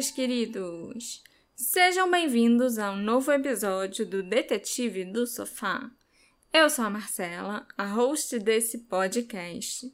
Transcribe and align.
ouvintes 0.00 0.10
queridos! 0.10 1.22
Sejam 1.54 2.10
bem-vindos 2.10 2.78
a 2.78 2.90
um 2.90 2.96
novo 2.96 3.30
episódio 3.32 4.06
do 4.06 4.22
Detetive 4.22 5.04
do 5.04 5.26
Sofá. 5.26 5.90
Eu 6.50 6.70
sou 6.70 6.86
a 6.86 6.90
Marcela, 6.90 7.66
a 7.76 7.84
host 7.84 8.38
desse 8.38 8.78
podcast. 8.78 9.92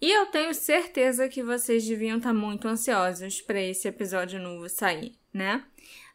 E 0.00 0.08
eu 0.08 0.26
tenho 0.26 0.54
certeza 0.54 1.28
que 1.28 1.42
vocês 1.42 1.84
deviam 1.84 2.18
estar 2.18 2.32
muito 2.32 2.68
ansiosos 2.68 3.40
para 3.40 3.60
esse 3.60 3.88
episódio 3.88 4.38
novo 4.38 4.68
sair, 4.68 5.16
né? 5.34 5.64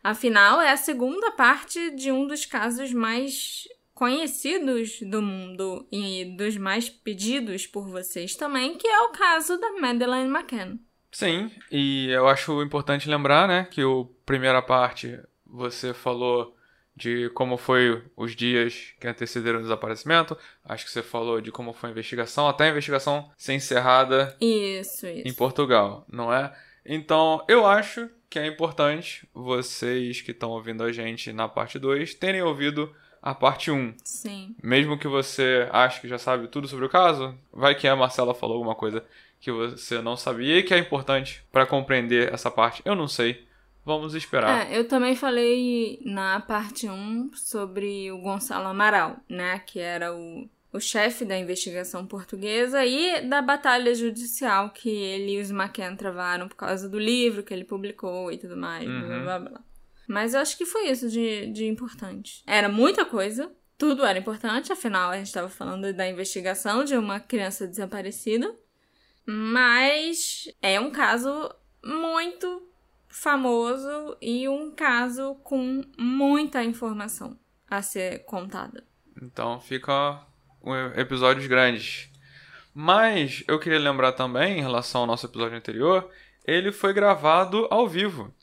Afinal, 0.01 0.61
é 0.61 0.71
a 0.71 0.77
segunda 0.77 1.29
parte 1.31 1.91
de 1.91 2.13
um 2.13 2.25
dos 2.25 2.45
casos 2.45 2.93
mais 2.93 3.67
conhecidos 3.93 5.01
do 5.01 5.21
mundo 5.21 5.85
e 5.91 6.23
dos 6.37 6.55
mais 6.55 6.89
pedidos 6.89 7.67
por 7.67 7.89
vocês 7.89 8.33
também, 8.33 8.77
que 8.77 8.87
é 8.87 9.01
o 9.01 9.09
caso 9.09 9.57
da 9.57 9.73
Madeleine 9.73 10.29
McCann. 10.29 10.79
Sim, 11.15 11.49
e 11.71 12.09
eu 12.09 12.27
acho 12.27 12.61
importante 12.61 13.09
lembrar, 13.09 13.47
né, 13.47 13.65
que 13.71 13.81
o 13.81 14.03
primeira 14.25 14.61
parte 14.61 15.17
você 15.45 15.93
falou 15.93 16.53
de 16.93 17.29
como 17.29 17.55
foi 17.55 18.03
os 18.17 18.35
dias 18.35 18.93
que 18.99 19.07
antecederam 19.07 19.59
o 19.59 19.61
desaparecimento, 19.61 20.37
acho 20.65 20.83
que 20.83 20.91
você 20.91 21.01
falou 21.01 21.39
de 21.39 21.53
como 21.53 21.71
foi 21.71 21.87
a 21.87 21.91
investigação, 21.93 22.49
até 22.49 22.65
a 22.65 22.71
investigação 22.71 23.29
ser 23.37 23.53
encerrada 23.53 24.35
isso, 24.41 25.07
isso. 25.07 25.25
em 25.25 25.33
Portugal, 25.33 26.05
não 26.11 26.33
é? 26.33 26.53
Então, 26.85 27.45
eu 27.47 27.65
acho 27.65 28.09
que 28.29 28.37
é 28.37 28.45
importante 28.45 29.25
vocês 29.33 30.19
que 30.19 30.31
estão 30.31 30.49
ouvindo 30.49 30.83
a 30.83 30.91
gente 30.91 31.31
na 31.31 31.47
parte 31.47 31.79
2 31.79 32.13
terem 32.15 32.41
ouvido 32.41 32.93
a 33.21 33.33
parte 33.33 33.71
1. 33.71 33.93
Sim. 34.03 34.53
Mesmo 34.61 34.99
que 34.99 35.07
você 35.07 35.69
ache 35.71 36.01
que 36.01 36.09
já 36.09 36.17
sabe 36.17 36.49
tudo 36.49 36.67
sobre 36.67 36.85
o 36.85 36.89
caso, 36.89 37.33
vai 37.53 37.73
que 37.73 37.87
a 37.87 37.95
Marcela 37.95 38.35
falou 38.35 38.57
alguma 38.57 38.75
coisa 38.75 39.01
que 39.39 39.51
você 39.51 40.01
não 40.01 40.17
sabia 40.17 40.57
e 40.59 40.63
que 40.63 40.73
é 40.73 40.77
importante 40.77 41.43
para 41.51 41.65
compreender 41.65 42.33
essa 42.33 42.49
parte. 42.49 42.81
Eu 42.85 42.95
não 42.95 43.07
sei. 43.07 43.45
Vamos 43.85 44.15
esperar. 44.15 44.71
É, 44.71 44.79
eu 44.79 44.87
também 44.87 45.15
falei 45.15 45.99
na 46.03 46.39
parte 46.39 46.89
1 46.89 47.31
sobre 47.35 48.11
o 48.11 48.17
Gonçalo 48.17 48.67
Amaral, 48.67 49.17
né? 49.29 49.59
Que 49.59 49.79
era 49.79 50.11
o, 50.11 50.49
o 50.73 50.79
chefe 50.79 51.23
da 51.23 51.37
investigação 51.37 52.05
portuguesa 52.07 52.83
e 52.83 53.21
da 53.29 53.43
batalha 53.43 53.93
judicial 53.93 54.71
que 54.71 54.89
ele 54.89 55.33
e 55.33 55.41
os 55.41 55.51
McCann 55.51 55.95
travaram 55.95 56.47
por 56.47 56.55
causa 56.55 56.89
do 56.89 56.97
livro 56.97 57.43
que 57.43 57.53
ele 57.53 57.63
publicou 57.63 58.31
e 58.31 58.37
tudo 58.39 58.57
mais. 58.57 58.87
Uhum. 58.87 59.07
Blá, 59.07 59.39
blá, 59.39 59.49
blá. 59.49 59.61
Mas 60.07 60.33
eu 60.33 60.39
acho 60.39 60.57
que 60.57 60.65
foi 60.65 60.89
isso 60.89 61.09
de, 61.09 61.47
de 61.51 61.65
importante. 61.65 62.43
Era 62.45 62.69
muita 62.69 63.05
coisa, 63.05 63.51
tudo 63.77 64.05
era 64.05 64.17
importante, 64.17 64.71
afinal 64.71 65.11
a 65.11 65.17
gente 65.17 65.27
estava 65.27 65.49
falando 65.49 65.91
da 65.93 66.07
investigação 66.07 66.83
de 66.83 66.95
uma 66.95 67.19
criança 67.19 67.67
desaparecida. 67.67 68.55
Mas 69.25 70.47
é 70.61 70.79
um 70.79 70.91
caso 70.91 71.53
muito 71.83 72.69
famoso 73.07 74.17
e 74.21 74.47
um 74.47 74.71
caso 74.71 75.35
com 75.43 75.81
muita 75.97 76.63
informação 76.63 77.37
a 77.69 77.81
ser 77.81 78.25
contada. 78.25 78.83
Então 79.21 79.59
fica 79.59 80.21
episódios 80.95 81.47
grandes. 81.47 82.09
Mas 82.73 83.43
eu 83.47 83.57
queria 83.57 83.79
lembrar 83.79 84.11
também, 84.11 84.59
em 84.59 84.61
relação 84.61 85.01
ao 85.01 85.07
nosso 85.07 85.25
episódio 85.25 85.57
anterior, 85.57 86.09
ele 86.45 86.71
foi 86.71 86.93
gravado 86.93 87.67
ao 87.71 87.87
vivo 87.87 88.33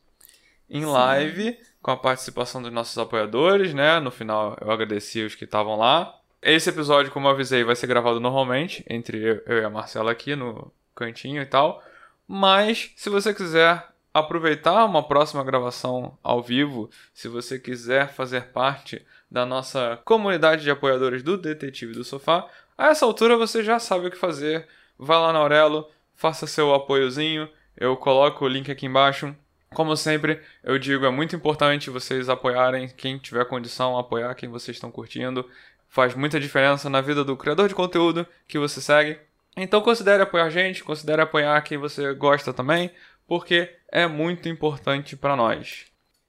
em 0.71 0.81
Sim. 0.81 0.87
live, 0.87 1.59
com 1.83 1.91
a 1.91 1.97
participação 1.97 2.63
dos 2.63 2.73
nossos 2.73 2.97
apoiadores, 2.97 3.75
né? 3.75 4.01
No 4.01 4.11
final 4.11 4.57
eu 4.61 4.71
agradeci 4.71 5.23
os 5.23 5.35
que 5.35 5.45
estavam 5.45 5.77
lá. 5.77 6.19
Esse 6.43 6.71
episódio, 6.71 7.13
como 7.13 7.29
eu 7.29 7.31
avisei, 7.31 7.63
vai 7.63 7.77
ser 7.77 7.87
gravado 7.87 8.19
normalmente, 8.19 8.85
entre 8.91 9.41
eu, 9.47 9.59
e 9.59 9.65
a 9.65 9.71
Marcela 9.71 10.11
aqui 10.11 10.35
no 10.35 10.73
cantinho 10.93 11.41
e 11.41 11.47
tal. 11.47 11.81
Mas, 12.27 12.91
se 12.97 13.09
você 13.09 13.33
quiser 13.33 13.87
aproveitar 14.13 14.85
uma 14.85 15.07
próxima 15.07 15.45
gravação 15.45 16.19
ao 16.21 16.43
vivo, 16.43 16.91
se 17.15 17.29
você 17.29 17.61
quiser 17.61 18.13
fazer 18.13 18.47
parte 18.47 19.07
da 19.31 19.47
nossa 19.47 20.01
comunidade 20.05 20.65
de 20.65 20.71
apoiadores 20.71 21.23
do 21.23 21.39
Detetive 21.39 21.93
do 21.93 22.03
Sofá, 22.03 22.49
a 22.77 22.89
essa 22.89 23.07
altura 23.07 23.37
você 23.37 23.63
já 23.63 23.79
sabe 23.79 24.09
o 24.09 24.11
que 24.11 24.19
fazer. 24.19 24.67
Vá 24.99 25.21
lá 25.21 25.33
na 25.33 25.39
Aurelo, 25.39 25.89
faça 26.17 26.49
seu 26.49 26.75
apoiozinho. 26.75 27.49
Eu 27.77 27.97
coloco 27.97 28.45
o 28.45 28.49
link 28.49 28.69
aqui 28.69 28.87
embaixo. 28.87 29.33
Como 29.73 29.97
sempre, 29.97 30.41
eu 30.63 30.79
digo, 30.79 31.07
é 31.07 31.11
muito 31.11 31.35
importante 31.35 31.89
vocês 31.89 32.29
apoiarem 32.29 32.89
quem 32.89 33.17
tiver 33.17 33.45
condição, 33.47 33.99
apoiar 33.99 34.35
quem 34.35 34.49
vocês 34.49 34.77
estão 34.77 34.91
curtindo. 34.91 35.49
Faz 35.93 36.15
muita 36.15 36.41
diferença 36.41 36.89
na 36.89 37.03
vida 37.03 37.23
do 37.23 37.37
criador 37.37 37.69
de 37.69 37.75
conteúdo 37.75 38.27
que 38.49 38.59
você 38.59 38.81
segue. 38.81 39.21
Então 39.55 39.83
considere 39.83 40.23
apoiar 40.23 40.47
a 40.47 40.51
gente, 40.51 40.83
considere 40.83 41.21
apoiar 41.21 41.61
quem 41.61 41.77
você 41.77 42.15
gosta 42.15 42.51
também, 42.51 42.91
porque 43.27 43.71
é 43.91 44.07
muito 44.07 44.49
importante 44.49 45.15
para 45.15 45.37
nós. 45.37 45.85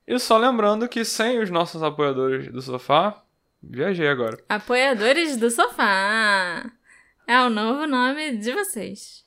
E 0.06 0.20
só 0.20 0.38
lembrando 0.38 0.90
que 0.90 1.06
sem 1.06 1.40
os 1.40 1.50
nossos 1.50 1.82
apoiadores 1.82 2.52
do 2.52 2.62
sofá, 2.62 3.24
viajei 3.64 4.10
agora. 4.10 4.38
Apoiadores 4.50 5.38
do 5.38 5.50
sofá. 5.50 6.70
É 7.26 7.40
o 7.40 7.50
novo 7.50 7.88
nome 7.88 8.36
de 8.36 8.52
vocês. 8.52 9.24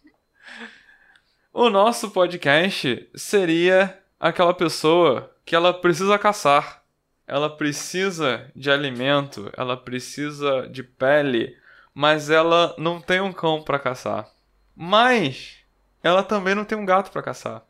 O 1.50 1.70
nosso 1.70 2.10
podcast 2.10 3.08
seria 3.14 3.98
aquela 4.20 4.52
pessoa 4.52 5.34
que 5.46 5.56
ela 5.56 5.72
precisa 5.72 6.18
caçar. 6.18 6.84
Ela 7.26 7.50
precisa 7.50 8.50
de 8.54 8.70
alimento, 8.70 9.50
ela 9.56 9.76
precisa 9.76 10.68
de 10.68 10.82
pele, 10.82 11.56
mas 11.92 12.30
ela 12.30 12.74
não 12.78 13.00
tem 13.00 13.20
um 13.20 13.32
cão 13.32 13.62
para 13.62 13.78
caçar. 13.78 14.30
Mas 14.74 15.56
ela 16.02 16.22
também 16.22 16.54
não 16.54 16.64
tem 16.64 16.78
um 16.78 16.86
gato 16.86 17.10
para 17.10 17.22
caçar. 17.22 17.62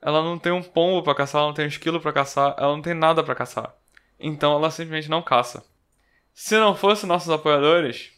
Ela 0.00 0.22
não 0.22 0.38
tem 0.38 0.52
um 0.52 0.62
pombo 0.62 1.02
para 1.02 1.14
caçar, 1.14 1.40
ela 1.40 1.48
não 1.48 1.54
tem 1.54 1.64
um 1.64 1.68
esquilo 1.68 2.00
para 2.00 2.12
caçar, 2.12 2.54
ela 2.58 2.74
não 2.74 2.82
tem 2.82 2.94
nada 2.94 3.24
para 3.24 3.34
caçar. 3.34 3.74
Então 4.20 4.52
ela 4.52 4.70
simplesmente 4.70 5.08
não 5.08 5.22
caça. 5.22 5.64
Se 6.34 6.58
não 6.58 6.74
fosse 6.76 7.06
nossos 7.06 7.30
apoiadores, 7.30 8.12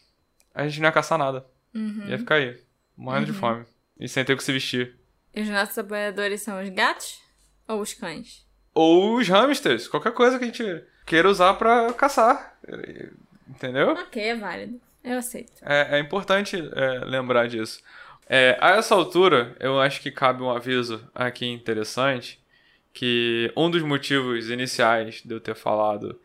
a 0.53 0.67
gente 0.67 0.79
não 0.79 0.87
ia 0.87 0.91
caçar 0.91 1.17
nada. 1.17 1.45
Uhum. 1.73 2.07
Ia 2.07 2.19
ficar 2.19 2.35
aí, 2.35 2.61
morrendo 2.95 3.27
uhum. 3.27 3.33
de 3.33 3.39
fome. 3.39 3.65
E 3.99 4.07
sem 4.07 4.25
ter 4.25 4.33
o 4.33 4.37
que 4.37 4.43
se 4.43 4.51
vestir. 4.51 4.95
E 5.33 5.41
os 5.41 5.49
nossos 5.49 5.77
apoiadores 5.77 6.41
são 6.41 6.61
os 6.61 6.69
gatos? 6.69 7.21
Ou 7.67 7.79
os 7.79 7.93
cães? 7.93 8.45
Ou 8.73 9.17
os 9.17 9.27
hamsters, 9.27 9.87
qualquer 9.87 10.13
coisa 10.13 10.37
que 10.37 10.45
a 10.45 10.47
gente 10.47 10.83
queira 11.05 11.29
usar 11.29 11.53
para 11.55 11.91
caçar. 11.93 12.55
Entendeu? 13.49 13.91
Ok, 13.91 14.21
é 14.21 14.35
válido. 14.35 14.79
Eu 15.03 15.17
aceito. 15.17 15.51
É, 15.63 15.97
é 15.97 15.99
importante 15.99 16.57
é, 16.73 16.99
lembrar 17.05 17.47
disso. 17.47 17.81
É, 18.29 18.57
a 18.61 18.71
essa 18.77 18.95
altura, 18.95 19.55
eu 19.59 19.79
acho 19.79 19.99
que 19.99 20.11
cabe 20.11 20.41
um 20.41 20.49
aviso 20.49 21.05
aqui 21.13 21.45
interessante, 21.45 22.39
que 22.93 23.51
um 23.57 23.69
dos 23.69 23.81
motivos 23.81 24.49
iniciais 24.49 25.21
de 25.25 25.33
eu 25.33 25.39
ter 25.39 25.55
falado 25.55 26.19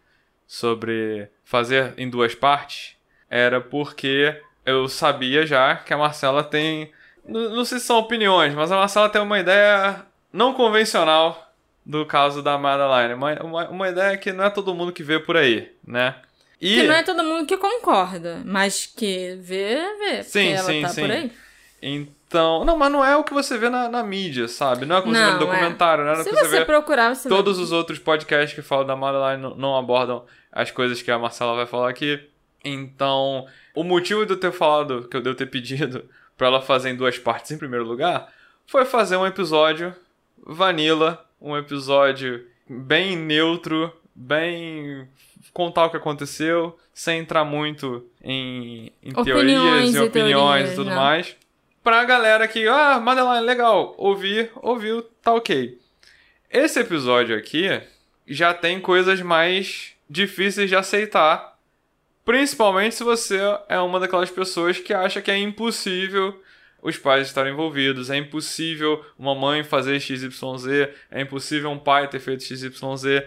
sobre 0.46 1.28
fazer 1.44 1.94
em 1.96 2.08
duas 2.08 2.34
partes 2.34 2.96
era 3.28 3.60
porque 3.60 4.40
eu 4.64 4.88
sabia 4.88 5.44
já 5.46 5.76
que 5.76 5.92
a 5.92 5.98
Marcela 5.98 6.44
tem. 6.44 6.92
Não, 7.24 7.50
não 7.50 7.64
sei 7.64 7.78
se 7.78 7.86
são 7.86 7.98
opiniões, 7.98 8.54
mas 8.54 8.70
a 8.70 8.76
Marcela 8.76 9.08
tem 9.08 9.20
uma 9.20 9.38
ideia 9.38 10.04
não 10.32 10.52
convencional 10.52 11.45
do 11.86 12.04
caso 12.04 12.42
da 12.42 12.58
Madeline. 12.58 13.14
Uma, 13.14 13.32
uma, 13.42 13.68
uma 13.68 13.88
ideia 13.88 14.18
que 14.18 14.32
não 14.32 14.44
é 14.44 14.50
todo 14.50 14.74
mundo 14.74 14.92
que 14.92 15.04
vê 15.04 15.20
por 15.20 15.36
aí, 15.36 15.72
né? 15.86 16.16
E... 16.60 16.74
Que 16.74 16.82
não 16.82 16.94
é 16.94 17.02
todo 17.02 17.22
mundo 17.22 17.46
que 17.46 17.56
concorda, 17.56 18.42
mas 18.44 18.86
que 18.86 19.36
vê, 19.40 19.78
vê. 19.98 20.22
Sim, 20.24 20.56
sim, 20.58 20.82
tá 20.82 20.88
sim. 20.88 21.00
por 21.02 21.10
aí. 21.10 21.32
Então. 21.80 22.64
Não, 22.64 22.76
mas 22.76 22.90
não 22.90 23.04
é 23.04 23.16
o 23.16 23.22
que 23.22 23.32
você 23.32 23.56
vê 23.56 23.68
na, 23.68 23.88
na 23.88 24.02
mídia, 24.02 24.48
sabe? 24.48 24.84
Não 24.84 24.96
é 24.96 24.98
o 24.98 25.02
que 25.02 25.10
você 25.10 25.20
não, 25.20 25.26
vê 25.26 25.32
no 25.32 25.38
documentário, 25.38 26.02
é. 26.02 26.06
não 26.06 26.12
é 26.14 26.20
o 26.20 26.24
Se 26.24 26.30
que 26.30 26.36
você, 26.36 26.48
você 26.48 26.58
vê. 26.58 26.64
procurar, 26.64 27.14
você 27.14 27.28
Todos 27.28 27.58
os 27.58 27.70
outros 27.70 28.00
podcasts 28.00 28.52
que 28.52 28.62
falam 28.62 28.86
da 28.86 28.96
Madeline 28.96 29.40
não, 29.40 29.54
não 29.54 29.76
abordam 29.76 30.24
as 30.50 30.70
coisas 30.72 31.00
que 31.00 31.10
a 31.10 31.18
Marcela 31.18 31.54
vai 31.54 31.66
falar 31.66 31.90
aqui. 31.90 32.18
Então, 32.64 33.46
o 33.74 33.84
motivo 33.84 34.26
de 34.26 34.32
eu 34.32 34.40
ter 34.40 34.50
falado, 34.50 35.06
que 35.08 35.16
eu 35.16 35.20
de 35.20 35.28
eu 35.28 35.34
ter 35.34 35.46
pedido 35.46 36.04
para 36.36 36.48
ela 36.48 36.60
fazer 36.60 36.90
em 36.90 36.96
duas 36.96 37.16
partes 37.18 37.52
em 37.52 37.58
primeiro 37.58 37.84
lugar, 37.84 38.32
foi 38.66 38.84
fazer 38.84 39.16
um 39.16 39.26
episódio 39.26 39.94
vanilla, 40.44 41.25
um 41.40 41.56
episódio 41.56 42.46
bem 42.68 43.16
neutro, 43.16 43.92
bem 44.14 45.08
contar 45.52 45.86
o 45.86 45.90
que 45.90 45.96
aconteceu, 45.96 46.76
sem 46.92 47.20
entrar 47.20 47.44
muito 47.44 48.04
em, 48.22 48.92
em 49.02 49.12
teorias 49.12 49.94
e, 49.94 49.98
opiniões 49.98 50.12
teorias, 50.12 50.72
e 50.72 50.74
tudo 50.74 50.90
não. 50.90 50.96
mais. 50.96 51.36
Pra 51.82 52.04
galera 52.04 52.48
que, 52.48 52.66
ah, 52.66 52.98
Madeline, 52.98 53.46
legal, 53.46 53.94
ouvir, 53.96 54.50
ouviu, 54.56 55.02
tá 55.22 55.32
ok. 55.32 55.78
Esse 56.50 56.80
episódio 56.80 57.36
aqui 57.36 57.80
já 58.26 58.52
tem 58.52 58.80
coisas 58.80 59.20
mais 59.20 59.92
difíceis 60.08 60.68
de 60.68 60.76
aceitar. 60.76 61.56
Principalmente 62.24 62.96
se 62.96 63.04
você 63.04 63.38
é 63.68 63.78
uma 63.78 64.00
daquelas 64.00 64.30
pessoas 64.30 64.78
que 64.78 64.92
acha 64.92 65.22
que 65.22 65.30
é 65.30 65.38
impossível 65.38 66.40
os 66.82 66.96
pais 66.96 67.26
estarem 67.26 67.52
envolvidos, 67.52 68.10
é 68.10 68.16
impossível 68.16 69.04
uma 69.18 69.34
mãe 69.34 69.64
fazer 69.64 69.98
XYZ, 70.00 70.88
é 71.10 71.20
impossível 71.20 71.70
um 71.70 71.78
pai 71.78 72.08
ter 72.08 72.20
feito 72.20 72.44
XYZ. 72.44 73.24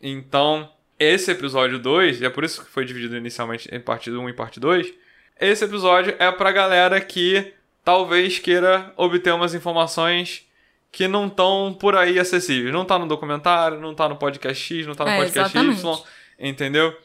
Então, 0.00 0.70
esse 0.98 1.30
episódio 1.30 1.78
2, 1.78 2.20
e 2.20 2.24
é 2.24 2.30
por 2.30 2.44
isso 2.44 2.64
que 2.64 2.70
foi 2.70 2.84
dividido 2.84 3.16
inicialmente 3.16 3.68
em 3.72 3.80
parte 3.80 4.10
1 4.10 4.28
e 4.28 4.32
parte 4.32 4.60
2, 4.60 4.92
esse 5.40 5.64
episódio 5.64 6.14
é 6.18 6.30
pra 6.30 6.52
galera 6.52 7.00
que 7.00 7.52
talvez 7.84 8.38
queira 8.38 8.92
obter 8.96 9.32
umas 9.34 9.54
informações 9.54 10.46
que 10.90 11.08
não 11.08 11.26
estão 11.26 11.76
por 11.78 11.96
aí 11.96 12.18
acessíveis. 12.20 12.72
Não 12.72 12.84
tá 12.84 12.98
no 12.98 13.08
documentário, 13.08 13.80
não 13.80 13.94
tá 13.94 14.08
no 14.08 14.16
podcast 14.16 14.62
X, 14.62 14.86
não 14.86 14.94
tá 14.94 15.04
no 15.04 15.10
É, 15.10 15.16
podcast 15.18 15.56
exatamente. 15.58 15.80
Y, 15.80 16.04
entendeu? 16.38 16.96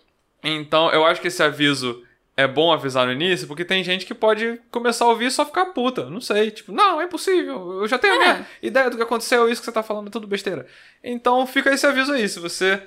Então, 0.44 0.92
eu 0.92 1.06
acho 1.06 1.20
que 1.20 1.28
esse 1.28 1.42
aviso 1.42 2.04
é 2.40 2.48
bom 2.48 2.72
avisar 2.72 3.06
no 3.06 3.12
início, 3.12 3.48
porque 3.48 3.66
tem 3.66 3.84
gente 3.84 4.06
que 4.06 4.14
pode 4.14 4.60
começar 4.72 5.06
a 5.06 5.10
ouvir 5.10 5.26
e 5.26 5.32
só 5.32 5.46
ficar 5.46 5.68
puta. 5.68 6.10
Não 6.10 6.22
sei, 6.22 6.52
tipo, 6.52 6.72
não, 6.72 7.02
é 7.02 7.06
impossível. 7.06 7.82
Eu 7.82 7.88
já 7.88 7.98
tenho 8.00 8.14
a 8.14 8.18
É. 8.18 8.20
minha 8.34 8.48
ideia 8.62 8.90
do 8.90 8.96
que 8.98 9.04
aconteceu, 9.04 9.50
isso 9.50 9.62
que 9.62 9.66
você 9.66 9.72
tá 9.72 9.84
falando 9.84 10.08
é 10.08 10.12
tudo 10.12 10.26
besteira. 10.28 10.66
Então, 11.04 11.46
fica 11.46 11.74
esse 11.74 11.86
aviso 11.86 12.14
aí. 12.14 12.28
Se 12.30 12.40
você 12.40 12.82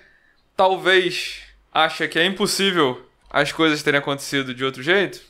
talvez 0.57 1.43
acha 1.73 2.07
que 2.09 2.19
é 2.19 2.25
impossível 2.25 3.05
as 3.31 3.53
coisas 3.53 3.83
terem 3.83 3.99
acontecido 3.99 4.55
de 4.55 4.65
outro 4.65 4.83
jeito, 4.83 5.21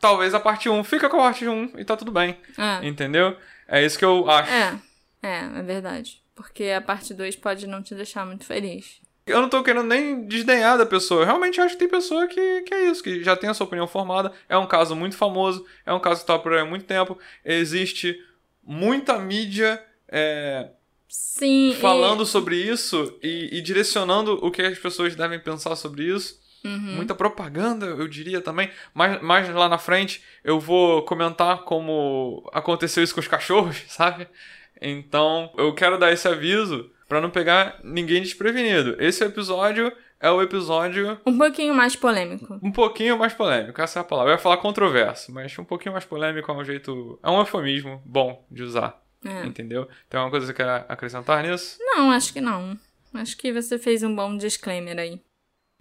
talvez 0.00 0.34
a 0.34 0.40
parte 0.40 0.68
1 0.68 0.84
fica 0.84 1.08
com 1.08 1.16
a 1.18 1.24
parte 1.24 1.46
1 1.46 1.72
e 1.78 1.84
tá 1.84 1.96
tudo 1.96 2.10
bem. 2.12 2.36
É. 2.56 2.86
Entendeu? 2.86 3.36
É 3.66 3.84
isso 3.84 3.98
que 3.98 4.04
eu 4.04 4.28
acho. 4.30 4.50
É, 4.50 4.78
é, 5.22 5.38
é 5.58 5.62
verdade. 5.62 6.22
Porque 6.34 6.64
a 6.64 6.80
parte 6.80 7.12
2 7.12 7.36
pode 7.36 7.66
não 7.66 7.82
te 7.82 7.94
deixar 7.94 8.24
muito 8.24 8.44
feliz. 8.44 9.00
Eu 9.30 9.40
não 9.40 9.48
tô 9.48 9.62
querendo 9.62 9.86
nem 9.86 10.26
desdenhar 10.26 10.76
da 10.78 10.86
pessoa. 10.86 11.22
Eu 11.22 11.26
realmente 11.26 11.60
acho 11.60 11.74
que 11.74 11.80
tem 11.80 11.88
pessoa 11.88 12.26
que, 12.26 12.62
que 12.62 12.74
é 12.74 12.90
isso, 12.90 13.02
que 13.02 13.22
já 13.22 13.36
tem 13.36 13.48
a 13.50 13.54
sua 13.54 13.66
opinião 13.66 13.86
formada. 13.86 14.32
É 14.48 14.56
um 14.56 14.66
caso 14.66 14.94
muito 14.96 15.16
famoso, 15.16 15.64
é 15.84 15.92
um 15.92 16.00
caso 16.00 16.20
que 16.22 16.26
tá 16.26 16.38
por 16.38 16.52
aí 16.52 16.60
há 16.60 16.64
muito 16.64 16.84
tempo. 16.84 17.18
Existe 17.44 18.18
muita 18.62 19.18
mídia 19.18 19.82
é, 20.08 20.70
Sim. 21.08 21.70
e- 21.70 21.74
falando 21.76 22.24
sobre 22.26 22.56
isso 22.56 23.18
e, 23.22 23.58
e 23.58 23.60
direcionando 23.60 24.34
o 24.44 24.50
que 24.50 24.62
as 24.62 24.78
pessoas 24.78 25.14
devem 25.14 25.38
pensar 25.40 25.74
sobre 25.76 26.04
isso. 26.04 26.38
Uhum. 26.64 26.96
Muita 26.96 27.14
propaganda, 27.14 27.86
eu 27.86 28.08
diria 28.08 28.40
também. 28.40 28.70
Mas 28.92 29.22
mais 29.22 29.48
lá 29.54 29.68
na 29.68 29.78
frente 29.78 30.22
eu 30.42 30.58
vou 30.58 31.02
comentar 31.02 31.58
como 31.64 32.48
aconteceu 32.52 33.02
isso 33.02 33.14
com 33.14 33.20
os 33.20 33.28
cachorros, 33.28 33.82
sabe? 33.88 34.28
Então 34.80 35.52
eu 35.56 35.74
quero 35.74 35.98
dar 35.98 36.12
esse 36.12 36.26
aviso 36.28 36.90
pra 37.08 37.20
não 37.20 37.30
pegar 37.30 37.80
ninguém 37.82 38.22
desprevenido. 38.22 38.96
Esse 39.00 39.24
episódio 39.24 39.90
é 40.20 40.30
o 40.30 40.42
episódio 40.42 41.18
Um 41.24 41.38
pouquinho 41.38 41.74
mais 41.74 41.96
polêmico. 41.96 42.58
um 42.62 42.70
pouquinho 42.70 43.16
mais 43.18 43.32
polêmico, 43.32 43.80
essa 43.80 44.00
é 44.00 44.02
a 44.02 44.04
palavra. 44.04 44.32
Eu 44.32 44.36
ia 44.36 44.42
falar 44.42 44.58
controverso, 44.58 45.32
mas 45.32 45.58
um 45.58 45.64
pouquinho 45.64 45.92
mais 45.92 46.04
polêmico 46.04 46.50
é 46.50 46.54
um 46.54 46.64
jeito. 46.64 47.18
É 47.22 47.30
um 47.30 47.38
eufemismo 47.38 48.02
bom 48.04 48.44
de 48.50 48.62
usar. 48.62 49.00
É. 49.24 49.46
Entendeu? 49.46 49.88
Tem 50.08 50.18
alguma 50.20 50.30
coisa 50.30 50.46
que 50.46 50.56
você 50.62 50.64
quer 50.64 50.86
acrescentar 50.88 51.42
nisso? 51.42 51.76
Não, 51.80 52.10
acho 52.12 52.32
que 52.32 52.40
não. 52.40 52.78
Acho 53.14 53.36
que 53.36 53.52
você 53.52 53.78
fez 53.78 54.02
um 54.02 54.14
bom 54.14 54.36
disclaimer 54.36 54.98
aí. 54.98 55.20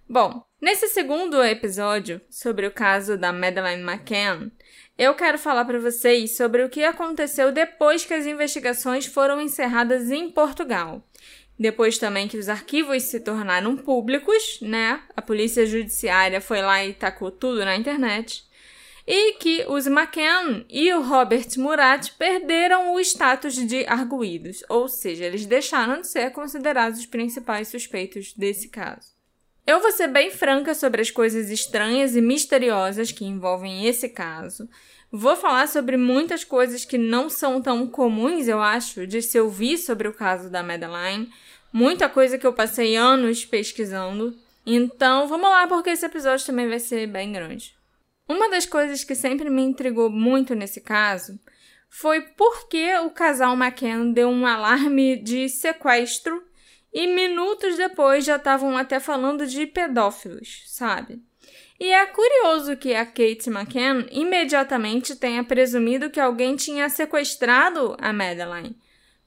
Bom, 0.10 0.42
nesse 0.62 0.88
segundo 0.88 1.44
episódio 1.44 2.22
sobre 2.30 2.66
o 2.66 2.72
caso 2.72 3.18
da 3.18 3.34
Madeleine 3.34 3.84
McCann, 3.84 4.50
eu 4.98 5.14
quero 5.14 5.38
falar 5.38 5.66
para 5.66 5.80
vocês 5.80 6.38
sobre 6.38 6.64
o 6.64 6.70
que 6.70 6.84
aconteceu 6.84 7.52
depois 7.52 8.06
que 8.06 8.14
as 8.14 8.26
investigações 8.26 9.06
foram 9.06 9.40
encerradas 9.42 10.10
em 10.10 10.32
Portugal. 10.32 11.04
Depois 11.60 11.98
também 11.98 12.28
que 12.28 12.38
os 12.38 12.50
arquivos 12.50 13.04
se 13.04 13.20
tornaram 13.20 13.76
públicos, 13.76 14.60
né? 14.62 15.02
A 15.16 15.22
polícia 15.22 15.66
judiciária 15.66 16.40
foi 16.40 16.62
lá 16.62 16.86
e 16.86 16.94
tacou 16.94 17.32
tudo 17.32 17.66
na 17.66 17.76
internet. 17.76 18.46
E 19.08 19.34
que 19.34 19.66
os 19.68 19.88
McCann 19.88 20.66
e 20.70 20.94
o 20.94 21.02
Robert 21.02 21.48
Murat 21.58 22.12
perderam 22.18 22.94
o 22.94 23.00
status 23.00 23.56
de 23.56 23.86
arguídos, 23.88 24.64
ou 24.70 24.88
seja, 24.88 25.26
eles 25.26 25.46
deixaram 25.46 26.02
de 26.02 26.08
ser 26.08 26.30
considerados 26.32 27.00
os 27.00 27.06
principais 27.06 27.70
suspeitos 27.70 28.34
desse 28.34 28.68
caso. 28.68 29.16
Eu 29.66 29.82
vou 29.82 29.92
ser 29.92 30.08
bem 30.08 30.30
franca 30.30 30.76
sobre 30.76 31.02
as 31.02 31.10
coisas 31.10 31.50
estranhas 31.50 32.16
e 32.16 32.22
misteriosas 32.22 33.12
que 33.12 33.26
envolvem 33.26 33.86
esse 33.86 34.10
caso. 34.10 34.70
Vou 35.12 35.36
falar 35.36 35.68
sobre 35.68 35.98
muitas 35.98 36.44
coisas 36.44 36.86
que 36.86 36.98
não 36.98 37.30
são 37.30 37.62
tão 37.62 37.88
comuns, 37.88 38.48
eu 38.48 38.62
acho, 38.62 39.08
de 39.08 39.22
se 39.22 39.40
ouvir 39.40 39.78
sobre 39.78 40.08
o 40.08 40.14
caso 40.14 40.50
da 40.50 40.62
Madeline. 40.62 41.30
Muita 41.72 42.10
coisa 42.10 42.38
que 42.38 42.48
eu 42.48 42.54
passei 42.54 42.96
anos 42.96 43.46
pesquisando. 43.46 44.36
Então, 44.66 45.28
vamos 45.28 45.50
lá, 45.50 45.68
porque 45.68 45.92
esse 45.92 46.06
episódio 46.06 46.46
também 46.46 46.68
vai 46.68 46.80
ser 46.80 47.08
bem 47.08 47.32
grande. 47.32 47.76
Uma 48.28 48.50
das 48.50 48.66
coisas 48.66 49.04
que 49.04 49.16
sempre 49.16 49.50
me 49.50 49.62
intrigou 49.62 50.10
muito 50.10 50.54
nesse 50.54 50.82
caso 50.82 51.40
foi 51.90 52.22
porque 52.22 52.98
o 52.98 53.10
casal 53.10 53.56
McCann 53.56 54.12
deu 54.12 54.28
um 54.28 54.46
alarme 54.46 55.16
de 55.16 55.48
sequestro 55.48 56.44
e 56.94 57.08
minutos 57.08 57.78
depois 57.78 58.26
já 58.26 58.36
estavam 58.36 58.78
até 58.78 59.00
falando 59.00 59.48
de 59.48 59.66
pedófilos, 59.66 60.64
sabe? 60.68 61.22
E 61.80 61.94
é 61.94 62.06
curioso 62.08 62.76
que 62.76 62.96
a 62.96 63.06
Kate 63.06 63.50
McCann 63.50 64.08
imediatamente 64.12 65.16
tenha 65.16 65.44
presumido 65.44 66.10
que 66.10 66.20
alguém 66.20 66.56
tinha 66.56 66.90
sequestrado 66.90 67.96
a 68.00 68.12
Madeline. 68.12 68.76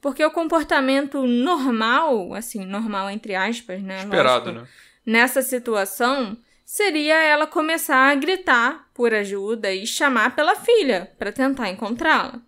Porque 0.01 0.25
o 0.25 0.31
comportamento 0.31 1.27
normal, 1.27 2.35
assim, 2.35 2.65
normal 2.65 3.11
entre 3.11 3.35
aspas, 3.35 3.83
né? 3.83 3.99
Esperado, 3.99 4.47
lógico, 4.47 4.63
né? 4.63 4.69
nessa 5.05 5.43
situação 5.43 6.37
seria 6.65 7.21
ela 7.23 7.47
começar 7.47 8.11
a 8.11 8.15
gritar 8.15 8.89
por 8.95 9.13
ajuda 9.13 9.73
e 9.73 9.87
chamar 9.87 10.37
pela 10.37 10.55
filha 10.55 11.13
para 11.19 11.33
tentar 11.33 11.69
encontrá-la. 11.69 12.41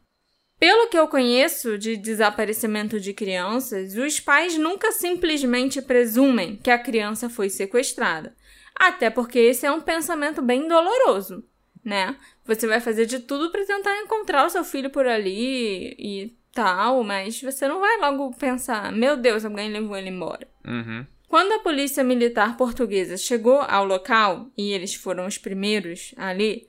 Pelo 0.59 0.89
que 0.89 0.97
eu 0.97 1.09
conheço 1.09 1.77
de 1.77 1.97
desaparecimento 1.97 3.01
de 3.01 3.13
crianças, 3.13 3.97
os 3.97 4.21
pais 4.21 4.57
nunca 4.57 4.93
simplesmente 4.93 5.83
presumem 5.83 6.55
que 6.55 6.71
a 6.71 6.79
criança 6.79 7.29
foi 7.29 7.51
sequestrada. 7.51 8.37
Até 8.77 9.11
porque 9.11 9.41
esse 9.41 9.67
é 9.67 9.73
um 9.73 9.81
pensamento 9.81 10.41
bem 10.41 10.69
doloroso, 10.69 11.45
né? 11.85 12.17
Você 12.45 12.69
vai 12.69 12.79
fazer 12.79 13.07
de 13.07 13.19
tudo 13.19 13.51
para 13.51 13.67
tentar 13.67 13.99
encontrar 14.03 14.47
o 14.47 14.51
seu 14.51 14.63
filho 14.63 14.89
por 14.89 15.05
ali 15.05 15.97
e 15.99 16.37
tal, 16.53 17.03
mas 17.03 17.41
você 17.41 17.67
não 17.67 17.81
vai 17.81 17.99
logo 17.99 18.35
pensar: 18.37 18.93
meu 18.93 19.17
Deus, 19.17 19.45
alguém 19.45 19.71
levou 19.71 19.97
ele 19.97 20.11
embora. 20.11 20.47
Uhum. 20.67 21.07
Quando 21.29 21.53
a 21.53 21.61
polícia 21.61 22.05
militar 22.05 22.57
portuguesa 22.57 23.17
chegou 23.17 23.61
ao 23.61 23.85
local, 23.85 24.51
e 24.57 24.73
eles 24.73 24.95
foram 24.95 25.27
os 25.27 25.39
primeiros 25.39 26.15
ali, 26.17 26.67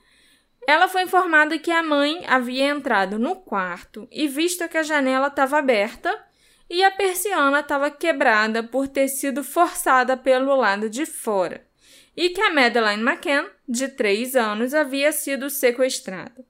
ela 0.65 0.87
foi 0.87 1.03
informada 1.03 1.59
que 1.59 1.69
a 1.69 1.83
mãe 1.83 2.23
havia 2.25 2.69
entrado 2.69 3.19
no 3.19 3.35
quarto 3.35 4.07
e 4.09 4.27
visto 4.27 4.67
que 4.69 4.77
a 4.77 4.83
janela 4.83 5.27
estava 5.27 5.57
aberta 5.57 6.17
e 6.69 6.81
a 6.81 6.89
persiana 6.89 7.59
estava 7.59 7.91
quebrada 7.91 8.63
por 8.63 8.87
ter 8.87 9.09
sido 9.09 9.43
forçada 9.43 10.15
pelo 10.15 10.55
lado 10.55 10.89
de 10.89 11.05
fora, 11.05 11.67
e 12.15 12.29
que 12.29 12.41
a 12.41 12.53
Madeleine 12.53 13.03
McCann, 13.03 13.49
de 13.67 13.89
3 13.89 14.35
anos, 14.35 14.73
havia 14.73 15.11
sido 15.11 15.49
sequestrada. 15.49 16.45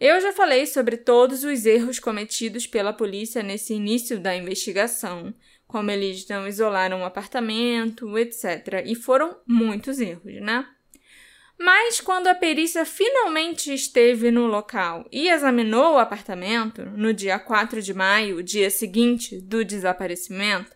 Eu 0.00 0.20
já 0.20 0.32
falei 0.32 0.64
sobre 0.64 0.96
todos 0.96 1.42
os 1.42 1.66
erros 1.66 1.98
cometidos 1.98 2.66
pela 2.68 2.92
polícia 2.92 3.42
nesse 3.42 3.74
início 3.74 4.20
da 4.20 4.34
investigação, 4.36 5.34
como 5.66 5.90
eles 5.90 6.26
não 6.28 6.46
isolaram 6.46 7.02
o 7.02 7.04
apartamento, 7.04 8.16
etc. 8.16 8.84
E 8.86 8.94
foram 8.94 9.36
muitos 9.44 9.98
erros, 10.00 10.40
né? 10.40 10.66
Mas 11.58 12.00
quando 12.00 12.28
a 12.28 12.34
perícia 12.36 12.84
finalmente 12.84 13.74
esteve 13.74 14.30
no 14.30 14.46
local 14.46 15.04
e 15.10 15.28
examinou 15.28 15.94
o 15.94 15.98
apartamento, 15.98 16.84
no 16.84 17.12
dia 17.12 17.36
4 17.36 17.82
de 17.82 17.92
maio, 17.92 18.44
dia 18.44 18.70
seguinte 18.70 19.40
do 19.40 19.64
desaparecimento, 19.64 20.70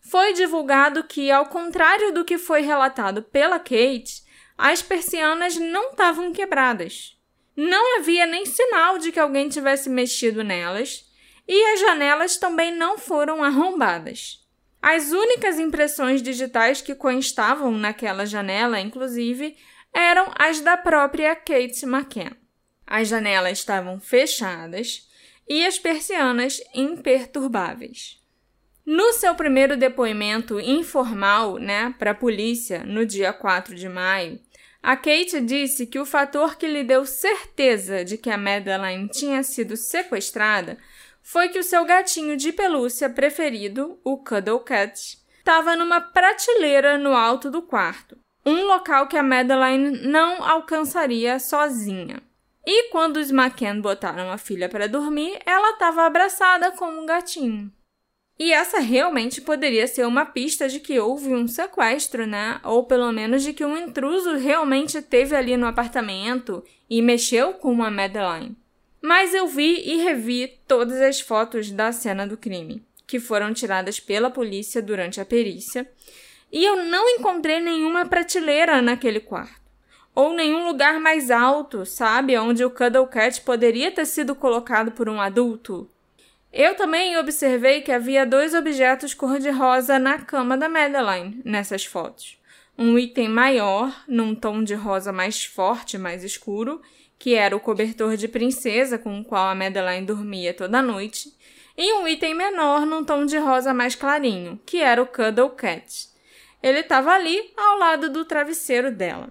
foi 0.00 0.32
divulgado 0.32 1.02
que, 1.02 1.32
ao 1.32 1.46
contrário 1.46 2.12
do 2.12 2.24
que 2.24 2.38
foi 2.38 2.60
relatado 2.60 3.24
pela 3.24 3.58
Kate, 3.58 4.22
as 4.56 4.80
persianas 4.80 5.56
não 5.56 5.90
estavam 5.90 6.32
quebradas. 6.32 7.20
Não 7.56 7.98
havia 7.98 8.26
nem 8.26 8.46
sinal 8.46 8.98
de 8.98 9.12
que 9.12 9.20
alguém 9.20 9.48
tivesse 9.48 9.90
mexido 9.90 10.42
nelas 10.42 11.10
e 11.46 11.64
as 11.72 11.80
janelas 11.80 12.36
também 12.36 12.74
não 12.74 12.96
foram 12.96 13.42
arrombadas. 13.42 14.40
As 14.80 15.12
únicas 15.12 15.58
impressões 15.58 16.22
digitais 16.22 16.80
que 16.80 16.94
constavam 16.94 17.70
naquela 17.72 18.26
janela, 18.26 18.80
inclusive, 18.80 19.56
eram 19.92 20.32
as 20.36 20.60
da 20.60 20.76
própria 20.76 21.36
Kate 21.36 21.84
McCann. 21.84 22.34
As 22.86 23.08
janelas 23.08 23.58
estavam 23.58 24.00
fechadas 24.00 25.08
e 25.48 25.64
as 25.64 25.78
persianas 25.78 26.60
imperturbáveis. 26.74 28.20
No 28.84 29.12
seu 29.12 29.34
primeiro 29.36 29.76
depoimento 29.76 30.58
informal, 30.58 31.56
né, 31.58 31.94
para 31.98 32.10
a 32.10 32.14
polícia, 32.14 32.82
no 32.84 33.06
dia 33.06 33.32
4 33.32 33.76
de 33.76 33.88
maio, 33.88 34.40
a 34.82 34.96
Kate 34.96 35.40
disse 35.40 35.86
que 35.86 35.98
o 35.98 36.04
fator 36.04 36.56
que 36.56 36.66
lhe 36.66 36.82
deu 36.82 37.06
certeza 37.06 38.04
de 38.04 38.18
que 38.18 38.28
a 38.28 38.36
Madeline 38.36 39.08
tinha 39.08 39.42
sido 39.44 39.76
sequestrada 39.76 40.76
foi 41.22 41.48
que 41.48 41.58
o 41.58 41.62
seu 41.62 41.84
gatinho 41.84 42.36
de 42.36 42.52
pelúcia 42.52 43.08
preferido, 43.08 44.00
o 44.02 44.18
Cuddle 44.18 44.58
Cat, 44.60 45.18
estava 45.38 45.76
numa 45.76 46.00
prateleira 46.00 46.98
no 46.98 47.14
alto 47.14 47.48
do 47.48 47.62
quarto, 47.62 48.18
um 48.44 48.64
local 48.64 49.06
que 49.06 49.16
a 49.16 49.22
Madeline 49.22 50.04
não 50.06 50.42
alcançaria 50.42 51.38
sozinha. 51.38 52.20
E 52.66 52.90
quando 52.90 53.18
os 53.18 53.30
McCann 53.30 53.80
botaram 53.80 54.30
a 54.32 54.38
filha 54.38 54.68
para 54.68 54.88
dormir, 54.88 55.38
ela 55.46 55.70
estava 55.70 56.02
abraçada 56.02 56.72
com 56.72 56.86
um 56.86 57.06
gatinho. 57.06 57.72
E 58.38 58.52
essa 58.52 58.80
realmente 58.80 59.40
poderia 59.40 59.86
ser 59.86 60.06
uma 60.06 60.24
pista 60.24 60.68
de 60.68 60.80
que 60.80 60.98
houve 60.98 61.34
um 61.34 61.46
sequestro, 61.46 62.26
né? 62.26 62.60
Ou 62.64 62.84
pelo 62.84 63.12
menos 63.12 63.42
de 63.42 63.52
que 63.52 63.64
um 63.64 63.76
intruso 63.76 64.36
realmente 64.36 64.98
esteve 64.98 65.36
ali 65.36 65.56
no 65.56 65.66
apartamento 65.66 66.64
e 66.88 67.00
mexeu 67.00 67.54
com 67.54 67.82
a 67.82 67.90
Madeline. 67.90 68.56
Mas 69.00 69.34
eu 69.34 69.46
vi 69.46 69.82
e 69.84 69.96
revi 69.98 70.60
todas 70.66 71.00
as 71.00 71.20
fotos 71.20 71.70
da 71.70 71.92
cena 71.92 72.26
do 72.26 72.36
crime, 72.36 72.84
que 73.06 73.18
foram 73.18 73.52
tiradas 73.52 73.98
pela 73.98 74.30
polícia 74.30 74.80
durante 74.80 75.20
a 75.20 75.24
perícia, 75.24 75.90
e 76.52 76.64
eu 76.64 76.84
não 76.84 77.08
encontrei 77.08 77.60
nenhuma 77.60 78.06
prateleira 78.06 78.80
naquele 78.80 79.20
quarto. 79.20 79.60
Ou 80.14 80.34
nenhum 80.34 80.66
lugar 80.66 81.00
mais 81.00 81.30
alto, 81.30 81.86
sabe? 81.86 82.36
Onde 82.36 82.64
o 82.64 82.70
Cuddle 82.70 83.06
Cat 83.06 83.40
poderia 83.40 83.90
ter 83.90 84.04
sido 84.04 84.34
colocado 84.34 84.92
por 84.92 85.08
um 85.08 85.20
adulto. 85.20 85.90
Eu 86.52 86.74
também 86.74 87.16
observei 87.16 87.80
que 87.80 87.90
havia 87.90 88.26
dois 88.26 88.52
objetos 88.52 89.14
cor-de-rosa 89.14 89.98
na 89.98 90.18
cama 90.18 90.56
da 90.56 90.68
Madeline 90.68 91.40
nessas 91.44 91.86
fotos. 91.86 92.38
Um 92.76 92.98
item 92.98 93.28
maior, 93.28 94.04
num 94.06 94.34
tom 94.34 94.62
de 94.62 94.74
rosa 94.74 95.12
mais 95.12 95.44
forte, 95.44 95.96
mais 95.96 96.22
escuro, 96.22 96.82
que 97.18 97.34
era 97.34 97.56
o 97.56 97.60
cobertor 97.60 98.16
de 98.16 98.28
princesa 98.28 98.98
com 98.98 99.18
o 99.20 99.24
qual 99.24 99.48
a 99.48 99.54
Madeline 99.54 100.04
dormia 100.04 100.52
toda 100.52 100.82
noite, 100.82 101.32
e 101.76 101.94
um 101.94 102.06
item 102.06 102.34
menor 102.34 102.84
num 102.84 103.02
tom 103.02 103.24
de 103.24 103.38
rosa 103.38 103.72
mais 103.72 103.94
clarinho, 103.94 104.60
que 104.66 104.78
era 104.82 105.02
o 105.02 105.06
Cuddle 105.06 105.50
Cat. 105.50 106.08
Ele 106.62 106.80
estava 106.80 107.12
ali 107.12 107.50
ao 107.56 107.78
lado 107.78 108.10
do 108.10 108.26
travesseiro 108.26 108.90
dela. 108.90 109.30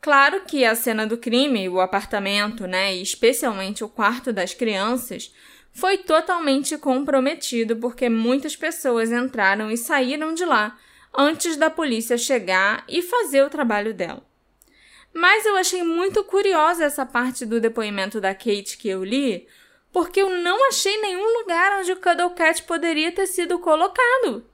Claro 0.00 0.42
que 0.46 0.64
a 0.64 0.74
cena 0.74 1.06
do 1.06 1.16
crime, 1.16 1.68
o 1.68 1.80
apartamento, 1.80 2.66
né, 2.66 2.94
e 2.96 3.02
especialmente 3.02 3.84
o 3.84 3.88
quarto 3.88 4.32
das 4.32 4.52
crianças, 4.52 5.32
foi 5.76 5.98
totalmente 5.98 6.78
comprometido 6.78 7.76
porque 7.76 8.08
muitas 8.08 8.56
pessoas 8.56 9.12
entraram 9.12 9.70
e 9.70 9.76
saíram 9.76 10.32
de 10.32 10.42
lá 10.42 10.78
antes 11.14 11.54
da 11.54 11.68
polícia 11.68 12.16
chegar 12.16 12.82
e 12.88 13.02
fazer 13.02 13.42
o 13.42 13.50
trabalho 13.50 13.92
dela. 13.92 14.26
Mas 15.12 15.44
eu 15.44 15.54
achei 15.54 15.82
muito 15.82 16.24
curiosa 16.24 16.86
essa 16.86 17.04
parte 17.04 17.44
do 17.44 17.60
depoimento 17.60 18.22
da 18.22 18.34
Kate 18.34 18.78
que 18.78 18.88
eu 18.88 19.04
li, 19.04 19.46
porque 19.92 20.22
eu 20.22 20.30
não 20.30 20.66
achei 20.68 20.98
nenhum 21.02 21.40
lugar 21.40 21.78
onde 21.78 21.92
o 21.92 22.00
Cuddle 22.00 22.30
Cat 22.30 22.62
poderia 22.62 23.12
ter 23.12 23.26
sido 23.26 23.58
colocado. 23.58 24.46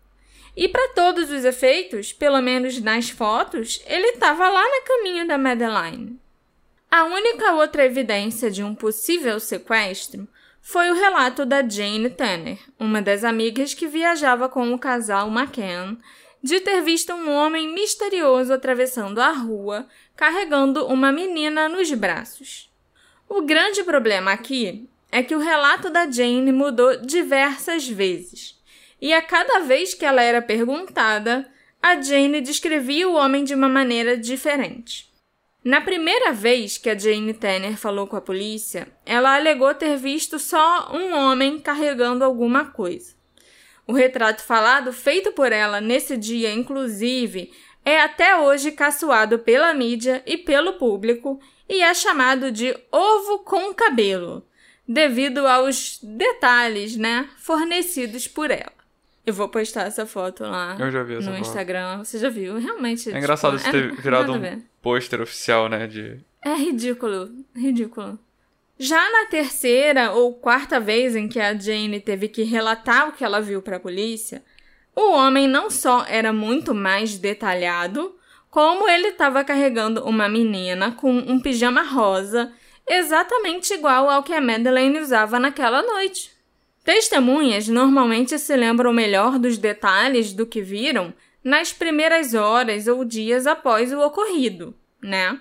E 0.57 0.69
para 0.69 0.89
todos 0.89 1.31
os 1.31 1.45
efeitos, 1.45 2.13
pelo 2.13 2.41
menos 2.43 2.81
nas 2.81 3.11
fotos, 3.11 3.81
ele 3.87 4.09
estava 4.09 4.49
lá 4.49 4.63
na 4.63 4.81
caminha 4.83 5.25
da 5.25 5.39
Madeline. 5.39 6.21
A 6.91 7.05
única 7.05 7.53
outra 7.55 7.85
evidência 7.85 8.51
de 8.51 8.65
um 8.65 8.75
possível 8.75 9.39
sequestro 9.39 10.29
foi 10.63 10.91
o 10.91 10.95
relato 10.95 11.45
da 11.45 11.69
Jane 11.69 12.09
Tanner, 12.09 12.59
uma 12.79 13.03
das 13.03 13.25
amigas 13.25 13.75
que 13.75 13.89
viajava 13.89 14.49
com 14.49 14.73
o 14.73 14.79
casal 14.79 15.29
McCann, 15.29 15.99
de 16.41 16.61
ter 16.61 16.81
visto 16.83 17.13
um 17.13 17.31
homem 17.31 17.75
misterioso 17.75 18.53
atravessando 18.53 19.21
a 19.21 19.33
rua 19.33 19.87
carregando 20.17 20.87
uma 20.87 21.11
menina 21.11 21.69
nos 21.69 21.93
braços. 21.93 22.71
O 23.29 23.43
grande 23.43 23.83
problema 23.83 24.33
aqui 24.33 24.89
é 25.11 25.23
que 25.23 25.35
o 25.35 25.41
relato 25.41 25.91
da 25.91 26.09
Jane 26.09 26.53
mudou 26.53 26.97
diversas 26.97 27.87
vezes. 27.87 28.57
E 29.01 29.13
a 29.13 29.21
cada 29.21 29.61
vez 29.61 29.95
que 29.95 30.05
ela 30.05 30.23
era 30.23 30.41
perguntada, 30.41 31.51
a 31.83 32.01
Jane 32.01 32.41
descrevia 32.41 33.09
o 33.09 33.15
homem 33.15 33.43
de 33.43 33.55
uma 33.55 33.69
maneira 33.69 34.17
diferente. 34.17 35.12
Na 35.65 35.81
primeira 35.81 36.33
vez 36.33 36.77
que 36.77 36.91
a 36.91 36.99
Jane 36.99 37.33
Tanner 37.35 37.77
falou 37.77 38.09
com 38.09 38.17
a 38.17 38.21
polícia, 38.21 38.89
ela 39.07 39.37
alegou 39.37 39.73
ter 39.73 39.97
visto 39.97 40.37
só 40.37 40.91
um 40.93 41.15
homem 41.15 41.61
carregando 41.61 42.25
alguma 42.25 42.65
coisa. 42.65 43.15
O 43.87 43.93
retrato 43.93 44.43
falado, 44.43 44.93
feito 44.93 45.31
por 45.33 45.53
ela 45.53 45.81
nesse 45.81 46.17
dia, 46.17 46.53
inclusive, 46.53 47.53
é 47.85 48.01
até 48.01 48.37
hoje 48.37 48.73
caçoado 48.73 49.39
pela 49.39 49.73
mídia 49.73 50.21
e 50.27 50.37
pelo 50.37 50.75
público 50.75 51.41
e 51.69 51.81
é 51.81 51.95
chamado 51.95 52.51
de 52.51 52.77
ovo 52.91 53.41
com 53.41 53.73
cabelo, 53.73 54.45
devido 54.87 55.47
aos 55.47 56.01
detalhes, 56.03 56.97
né, 56.97 57.29
fornecidos 57.39 58.27
por 58.27 58.51
ela. 58.51 58.82
Eu 59.25 59.33
vou 59.33 59.49
postar 59.49 59.87
essa 59.87 60.05
foto 60.05 60.43
lá 60.43 60.77
Eu 60.79 60.91
já 60.91 61.03
vi 61.03 61.15
essa 61.15 61.31
no 61.31 61.37
foto. 61.37 61.47
Instagram. 61.47 61.99
Você 61.99 62.19
já 62.19 62.29
viu? 62.29 62.59
Realmente. 62.59 63.11
É 63.13 63.19
engraçado 63.19 63.57
tipo, 63.57 63.69
isso 63.69 63.79
ter 63.79 63.93
é- 63.93 64.03
virado 64.03 64.33
um 64.33 64.63
pôster 64.81 65.21
oficial, 65.21 65.69
né? 65.69 65.87
De... 65.87 66.21
É 66.45 66.55
ridículo, 66.55 67.31
ridículo. 67.55 68.19
Já 68.79 68.99
na 69.13 69.27
terceira 69.27 70.11
ou 70.13 70.35
quarta 70.35 70.81
vez 70.81 71.15
em 71.15 71.29
que 71.29 71.39
a 71.39 71.55
Jane 71.55 72.01
teve 72.01 72.27
que 72.27 72.43
relatar 72.43 73.09
o 73.09 73.13
que 73.13 73.25
ela 73.25 73.41
viu 73.41 73.63
para 73.63 73.77
a 73.77 73.81
polícia, 73.81 74.43
o 74.95 75.13
homem 75.13 75.47
não 75.47 75.71
só 75.71 76.05
era 76.09 76.33
muito 76.33 76.75
mais 76.75 77.17
detalhado, 77.17 78.17
como 78.51 78.89
ele 78.89 79.09
estava 79.09 79.45
carregando 79.45 80.05
uma 80.05 80.29
menina 80.29 80.91
com 80.93 81.13
um 81.13 81.39
pijama 81.39 81.83
rosa, 81.83 82.53
exatamente 82.89 83.73
igual 83.73 84.11
ao 84.11 84.23
que 84.25 84.33
a 84.33 84.41
Madeleine 84.41 84.99
usava 84.99 85.39
naquela 85.39 85.81
noite. 85.83 86.32
Testemunhas 86.85 87.69
normalmente 87.69 88.39
se 88.39 88.57
lembram 88.57 88.93
melhor 88.93 89.39
dos 89.39 89.57
detalhes 89.57 90.33
do 90.33 90.45
que 90.45 90.61
viram 90.61 91.15
nas 91.43 91.73
primeiras 91.73 92.35
horas 92.35 92.87
ou 92.87 93.05
dias 93.05 93.47
após 93.47 93.93
o 93.93 94.01
ocorrido, 94.01 94.75
né? 95.01 95.39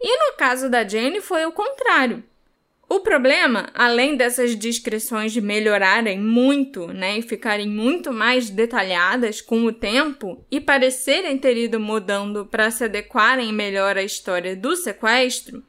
E 0.00 0.16
no 0.16 0.36
caso 0.36 0.68
da 0.68 0.86
Jane 0.86 1.20
foi 1.20 1.44
o 1.44 1.52
contrário. 1.52 2.22
O 2.88 3.00
problema, 3.00 3.68
além 3.74 4.16
dessas 4.16 4.54
descrições 4.54 5.36
melhorarem 5.36 6.20
muito, 6.20 6.86
né, 6.86 7.18
e 7.18 7.22
ficarem 7.22 7.68
muito 7.68 8.12
mais 8.12 8.48
detalhadas 8.48 9.40
com 9.40 9.64
o 9.64 9.72
tempo 9.72 10.44
e 10.48 10.60
parecerem 10.60 11.36
ter 11.36 11.56
ido 11.56 11.80
mudando 11.80 12.46
para 12.46 12.70
se 12.70 12.84
adequarem 12.84 13.52
melhor 13.52 13.98
à 13.98 14.04
história 14.04 14.54
do 14.54 14.76
sequestro, 14.76 15.64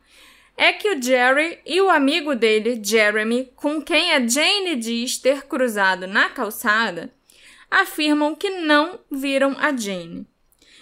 é 0.58 0.74
que 0.74 0.90
o 0.90 1.02
Jerry 1.02 1.60
e 1.64 1.80
o 1.80 1.90
amigo 1.90 2.36
dele, 2.36 2.82
Jeremy, 2.84 3.52
com 3.56 3.80
quem 3.80 4.12
a 4.12 4.28
Jane 4.28 4.76
diz 4.76 5.20
ter 5.20 5.44
cruzado 5.44 6.08
na 6.08 6.30
calçada, 6.30 7.14
afirmam 7.70 8.34
que 8.34 8.50
não 8.50 9.00
viram 9.12 9.56
a 9.60 9.76
Jane. 9.76 10.26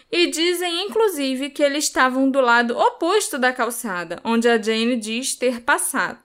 E 0.09 0.27
dizem, 0.27 0.85
inclusive, 0.85 1.49
que 1.49 1.61
eles 1.61 1.83
estavam 1.83 2.31
do 2.31 2.39
lado 2.39 2.77
oposto 2.77 3.37
da 3.37 3.51
calçada, 3.51 4.21
onde 4.23 4.47
a 4.47 4.61
Jane 4.61 4.95
diz 4.95 5.35
ter 5.35 5.59
passado. 5.59 6.19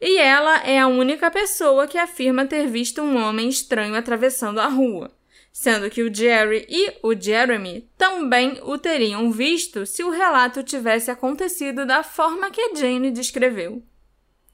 E 0.00 0.18
ela 0.18 0.66
é 0.66 0.78
a 0.78 0.88
única 0.88 1.30
pessoa 1.30 1.86
que 1.86 1.96
afirma 1.96 2.44
ter 2.44 2.66
visto 2.66 3.00
um 3.00 3.16
homem 3.16 3.48
estranho 3.48 3.94
atravessando 3.94 4.58
a 4.58 4.66
rua, 4.66 5.15
sendo 5.58 5.88
que 5.88 6.02
o 6.02 6.14
Jerry 6.14 6.66
e 6.68 6.98
o 7.02 7.18
Jeremy 7.18 7.88
também 7.96 8.60
o 8.62 8.76
teriam 8.76 9.32
visto 9.32 9.86
se 9.86 10.04
o 10.04 10.10
relato 10.10 10.62
tivesse 10.62 11.10
acontecido 11.10 11.86
da 11.86 12.02
forma 12.02 12.50
que 12.50 12.60
a 12.60 12.74
Jane 12.74 13.10
descreveu. 13.10 13.82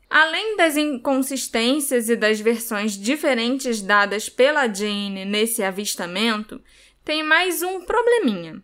Além 0.08 0.56
das 0.56 0.76
inconsistências 0.76 2.08
e 2.08 2.14
das 2.14 2.38
versões 2.38 2.92
diferentes 2.92 3.82
dadas 3.82 4.28
pela 4.28 4.72
Jane 4.72 5.24
nesse 5.24 5.64
avistamento, 5.64 6.62
tem 7.04 7.24
mais 7.24 7.64
um 7.64 7.80
probleminha. 7.80 8.62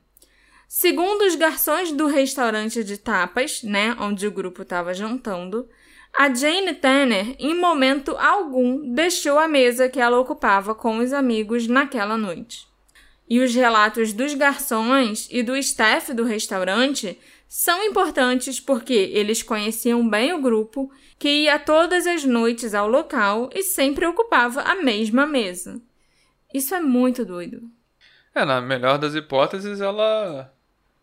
Segundo 0.69 1.23
os 1.23 1.35
garçons 1.35 1.91
do 1.91 2.07
restaurante 2.07 2.85
de 2.85 2.99
tapas, 2.99 3.65
né, 3.65 3.97
onde 3.99 4.29
o 4.29 4.31
grupo 4.31 4.63
estava 4.63 4.95
jantando, 4.95 5.69
a 6.17 6.33
Jane 6.33 6.75
Tanner, 6.75 7.37
em 7.39 7.55
momento 7.55 8.17
algum, 8.19 8.93
deixou 8.93 9.39
a 9.39 9.47
mesa 9.47 9.89
que 9.89 10.01
ela 10.01 10.19
ocupava 10.19 10.75
com 10.75 10.99
os 10.99 11.13
amigos 11.13 11.67
naquela 11.69 12.17
noite. 12.17 12.67
E 13.29 13.41
os 13.41 13.55
relatos 13.55 14.13
dos 14.13 14.35
garçons 14.35 15.29
e 15.31 15.43
do 15.43 15.57
staff 15.57 16.13
do 16.15 16.25
restaurante 16.25 17.19
são 17.47 17.83
importantes 17.85 18.59
porque 18.61 18.93
eles 18.93 19.43
conheciam 19.43 20.09
bem 20.09 20.33
o 20.33 20.41
grupo, 20.41 20.91
que 21.19 21.29
ia 21.29 21.59
todas 21.59 22.07
as 22.07 22.25
noites 22.25 22.75
ao 22.75 22.89
local 22.89 23.49
e 23.55 23.63
sempre 23.63 24.07
ocupava 24.07 24.63
a 24.63 24.77
mesma 24.77 25.27
mesa. 25.27 25.81
Isso 26.53 26.75
é 26.75 26.81
muito 26.81 27.25
doido. 27.25 27.63
É, 28.35 28.45
na 28.45 28.61
melhor 28.61 28.99
das 28.99 29.15
hipóteses, 29.15 29.81
ela 29.81 30.53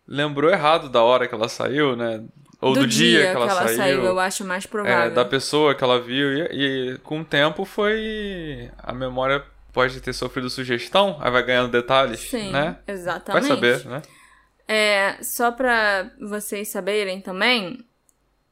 lembrou 0.07 0.50
errado 0.50 0.89
da 0.89 1.03
hora 1.03 1.27
que 1.27 1.35
ela 1.35 1.50
saiu, 1.50 1.95
né? 1.95 2.24
Ou 2.65 2.74
do, 2.74 2.88
dia, 2.88 3.19
que 3.19 3.27
ela, 3.27 3.67
saiu. 3.67 4.03
eu 4.03 4.19
acho 4.19 4.43
mais 4.43 4.65
é, 4.65 4.67
provável. 4.67 5.13
da 5.13 5.24
pessoa 5.24 5.75
que 5.75 5.84
ela 5.84 6.01
viu. 6.01 6.34
E, 6.34 6.93
e 6.93 6.98
com 7.00 7.22
o 7.22 7.25
tempo 7.25 7.63
foi. 7.63 8.72
A 8.79 8.91
memória 8.91 9.43
pode 9.72 10.01
ter 10.01 10.13
sofrido 10.13 10.50
sugestão, 10.50 11.17
aí 11.19 11.29
vai 11.29 11.43
ganhando 11.43 11.69
detalhes, 11.69 12.22
Sim, 12.22 12.51
né? 12.51 12.77
exatamente. 12.88 13.48
Vai 13.48 13.55
saber, 13.55 13.86
né? 13.86 14.01
É, 14.67 15.17
só 15.22 15.51
para 15.51 16.10
vocês 16.19 16.69
saberem 16.69 17.22
também, 17.22 17.86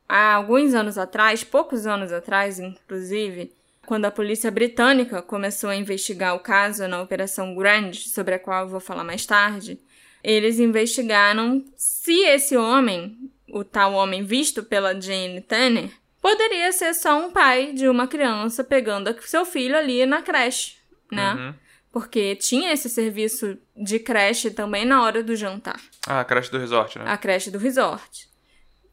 há 0.07 0.33
alguns 0.35 0.75
anos 0.75 0.97
atrás, 0.97 1.43
poucos 1.43 1.87
anos 1.87 2.11
atrás, 2.11 2.59
inclusive, 2.59 3.51
quando 3.85 4.05
a 4.05 4.11
polícia 4.11 4.51
britânica 4.51 5.21
começou 5.21 5.69
a 5.69 5.75
investigar 5.75 6.35
o 6.35 6.39
caso 6.39 6.87
na 6.87 7.01
Operação 7.01 7.55
Grand, 7.55 7.93
sobre 7.93 8.35
a 8.35 8.39
qual 8.39 8.65
eu 8.65 8.69
vou 8.69 8.79
falar 8.79 9.03
mais 9.03 9.25
tarde, 9.25 9.79
eles 10.23 10.59
investigaram 10.59 11.65
se 11.75 12.25
esse 12.25 12.55
homem, 12.55 13.17
o 13.53 13.63
tal 13.63 13.93
homem 13.93 14.23
visto 14.23 14.63
pela 14.63 14.99
Jane 14.99 15.39
Tanner, 15.41 15.89
poderia 16.21 16.71
ser 16.71 16.93
só 16.95 17.17
um 17.23 17.31
pai 17.31 17.71
de 17.73 17.87
uma 17.87 18.07
criança 18.07 18.63
pegando 18.63 19.15
seu 19.21 19.45
filho 19.45 19.77
ali 19.77 20.05
na 20.05 20.21
creche, 20.21 20.75
né? 21.11 21.33
Uhum. 21.35 21.53
Porque 21.91 22.35
tinha 22.35 22.73
esse 22.73 22.89
serviço 22.89 23.55
de 23.77 23.99
creche 23.99 24.49
também 24.49 24.83
na 24.83 25.03
hora 25.03 25.21
do 25.21 25.35
jantar 25.35 25.79
Ah, 26.07 26.21
a 26.21 26.25
creche 26.25 26.49
do 26.49 26.57
resort, 26.57 26.97
né? 26.97 27.05
a 27.07 27.15
creche 27.15 27.51
do 27.51 27.59
resort. 27.59 28.27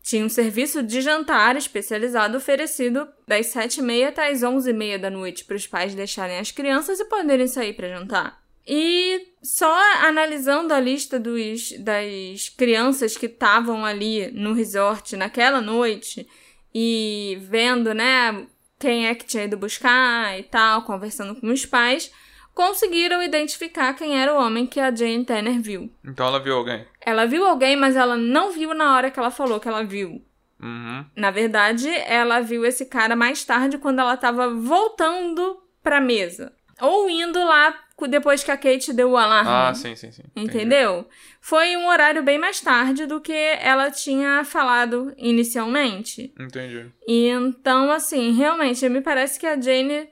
Tinha 0.03 0.25
um 0.25 0.29
serviço 0.29 0.83
de 0.83 1.01
jantar 1.01 1.57
especializado 1.57 2.37
oferecido 2.37 3.09
das 3.27 3.47
sete 3.47 3.81
e 3.81 3.83
meia 3.83 4.09
até 4.09 4.29
as 4.29 4.43
onze 4.43 4.71
e 4.71 4.73
meia 4.75 4.99
da 4.99 5.09
noite 5.11 5.45
para 5.45 5.57
os 5.57 5.67
pais 5.67 5.95
deixarem 5.95 6.39
as 6.39 6.51
crianças 6.51 7.01
e 7.01 7.05
poderem 7.07 7.47
sair 7.47 7.73
para 7.75 7.89
jantar. 7.89 8.40
E 8.67 9.29
só 9.43 9.75
analisando 10.05 10.73
a 10.75 10.81
lista 10.81 11.19
dos, 11.19 11.73
das 11.79 12.49
crianças 12.51 13.17
que 13.17 13.27
estavam 13.27 13.85
ali 13.85 14.31
no 14.33 14.53
resort 14.53 15.17
naquela 15.17 15.61
noite 15.61 16.29
e 16.75 17.39
vendo, 17.43 17.93
né, 17.95 18.47
quem 18.79 19.07
é 19.09 19.15
que 19.15 19.27
tinha 19.27 19.45
ido 19.45 19.57
buscar 19.57 20.39
e 20.39 20.43
tal, 20.43 20.83
conversando 20.83 21.35
com 21.41 21.49
os 21.49 21.67
pais, 21.67 22.13
conseguiram 22.55 23.23
identificar 23.23 23.95
quem 23.95 24.21
era 24.21 24.35
o 24.35 24.41
homem 24.41 24.67
que 24.67 24.79
a 24.79 24.95
Jane 24.95 25.25
Tanner 25.25 25.61
viu. 25.61 25.91
Então 26.05 26.27
ela 26.27 26.39
viu 26.39 26.55
alguém? 26.55 26.87
Ela 27.01 27.27
viu 27.27 27.47
alguém, 27.47 27.77
mas 27.77 27.97
ela 27.97 28.17
não 28.17 28.53
viu 28.53 28.75
na 28.75 28.95
hora 28.95 29.11
que 29.11 29.19
ela 29.19 29.31
falou 29.31 29.59
que 29.59 29.69
ela 29.69 29.83
viu. 29.83 30.23
Uhum. 30.63 31.07
Na 31.17 31.31
verdade, 31.31 31.89
ela 31.89 32.41
viu 32.41 32.65
esse 32.65 32.85
cara 32.85 33.17
mais 33.17 33.45
tarde 33.45 33.79
quando 33.79 34.01
ela 34.01 34.17
tava 34.17 34.51
voltando 34.51 35.63
pra 35.83 36.01
mesa. 36.01 36.53
Ou 36.81 37.09
indo 37.09 37.39
lá 37.39 37.75
depois 38.09 38.43
que 38.43 38.51
a 38.51 38.57
Kate 38.57 38.93
deu 38.93 39.11
o 39.11 39.17
alarme. 39.17 39.51
Ah, 39.51 39.75
sim, 39.75 39.95
sim, 39.97 40.11
sim. 40.13 40.23
Entendeu? 40.35 41.09
Foi 41.41 41.77
um 41.77 41.89
horário 41.89 42.23
bem 42.23 42.39
mais 42.39 42.61
tarde 42.61 43.07
do 43.07 43.21
que 43.21 43.33
ela 43.33 43.91
tinha 43.91 44.45
falado 44.45 45.13
inicialmente. 45.17 46.33
Entendi. 46.39 46.91
E 47.07 47.29
então, 47.29 47.91
assim, 47.91 48.33
realmente, 48.33 48.89
me 48.89 49.01
parece 49.01 49.39
que 49.39 49.47
a 49.47 49.61
Jane. 49.61 50.09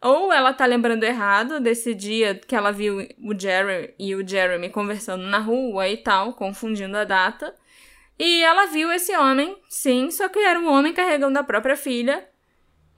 Ou 0.00 0.32
ela 0.32 0.52
tá 0.52 0.64
lembrando 0.64 1.02
errado 1.02 1.58
desse 1.58 1.92
dia 1.92 2.34
que 2.34 2.54
ela 2.54 2.70
viu 2.70 2.98
o 3.18 3.36
Jerry 3.36 3.94
e 3.98 4.14
o 4.14 4.26
Jeremy 4.26 4.70
conversando 4.70 5.24
na 5.24 5.38
rua 5.38 5.88
e 5.88 5.96
tal, 5.96 6.34
confundindo 6.34 6.96
a 6.96 7.02
data. 7.02 7.52
E 8.16 8.42
ela 8.42 8.66
viu 8.66 8.92
esse 8.92 9.16
homem, 9.16 9.56
sim, 9.68 10.10
só 10.10 10.28
que 10.28 10.38
era 10.38 10.58
um 10.58 10.68
homem 10.68 10.92
carregando 10.92 11.38
a 11.38 11.44
própria 11.44 11.76
filha. 11.76 12.28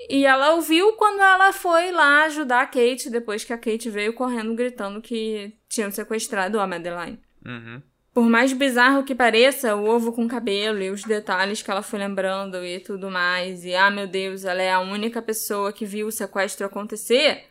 E 0.08 0.24
ela 0.24 0.54
ouviu 0.54 0.92
quando 0.94 1.20
ela 1.20 1.52
foi 1.52 1.90
lá 1.92 2.24
ajudar 2.24 2.62
a 2.62 2.66
Kate, 2.66 3.10
depois 3.10 3.44
que 3.44 3.52
a 3.52 3.58
Kate 3.58 3.90
veio 3.90 4.14
correndo 4.14 4.54
gritando 4.54 5.00
que 5.00 5.52
tinham 5.68 5.90
sequestrado 5.90 6.58
a 6.58 6.66
Madeline. 6.66 7.20
Uhum. 7.44 7.82
Por 8.12 8.24
mais 8.24 8.52
bizarro 8.52 9.04
que 9.04 9.14
pareça, 9.14 9.76
o 9.76 9.88
ovo 9.88 10.12
com 10.12 10.26
cabelo 10.26 10.82
e 10.82 10.90
os 10.90 11.04
detalhes 11.04 11.62
que 11.62 11.70
ela 11.70 11.82
foi 11.82 11.98
lembrando 11.98 12.64
e 12.64 12.80
tudo 12.80 13.08
mais, 13.08 13.64
e 13.64 13.74
ah 13.74 13.90
meu 13.90 14.06
Deus, 14.06 14.44
ela 14.44 14.60
é 14.60 14.72
a 14.72 14.80
única 14.80 15.22
pessoa 15.22 15.72
que 15.72 15.84
viu 15.84 16.08
o 16.08 16.12
sequestro 16.12 16.66
acontecer. 16.66 17.44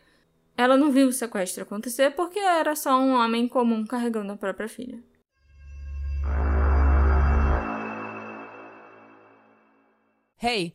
Ela 0.56 0.76
não 0.76 0.90
viu 0.90 1.08
o 1.08 1.12
sequestro 1.12 1.62
acontecer 1.62 2.10
porque 2.10 2.38
era 2.38 2.76
só 2.76 3.00
um 3.00 3.12
homem 3.12 3.48
comum 3.48 3.86
carregando 3.86 4.32
a 4.32 4.36
própria 4.36 4.68
filha. 4.68 4.98
Hey, 10.42 10.74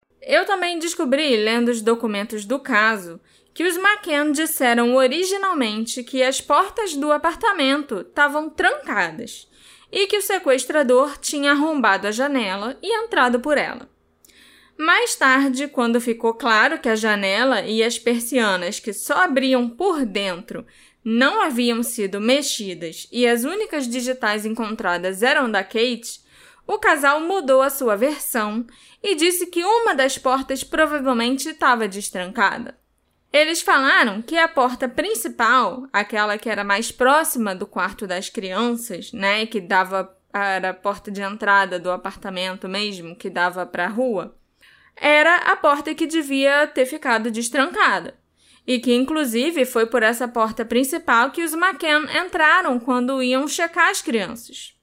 Eu 0.21 0.45
também 0.45 0.77
descobri, 0.77 1.35
lendo 1.35 1.69
os 1.69 1.81
documentos 1.81 2.45
do 2.45 2.59
caso, 2.59 3.19
que 3.53 3.63
os 3.63 3.75
McCann 3.75 4.31
disseram 4.31 4.95
originalmente 4.95 6.03
que 6.03 6.21
as 6.23 6.39
portas 6.39 6.95
do 6.95 7.11
apartamento 7.11 8.01
estavam 8.01 8.49
trancadas 8.49 9.49
e 9.91 10.07
que 10.07 10.17
o 10.17 10.21
sequestrador 10.21 11.17
tinha 11.17 11.51
arrombado 11.51 12.07
a 12.07 12.11
janela 12.11 12.77
e 12.81 13.03
entrado 13.03 13.39
por 13.39 13.57
ela. 13.57 13.89
Mais 14.77 15.15
tarde, 15.15 15.67
quando 15.67 15.99
ficou 15.99 16.33
claro 16.33 16.79
que 16.79 16.89
a 16.89 16.95
janela 16.95 17.61
e 17.61 17.83
as 17.83 17.99
persianas 17.99 18.79
que 18.79 18.93
só 18.93 19.15
abriam 19.15 19.69
por 19.69 20.05
dentro 20.05 20.65
não 21.03 21.41
haviam 21.41 21.83
sido 21.83 22.21
mexidas 22.21 23.07
e 23.11 23.27
as 23.27 23.43
únicas 23.43 23.87
digitais 23.87 24.45
encontradas 24.45 25.21
eram 25.23 25.51
da 25.51 25.63
Kate, 25.63 26.21
o 26.65 26.79
casal 26.79 27.19
mudou 27.19 27.61
a 27.61 27.69
sua 27.69 27.95
versão 27.95 28.65
e 29.03 29.15
disse 29.15 29.47
que 29.47 29.63
uma 29.63 29.95
das 29.95 30.17
portas 30.17 30.63
provavelmente 30.63 31.49
estava 31.49 31.87
destrancada. 31.87 32.77
Eles 33.33 33.61
falaram 33.61 34.21
que 34.21 34.37
a 34.37 34.47
porta 34.47 34.89
principal, 34.89 35.87
aquela 35.93 36.37
que 36.37 36.49
era 36.49 36.63
mais 36.63 36.91
próxima 36.91 37.55
do 37.55 37.65
quarto 37.65 38.05
das 38.05 38.29
crianças, 38.29 39.13
né, 39.13 39.45
que 39.45 39.61
dava 39.61 40.03
para 40.31 40.69
a 40.69 40.73
porta 40.73 41.09
de 41.09 41.21
entrada 41.21 41.79
do 41.79 41.89
apartamento 41.89 42.67
mesmo, 42.67 43.15
que 43.15 43.29
dava 43.29 43.65
para 43.65 43.85
a 43.85 43.89
rua, 43.89 44.35
era 44.95 45.35
a 45.37 45.55
porta 45.55 45.95
que 45.95 46.05
devia 46.05 46.67
ter 46.67 46.85
ficado 46.85 47.31
destrancada. 47.31 48.19
E 48.67 48.79
que, 48.79 48.93
inclusive, 48.93 49.65
foi 49.65 49.87
por 49.87 50.03
essa 50.03 50.27
porta 50.27 50.63
principal 50.63 51.31
que 51.31 51.43
os 51.43 51.53
McCann 51.53 52.05
entraram 52.23 52.79
quando 52.79 53.23
iam 53.23 53.47
checar 53.47 53.89
as 53.89 54.01
crianças. 54.01 54.75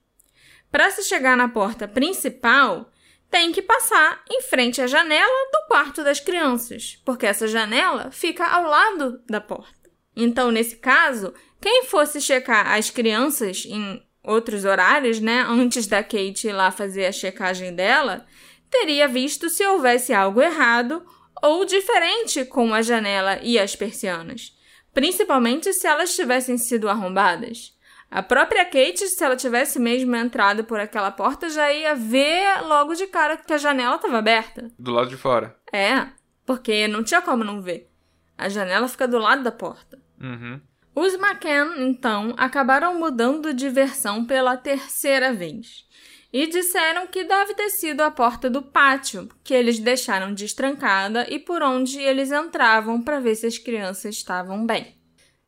Para 0.71 0.91
se 0.91 1.03
chegar 1.03 1.37
na 1.37 1.47
porta 1.47 1.87
principal, 1.87 2.91
tem 3.29 3.51
que 3.51 3.61
passar 3.61 4.23
em 4.29 4.41
frente 4.41 4.81
à 4.81 4.87
janela 4.87 5.49
do 5.51 5.67
quarto 5.67 6.03
das 6.03 6.19
crianças, 6.19 6.99
porque 7.05 7.25
essa 7.25 7.47
janela 7.47 8.09
fica 8.11 8.45
ao 8.45 8.63
lado 8.63 9.21
da 9.27 9.39
porta. 9.39 9.89
Então, 10.15 10.51
nesse 10.51 10.77
caso, 10.77 11.33
quem 11.61 11.85
fosse 11.85 12.19
checar 12.19 12.73
as 12.73 12.89
crianças 12.89 13.65
em 13.65 14.03
outros 14.23 14.65
horários, 14.65 15.19
né, 15.19 15.45
antes 15.47 15.87
da 15.87 16.03
Kate 16.03 16.47
ir 16.47 16.53
lá 16.53 16.71
fazer 16.71 17.05
a 17.05 17.11
checagem 17.11 17.73
dela, 17.73 18.25
teria 18.69 19.07
visto 19.07 19.49
se 19.49 19.65
houvesse 19.65 20.13
algo 20.13 20.41
errado 20.41 21.05
ou 21.41 21.65
diferente 21.65 22.45
com 22.45 22.73
a 22.73 22.81
janela 22.81 23.39
e 23.41 23.57
as 23.57 23.75
persianas, 23.75 24.53
principalmente 24.93 25.71
se 25.73 25.87
elas 25.87 26.15
tivessem 26.15 26.57
sido 26.57 26.89
arrombadas. 26.89 27.77
A 28.11 28.23
própria 28.23 28.65
Kate, 28.65 29.07
se 29.07 29.23
ela 29.23 29.35
tivesse 29.35 29.79
mesmo 29.79 30.15
entrado 30.15 30.63
por 30.63 30.79
aquela 30.79 31.11
porta, 31.11 31.49
já 31.49 31.71
ia 31.71 31.93
ver 31.93 32.61
logo 32.63 32.95
de 32.95 33.05
cara 33.05 33.37
que 33.37 33.53
a 33.53 33.57
janela 33.57 33.97
estava 33.97 34.17
aberta. 34.17 34.71
Do 34.79 34.91
lado 34.91 35.09
de 35.09 35.17
fora. 35.17 35.55
É, 35.71 36.07
porque 36.45 36.87
não 36.87 37.03
tinha 37.03 37.21
como 37.21 37.43
não 37.43 37.61
ver. 37.61 37.87
A 38.35 38.49
janela 38.49 38.87
fica 38.87 39.07
do 39.07 39.19
lado 39.19 39.43
da 39.43 39.51
porta. 39.51 40.01
Uhum. 40.19 40.59
Os 40.95 41.13
McCann, 41.13 41.87
então, 41.87 42.33
acabaram 42.35 42.97
mudando 42.97 43.53
de 43.53 43.69
versão 43.69 44.25
pela 44.25 44.57
terceira 44.57 45.31
vez. 45.31 45.87
E 46.33 46.47
disseram 46.47 47.07
que 47.07 47.23
deve 47.23 47.53
ter 47.53 47.69
sido 47.69 48.01
a 48.01 48.11
porta 48.11 48.49
do 48.49 48.61
pátio, 48.61 49.29
que 49.43 49.53
eles 49.53 49.79
deixaram 49.79 50.33
destrancada 50.33 51.27
e 51.29 51.39
por 51.39 51.61
onde 51.61 51.99
eles 51.99 52.31
entravam 52.31 53.01
para 53.01 53.19
ver 53.19 53.35
se 53.35 53.45
as 53.45 53.57
crianças 53.57 54.15
estavam 54.15 54.65
bem. 54.65 54.98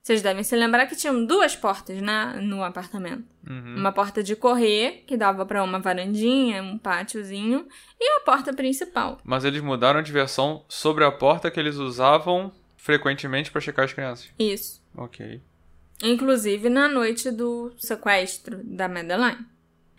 Vocês 0.01 0.21
devem 0.21 0.43
se 0.43 0.55
lembrar 0.55 0.87
que 0.87 0.95
tinham 0.95 1.23
duas 1.25 1.55
portas 1.55 2.01
né, 2.01 2.39
no 2.41 2.63
apartamento. 2.63 3.23
Uhum. 3.47 3.75
Uma 3.77 3.91
porta 3.91 4.23
de 4.23 4.35
correr, 4.35 5.03
que 5.05 5.15
dava 5.15 5.45
para 5.45 5.63
uma 5.63 5.79
varandinha, 5.79 6.63
um 6.63 6.77
pátiozinho, 6.77 7.67
e 7.99 8.17
a 8.17 8.21
porta 8.21 8.51
principal. 8.51 9.19
Mas 9.23 9.45
eles 9.45 9.61
mudaram 9.61 10.01
de 10.01 10.11
versão 10.11 10.65
sobre 10.67 11.03
a 11.03 11.11
porta 11.11 11.51
que 11.51 11.59
eles 11.59 11.75
usavam 11.75 12.51
frequentemente 12.75 13.51
para 13.51 13.61
checar 13.61 13.85
as 13.85 13.93
crianças. 13.93 14.29
Isso. 14.39 14.81
Ok. 14.97 15.39
Inclusive 16.01 16.67
na 16.67 16.89
noite 16.89 17.29
do 17.29 17.71
sequestro 17.77 18.59
da 18.63 18.89
Madeline. 18.89 19.45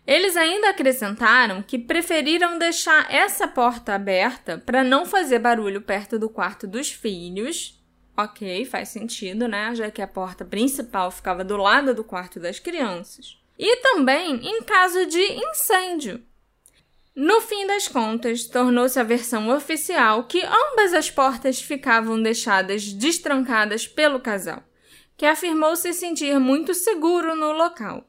Eles 0.05 0.37
ainda 0.37 0.71
acrescentaram 0.71 1.63
que 1.63 1.79
preferiram 1.79 2.59
deixar 2.59 3.07
essa 3.09 3.47
porta 3.47 3.95
aberta 3.95 4.59
para 4.59 4.83
não 4.83 5.07
fazer 5.07 5.39
barulho 5.39 5.81
perto 5.81 6.19
do 6.19 6.29
quarto 6.29 6.67
dos 6.67 6.91
filhos 6.91 7.81
Ok, 8.23 8.65
faz 8.67 8.91
sentido, 8.91 9.49
né? 9.49 9.75
Já 9.75 9.91
que 9.91 10.01
a 10.01 10.07
porta 10.07 10.45
principal 10.45 11.11
ficava 11.11 11.43
do 11.43 11.57
lado 11.57 11.95
do 11.95 12.05
quarto 12.05 12.39
das 12.39 12.59
crianças. 12.59 13.37
E 13.59 13.77
também 13.77 14.37
em 14.47 14.63
caso 14.63 15.07
de 15.07 15.21
incêndio. 15.21 16.23
No 17.15 17.41
fim 17.41 17.67
das 17.67 17.89
contas, 17.89 18.45
tornou-se 18.45 18.99
a 18.99 19.03
versão 19.03 19.55
oficial 19.55 20.25
que 20.25 20.43
ambas 20.43 20.95
as 20.95 21.11
portas 21.11 21.61
ficavam 21.61 22.23
deixadas 22.23 22.93
destrancadas 22.93 23.87
pelo 23.87 24.21
casal, 24.21 24.63
que 25.17 25.27
afirmou 25.27 25.77
se 25.77 25.93
sentir 25.93 26.39
muito 26.39 26.73
seguro 26.73 27.35
no 27.37 27.53
local. 27.53 28.09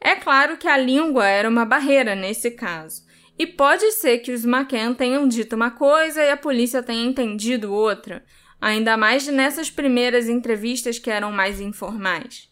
É 0.00 0.14
claro 0.16 0.56
que 0.56 0.66
a 0.66 0.78
língua 0.78 1.26
era 1.26 1.48
uma 1.48 1.66
barreira 1.66 2.14
nesse 2.14 2.52
caso, 2.52 3.02
e 3.38 3.46
pode 3.46 3.90
ser 3.92 4.18
que 4.18 4.32
os 4.32 4.44
McCann 4.44 4.94
tenham 4.94 5.28
dito 5.28 5.54
uma 5.54 5.70
coisa 5.70 6.22
e 6.22 6.30
a 6.30 6.36
polícia 6.36 6.82
tenha 6.82 7.04
entendido 7.04 7.72
outra, 7.74 8.24
ainda 8.62 8.96
mais 8.96 9.26
nessas 9.26 9.68
primeiras 9.68 10.28
entrevistas 10.28 10.96
que 10.96 11.10
eram 11.10 11.32
mais 11.32 11.60
informais. 11.60 12.48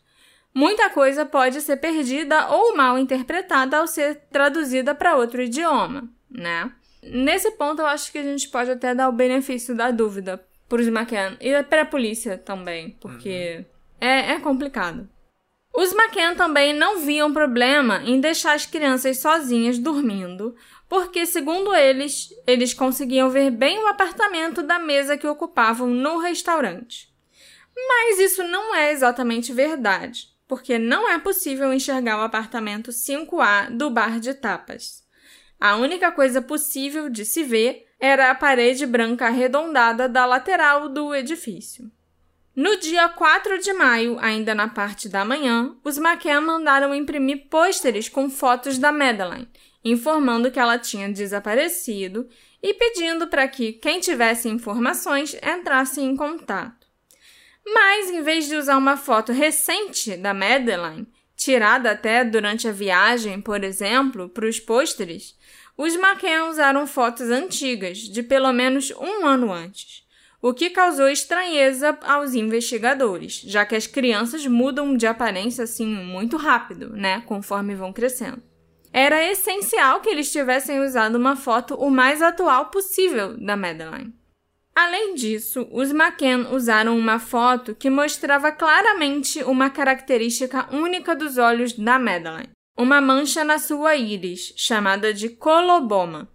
Muita 0.52 0.90
coisa 0.90 1.24
pode 1.24 1.60
ser 1.60 1.76
perdida 1.76 2.48
ou 2.48 2.76
mal 2.76 2.98
interpretada 2.98 3.78
ao 3.78 3.86
ser 3.86 4.16
traduzida 4.32 4.92
para 4.92 5.16
outro 5.16 5.40
idioma. 5.40 6.10
né? 6.28 6.72
Nesse 7.00 7.52
ponto, 7.52 7.80
eu 7.80 7.86
acho 7.86 8.10
que 8.10 8.18
a 8.18 8.22
gente 8.24 8.48
pode 8.48 8.72
até 8.72 8.92
dar 8.92 9.08
o 9.08 9.12
benefício 9.12 9.74
da 9.74 9.92
dúvida 9.92 10.44
pros 10.68 10.88
McCann 10.88 11.36
e 11.40 11.62
para 11.62 11.82
a 11.82 11.86
polícia 11.86 12.36
também, 12.36 12.90
porque 13.00 13.58
uhum. 13.58 13.64
é, 14.00 14.32
é 14.32 14.40
complicado. 14.40 15.08
Os 15.72 15.92
McCann 15.92 16.34
também 16.34 16.74
não 16.74 16.98
viam 16.98 17.32
problema 17.32 18.02
em 18.04 18.20
deixar 18.20 18.54
as 18.54 18.66
crianças 18.66 19.18
sozinhas 19.20 19.78
dormindo, 19.78 20.54
porque, 20.90 21.24
segundo 21.24 21.72
eles, 21.72 22.30
eles 22.44 22.74
conseguiam 22.74 23.30
ver 23.30 23.52
bem 23.52 23.78
o 23.78 23.86
apartamento 23.86 24.60
da 24.60 24.76
mesa 24.76 25.16
que 25.16 25.26
ocupavam 25.26 25.86
no 25.86 26.18
restaurante. 26.18 27.08
Mas 27.76 28.18
isso 28.18 28.42
não 28.42 28.74
é 28.74 28.90
exatamente 28.90 29.52
verdade, 29.52 30.26
porque 30.48 30.78
não 30.78 31.08
é 31.08 31.16
possível 31.16 31.72
enxergar 31.72 32.18
o 32.18 32.22
apartamento 32.22 32.90
5A 32.90 33.70
do 33.70 33.88
bar 33.88 34.18
de 34.18 34.34
tapas. 34.34 35.04
A 35.60 35.76
única 35.76 36.10
coisa 36.10 36.42
possível 36.42 37.08
de 37.08 37.24
se 37.24 37.44
ver 37.44 37.86
era 38.00 38.28
a 38.28 38.34
parede 38.34 38.84
branca 38.84 39.26
arredondada 39.26 40.08
da 40.08 40.26
lateral 40.26 40.88
do 40.88 41.14
edifício. 41.14 41.88
No 42.56 42.76
dia 42.76 43.08
4 43.08 43.60
de 43.60 43.72
maio, 43.72 44.18
ainda 44.18 44.56
na 44.56 44.66
parte 44.66 45.08
da 45.08 45.24
manhã, 45.24 45.72
os 45.84 45.98
McCann 45.98 46.40
mandaram 46.40 46.92
imprimir 46.92 47.46
pôsteres 47.48 48.08
com 48.08 48.28
fotos 48.28 48.76
da 48.76 48.90
Madeline, 48.90 49.48
informando 49.84 50.50
que 50.50 50.58
ela 50.58 50.78
tinha 50.78 51.08
desaparecido 51.08 52.28
e 52.62 52.74
pedindo 52.74 53.26
para 53.28 53.48
que 53.48 53.72
quem 53.72 54.00
tivesse 54.00 54.48
informações 54.48 55.34
entrasse 55.42 56.00
em 56.00 56.14
contato. 56.16 56.86
Mas, 57.64 58.10
em 58.10 58.22
vez 58.22 58.46
de 58.46 58.56
usar 58.56 58.76
uma 58.76 58.96
foto 58.96 59.32
recente 59.32 60.16
da 60.16 60.34
Madeline, 60.34 61.06
tirada 61.36 61.92
até 61.92 62.24
durante 62.24 62.68
a 62.68 62.72
viagem, 62.72 63.40
por 63.40 63.64
exemplo, 63.64 64.28
para 64.28 64.46
os 64.46 64.60
pôsteres, 64.60 65.36
os 65.76 65.94
McCann 65.94 66.50
usaram 66.50 66.86
fotos 66.86 67.30
antigas, 67.30 67.98
de 67.98 68.22
pelo 68.22 68.52
menos 68.52 68.90
um 68.90 69.26
ano 69.26 69.52
antes 69.52 70.00
o 70.42 70.54
que 70.54 70.70
causou 70.70 71.08
estranheza 71.08 71.98
aos 72.02 72.34
investigadores, 72.34 73.42
já 73.44 73.66
que 73.66 73.76
as 73.76 73.86
crianças 73.86 74.46
mudam 74.46 74.96
de 74.96 75.06
aparência 75.06 75.64
assim 75.64 75.86
muito 75.86 76.36
rápido, 76.36 76.90
né, 76.90 77.20
conforme 77.26 77.74
vão 77.74 77.92
crescendo. 77.92 78.42
Era 78.92 79.22
essencial 79.24 80.00
que 80.00 80.08
eles 80.08 80.32
tivessem 80.32 80.80
usado 80.80 81.16
uma 81.16 81.36
foto 81.36 81.74
o 81.74 81.90
mais 81.90 82.20
atual 82.20 82.66
possível 82.66 83.36
da 83.36 83.56
Madeline. 83.56 84.12
Além 84.74 85.14
disso, 85.14 85.68
os 85.70 85.90
McCann 85.90 86.54
usaram 86.54 86.98
uma 86.98 87.18
foto 87.18 87.74
que 87.74 87.90
mostrava 87.90 88.50
claramente 88.50 89.42
uma 89.44 89.68
característica 89.68 90.68
única 90.74 91.14
dos 91.14 91.38
olhos 91.38 91.72
da 91.72 91.98
Madeline, 91.98 92.50
uma 92.76 93.00
mancha 93.00 93.44
na 93.44 93.58
sua 93.58 93.96
íris, 93.96 94.54
chamada 94.56 95.12
de 95.12 95.28
coloboma. 95.28 96.28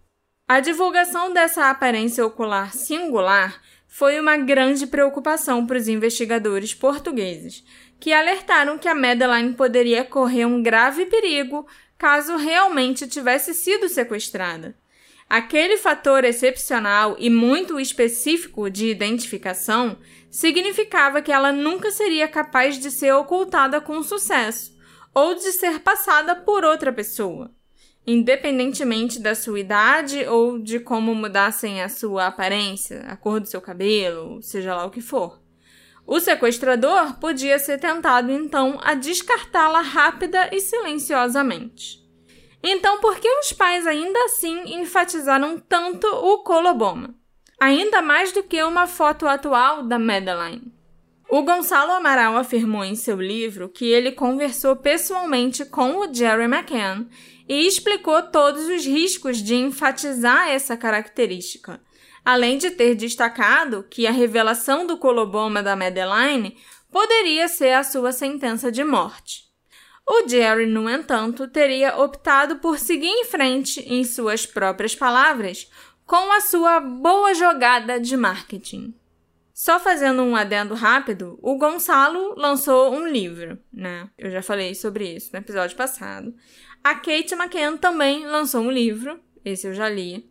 A 0.48 0.60
divulgação 0.60 1.34
dessa 1.34 1.70
aparência 1.70 2.26
ocular 2.26 2.72
singular 2.72 3.60
foi 3.88 4.20
uma 4.20 4.38
grande 4.38 4.86
preocupação 4.86 5.66
para 5.66 5.78
os 5.78 5.88
investigadores 5.88 6.74
portugueses, 6.74 7.64
que 8.00 8.14
alertaram 8.14 8.78
que 8.78 8.88
a 8.88 8.94
Madeline 8.94 9.54
poderia 9.54 10.04
correr 10.04 10.46
um 10.46 10.62
grave 10.62 11.06
perigo 11.06 11.66
caso 12.06 12.38
realmente 12.38 13.08
tivesse 13.08 13.52
sido 13.52 13.90
sequestrada. 13.90 14.76
Aquele 15.28 15.76
fator 15.76 16.24
excepcional 16.24 17.16
e 17.18 17.32
muito 17.32 17.80
específico 17.80 18.70
de 18.70 18.92
identificação 18.92 19.98
significava 20.30 21.20
que 21.20 21.32
ela 21.32 21.52
nunca 21.52 21.90
seria 21.90 22.28
capaz 22.28 22.78
de 22.78 22.92
ser 22.92 23.12
ocultada 23.16 23.82
com 23.82 24.04
sucesso 24.04 24.72
ou 25.16 25.34
de 25.34 25.52
ser 25.54 25.80
passada 25.80 26.36
por 26.36 26.64
outra 26.64 26.94
pessoa 26.94 27.52
independentemente 28.08 29.20
da 29.20 29.34
sua 29.34 29.60
idade 29.60 30.28
ou 30.28 30.60
de 30.60 30.80
como 30.80 31.16
mudassem 31.16 31.82
a 31.82 31.90
sua 31.90 32.28
aparência, 32.28 33.00
a 33.08 33.18
cor 33.18 33.40
do 33.40 33.48
seu 33.48 33.60
cabelo, 33.60 34.44
seja 34.44 34.76
lá 34.76 34.86
o 34.86 34.92
que 34.92 35.02
for. 35.02 35.42
O 36.08 36.20
sequestrador 36.20 37.20
podia 37.20 37.58
ser 37.58 37.80
tentado 37.80 38.32
então 38.32 38.80
a 38.84 38.94
descartá-la 38.94 39.82
rápida 39.82 40.50
e 40.52 40.60
silenciosamente. 40.60 42.04
Então, 42.64 43.00
por 43.00 43.20
que 43.20 43.30
os 43.40 43.54
pais 43.54 43.86
ainda 43.86 44.18
assim 44.26 44.80
enfatizaram 44.80 45.60
tanto 45.60 46.08
o 46.08 46.40
Coloboma? 46.40 47.16
Ainda 47.60 48.02
mais 48.02 48.32
do 48.32 48.44
que 48.44 48.62
uma 48.64 48.88
foto 48.88 49.28
atual 49.28 49.84
da 49.84 49.98
Madeline. 49.98 50.74
O 51.30 51.42
Gonçalo 51.42 51.92
Amaral 51.92 52.38
afirmou 52.38 52.84
em 52.84 52.96
seu 52.96 53.20
livro 53.20 53.68
que 53.68 53.86
ele 53.86 54.12
conversou 54.12 54.76
pessoalmente 54.76 55.66
com 55.66 55.98
o 55.98 56.14
Jerry 56.14 56.44
McCann 56.44 57.08
e 57.50 57.68
explicou 57.68 58.22
todos 58.24 58.68
os 58.68 58.86
riscos 58.86 59.38
de 59.38 59.56
enfatizar 59.56 60.50
essa 60.50 60.78
característica, 60.78 61.82
além 62.26 62.58
de 62.58 62.72
ter 62.72 62.96
destacado 62.96 63.86
que 63.90 64.08
a 64.08 64.12
revelação 64.12 64.88
do 64.88 64.98
coloboma 64.98 65.62
da 65.62 65.76
Madeline 65.76 66.58
poderia 66.92 67.48
ser 67.48 67.74
a 67.74 67.84
sua 67.84 68.12
sentença 68.12 68.72
de 68.72 68.84
morte. 68.84 69.46
O 70.08 70.28
Jerry, 70.28 70.66
no 70.66 70.90
entanto, 70.90 71.48
teria 71.48 71.98
optado 71.98 72.58
por 72.58 72.80
seguir 72.80 73.08
em 73.08 73.26
frente, 73.26 73.82
em 73.82 74.04
suas 74.04 74.46
próprias 74.46 74.96
palavras, 74.96 75.70
com 76.06 76.32
a 76.32 76.42
sua 76.42 76.80
boa 76.80 77.34
jogada 77.34 78.00
de 78.00 78.16
marketing. 78.16 78.94
Só 79.52 79.80
fazendo 79.80 80.22
um 80.22 80.36
adendo 80.36 80.74
rápido, 80.74 81.40
o 81.42 81.58
Gonçalo 81.58 82.36
lançou 82.38 82.94
um 82.94 83.08
livro, 83.08 83.58
né? 83.72 84.10
Eu 84.18 84.30
já 84.30 84.42
falei 84.42 84.76
sobre 84.76 85.16
isso 85.16 85.30
no 85.32 85.40
episódio 85.40 85.78
passado. 85.78 86.36
A 86.84 86.94
Kate 86.94 87.34
McCann 87.34 87.78
também 87.78 88.28
lançou 88.28 88.62
um 88.62 88.70
livro, 88.70 89.20
esse 89.44 89.66
eu 89.66 89.74
já 89.74 89.90
li. 89.90 90.30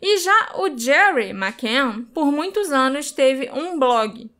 E 0.00 0.18
já 0.18 0.52
o 0.56 0.76
Jerry 0.76 1.30
McCann, 1.30 2.04
por 2.12 2.30
muitos 2.30 2.70
anos, 2.70 3.10
teve 3.10 3.50
um 3.50 3.78
blog. 3.78 4.30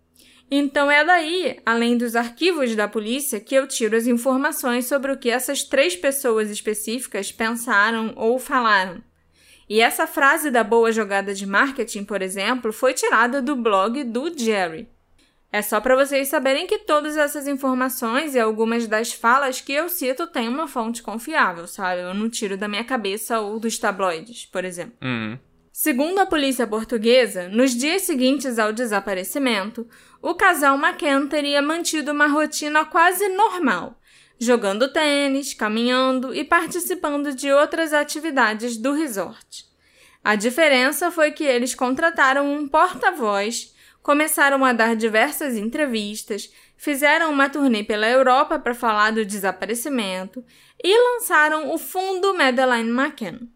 Então 0.50 0.90
é 0.90 1.04
daí, 1.04 1.58
além 1.66 1.98
dos 1.98 2.14
arquivos 2.14 2.76
da 2.76 2.86
polícia, 2.86 3.40
que 3.40 3.54
eu 3.54 3.66
tiro 3.66 3.96
as 3.96 4.06
informações 4.06 4.86
sobre 4.86 5.10
o 5.10 5.18
que 5.18 5.28
essas 5.28 5.64
três 5.64 5.96
pessoas 5.96 6.50
específicas 6.50 7.32
pensaram 7.32 8.12
ou 8.16 8.38
falaram. 8.38 9.02
E 9.68 9.80
essa 9.80 10.06
frase 10.06 10.50
da 10.50 10.62
boa 10.62 10.92
jogada 10.92 11.34
de 11.34 11.44
marketing, 11.44 12.04
por 12.04 12.22
exemplo, 12.22 12.72
foi 12.72 12.94
tirada 12.94 13.42
do 13.42 13.56
blog 13.56 14.04
do 14.04 14.32
Jerry. 14.38 14.88
É 15.52 15.62
só 15.62 15.80
para 15.80 15.96
vocês 15.96 16.28
saberem 16.28 16.66
que 16.66 16.78
todas 16.80 17.16
essas 17.16 17.46
informações 17.46 18.34
e 18.34 18.40
algumas 18.40 18.86
das 18.86 19.12
falas 19.12 19.60
que 19.60 19.72
eu 19.72 19.88
cito 19.88 20.26
têm 20.26 20.48
uma 20.48 20.66
fonte 20.66 21.02
confiável, 21.02 21.66
sabe? 21.66 22.02
Eu 22.02 22.14
não 22.14 22.28
tiro 22.28 22.56
da 22.56 22.68
minha 22.68 22.84
cabeça 22.84 23.40
ou 23.40 23.58
dos 23.58 23.78
tabloides, 23.78 24.44
por 24.46 24.64
exemplo. 24.64 24.96
Uhum. 25.02 25.38
Segundo 25.72 26.18
a 26.18 26.26
polícia 26.26 26.66
portuguesa, 26.66 27.48
nos 27.48 27.74
dias 27.76 28.02
seguintes 28.02 28.58
ao 28.58 28.72
desaparecimento, 28.72 29.86
o 30.22 30.34
casal 30.34 30.76
McCann 30.76 31.28
teria 31.28 31.60
mantido 31.60 32.12
uma 32.12 32.26
rotina 32.26 32.84
quase 32.84 33.28
normal, 33.28 34.00
jogando 34.38 34.90
tênis, 34.90 35.54
caminhando 35.54 36.34
e 36.34 36.42
participando 36.42 37.34
de 37.34 37.52
outras 37.52 37.92
atividades 37.92 38.76
do 38.76 38.92
resort. 38.92 39.66
A 40.24 40.34
diferença 40.34 41.10
foi 41.10 41.30
que 41.30 41.44
eles 41.44 41.74
contrataram 41.74 42.50
um 42.50 42.66
porta-voz 42.66 43.75
começaram 44.06 44.64
a 44.64 44.72
dar 44.72 44.94
diversas 44.94 45.56
entrevistas, 45.56 46.48
fizeram 46.76 47.32
uma 47.32 47.48
turnê 47.48 47.82
pela 47.82 48.08
Europa 48.08 48.56
para 48.56 48.72
falar 48.72 49.10
do 49.10 49.24
desaparecimento 49.24 50.44
e 50.80 50.96
lançaram 50.96 51.74
o 51.74 51.76
Fundo 51.76 52.32
Madeleine 52.32 52.88
McCann. 52.88 53.48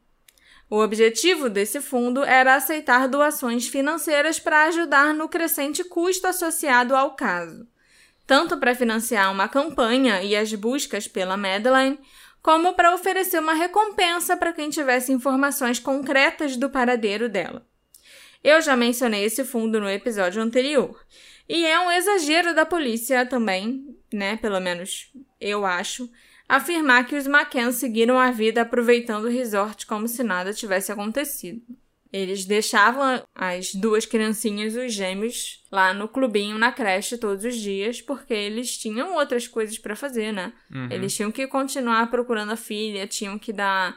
O 0.69 0.81
objetivo 0.81 1.49
desse 1.49 1.81
fundo 1.81 2.25
era 2.25 2.57
aceitar 2.57 3.07
doações 3.07 3.69
financeiras 3.69 4.41
para 4.41 4.65
ajudar 4.65 5.15
no 5.15 5.29
crescente 5.29 5.85
custo 5.85 6.27
associado 6.27 6.97
ao 6.97 7.15
caso, 7.15 7.65
tanto 8.27 8.57
para 8.57 8.75
financiar 8.75 9.31
uma 9.31 9.49
campanha 9.49 10.21
e 10.21 10.35
as 10.35 10.53
buscas 10.53 11.07
pela 11.07 11.37
Madeleine, 11.37 12.01
como 12.43 12.75
para 12.75 12.93
oferecer 12.93 13.39
uma 13.39 13.55
recompensa 13.55 14.37
para 14.37 14.53
quem 14.53 14.69
tivesse 14.69 15.13
informações 15.13 15.79
concretas 15.79 16.57
do 16.57 16.69
paradeiro 16.69 17.29
dela. 17.29 17.70
Eu 18.43 18.61
já 18.61 18.77
mencionei 18.77 19.25
esse 19.25 19.45
fundo 19.45 19.81
no 19.81 19.89
episódio 19.89 20.43
anterior. 20.43 21.05
E 21.49 21.67
é 21.67 21.79
um 21.81 21.91
exagero 21.91 22.55
da 22.55 22.65
polícia 22.65 23.27
também, 23.27 23.97
né? 24.13 24.37
Pelo 24.37 24.61
menos 24.61 25.13
eu 25.41 25.67
acho, 25.67 26.09
afirmar 26.49 27.07
que 27.07 27.17
os 27.17 27.27
McCann 27.27 27.73
seguiram 27.73 28.19
a 28.19 28.31
vida 28.31 28.63
aproveitando 28.63 29.25
o 29.25 29.31
resort 29.31 29.87
como 29.87 30.09
se 30.09 30.23
nada 30.23 30.55
tivesse 30.55 30.93
acontecido. 30.93 31.61
Eles 32.13 32.45
deixavam 32.45 33.23
as 33.35 33.73
duas 33.73 34.05
criancinhas, 34.05 34.75
os 34.75 34.93
gêmeos, 34.93 35.65
lá 35.71 35.95
no 35.95 36.09
clubinho, 36.09 36.59
na 36.59 36.73
creche, 36.73 37.17
todos 37.17 37.45
os 37.45 37.55
dias, 37.55 38.03
porque 38.03 38.35
eles 38.35 38.77
tinham 38.77 39.15
outras 39.15 39.47
coisas 39.47 39.79
para 39.79 39.95
fazer, 39.95 40.33
né? 40.33 40.53
Uhum. 40.73 40.89
Eles 40.91 41.15
tinham 41.15 41.31
que 41.31 41.47
continuar 41.47 42.11
procurando 42.11 42.51
a 42.51 42.57
filha, 42.57 43.07
tinham 43.07 43.39
que 43.39 43.53
dar. 43.53 43.97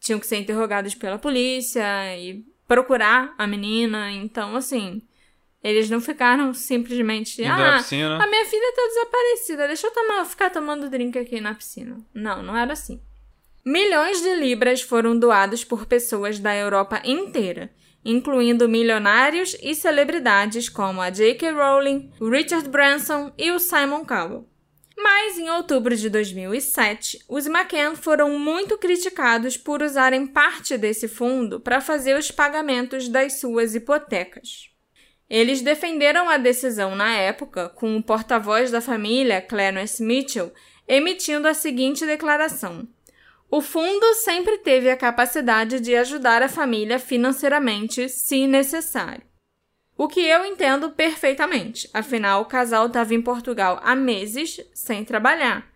tinham 0.00 0.20
que 0.20 0.26
ser 0.26 0.36
interrogados 0.36 0.94
pela 0.94 1.18
polícia 1.18 1.82
e 2.18 2.44
procurar 2.68 3.34
a 3.38 3.46
menina. 3.46 4.12
Então, 4.12 4.54
assim, 4.54 5.02
eles 5.64 5.90
não 5.90 6.00
ficaram 6.00 6.54
simplesmente. 6.54 7.40
Indo 7.42 7.50
ah, 7.50 7.78
a 7.78 8.26
minha 8.26 8.44
filha 8.44 8.72
tá 8.76 8.82
desaparecida, 8.86 9.66
deixa 9.66 9.86
eu 9.88 9.90
tomar, 9.90 10.24
ficar 10.26 10.50
tomando 10.50 10.88
drink 10.88 11.18
aqui 11.18 11.40
na 11.40 11.54
piscina. 11.54 11.98
Não, 12.14 12.42
não 12.42 12.56
era 12.56 12.74
assim. 12.74 13.00
Milhões 13.64 14.22
de 14.22 14.34
libras 14.34 14.80
foram 14.80 15.18
doados 15.18 15.64
por 15.64 15.86
pessoas 15.86 16.38
da 16.38 16.54
Europa 16.54 17.02
inteira, 17.04 17.70
incluindo 18.04 18.68
milionários 18.68 19.56
e 19.60 19.74
celebridades 19.74 20.68
como 20.68 21.00
a 21.02 21.10
J.K. 21.10 21.50
Rowling, 21.50 22.10
Richard 22.20 22.68
Branson 22.68 23.32
e 23.36 23.50
o 23.50 23.58
Simon 23.58 24.04
Cowell. 24.04 24.48
Mas 25.00 25.38
em 25.38 25.48
outubro 25.48 25.94
de 25.94 26.10
2007, 26.10 27.20
os 27.28 27.46
McCann 27.46 27.94
foram 27.94 28.36
muito 28.36 28.76
criticados 28.76 29.56
por 29.56 29.80
usarem 29.80 30.26
parte 30.26 30.76
desse 30.76 31.06
fundo 31.06 31.60
para 31.60 31.80
fazer 31.80 32.18
os 32.18 32.32
pagamentos 32.32 33.08
das 33.08 33.34
suas 33.34 33.76
hipotecas. 33.76 34.70
Eles 35.30 35.62
defenderam 35.62 36.28
a 36.28 36.36
decisão 36.36 36.96
na 36.96 37.14
época, 37.14 37.68
com 37.68 37.96
o 37.96 38.02
porta-voz 38.02 38.72
da 38.72 38.80
família, 38.80 39.40
Clarence 39.40 40.02
Mitchell, 40.02 40.52
emitindo 40.88 41.46
a 41.46 41.54
seguinte 41.54 42.04
declaração: 42.04 42.88
O 43.48 43.60
fundo 43.60 44.14
sempre 44.14 44.58
teve 44.58 44.90
a 44.90 44.96
capacidade 44.96 45.78
de 45.78 45.94
ajudar 45.94 46.42
a 46.42 46.48
família 46.48 46.98
financeiramente, 46.98 48.08
se 48.08 48.48
necessário. 48.48 49.27
O 49.98 50.06
que 50.06 50.20
eu 50.20 50.46
entendo 50.46 50.90
perfeitamente, 50.90 51.90
afinal 51.92 52.42
o 52.42 52.44
casal 52.44 52.86
estava 52.86 53.12
em 53.12 53.20
Portugal 53.20 53.80
há 53.82 53.96
meses 53.96 54.60
sem 54.72 55.04
trabalhar. 55.04 55.66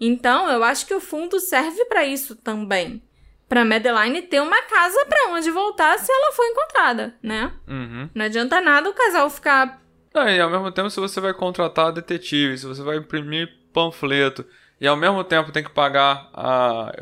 Então 0.00 0.50
eu 0.50 0.64
acho 0.64 0.84
que 0.84 0.94
o 0.94 1.00
fundo 1.00 1.38
serve 1.38 1.84
para 1.84 2.04
isso 2.04 2.34
também. 2.34 3.00
Para 3.48 3.64
Madeline 3.64 4.22
ter 4.22 4.42
uma 4.42 4.60
casa 4.62 5.06
para 5.06 5.28
onde 5.30 5.48
voltar 5.52 5.96
se 5.96 6.10
ela 6.10 6.32
for 6.32 6.44
encontrada, 6.44 7.14
né? 7.22 7.52
Uhum. 7.68 8.10
Não 8.12 8.24
adianta 8.24 8.60
nada 8.60 8.90
o 8.90 8.94
casal 8.94 9.30
ficar. 9.30 9.80
Não, 10.12 10.28
e 10.28 10.40
ao 10.40 10.50
mesmo 10.50 10.72
tempo, 10.72 10.90
se 10.90 10.98
você 10.98 11.20
vai 11.20 11.32
contratar 11.32 11.92
detetive, 11.92 12.58
se 12.58 12.66
você 12.66 12.82
vai 12.82 12.96
imprimir 12.96 13.48
panfleto, 13.72 14.44
e 14.80 14.88
ao 14.88 14.96
mesmo 14.96 15.22
tempo 15.22 15.52
tem 15.52 15.62
que 15.62 15.70
pagar 15.70 16.28
a 16.34 16.92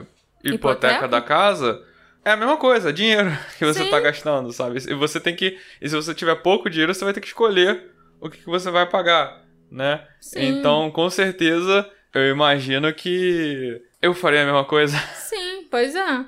hipoteca, 0.44 0.54
Hipoteca? 0.54 1.08
da 1.08 1.22
casa, 1.22 1.82
é 2.26 2.32
a 2.32 2.36
mesma 2.36 2.56
coisa, 2.56 2.92
dinheiro 2.92 3.30
que 3.56 3.64
você 3.64 3.84
Sim. 3.84 3.88
tá 3.88 4.00
gastando, 4.00 4.52
sabe? 4.52 4.80
E 4.90 4.94
você 4.94 5.20
tem 5.20 5.36
que. 5.36 5.56
E 5.80 5.88
se 5.88 5.94
você 5.94 6.12
tiver 6.12 6.34
pouco 6.34 6.68
dinheiro, 6.68 6.92
você 6.92 7.04
vai 7.04 7.14
ter 7.14 7.20
que 7.20 7.28
escolher 7.28 7.88
o 8.20 8.28
que, 8.28 8.38
que 8.38 8.46
você 8.46 8.68
vai 8.68 8.84
pagar, 8.84 9.44
né? 9.70 10.04
Sim. 10.20 10.58
Então, 10.58 10.90
com 10.90 11.08
certeza, 11.08 11.88
eu 12.12 12.28
imagino 12.28 12.92
que 12.92 13.80
eu 14.02 14.12
faria 14.12 14.42
a 14.42 14.44
mesma 14.44 14.64
coisa. 14.64 14.98
Sim, 15.14 15.68
pois 15.70 15.94
é. 15.94 16.24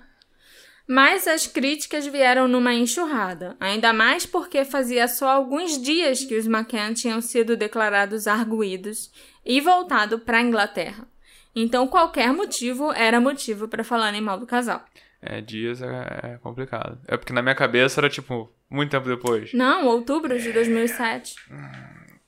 Mas 0.87 1.27
as 1.27 1.49
críticas 1.49 2.07
vieram 2.07 2.47
numa 2.47 2.73
enxurrada, 2.73 3.57
ainda 3.59 3.93
mais 3.93 4.25
porque 4.25 4.65
fazia 4.65 5.09
só 5.09 5.29
alguns 5.29 5.83
dias 5.83 6.25
que 6.25 6.37
os 6.37 6.47
McCann 6.47 6.95
tinham 6.95 7.21
sido 7.21 7.57
declarados 7.57 8.29
arguídos 8.29 9.11
e 9.45 9.61
voltado 9.61 10.21
para 10.21 10.39
a 10.39 10.43
Inglaterra. 10.43 11.09
Então 11.57 11.89
qualquer 11.89 12.33
motivo 12.33 12.93
era 12.93 13.21
motivo 13.21 13.67
para 13.67 13.83
falarem 13.83 14.21
mal 14.21 14.39
do 14.39 14.47
casal. 14.47 14.85
É, 15.21 15.41
dias 15.41 15.83
é, 15.83 16.35
é 16.35 16.39
complicado. 16.39 16.99
É 17.07 17.17
porque 17.17 17.33
na 17.33 17.43
minha 17.43 17.55
cabeça 17.55 18.01
era 18.01 18.09
tipo, 18.09 18.53
muito 18.71 18.91
tempo 18.91 19.09
depois. 19.09 19.53
Não, 19.53 19.87
outubro 19.87 20.39
de 20.39 20.53
2007. 20.53 21.35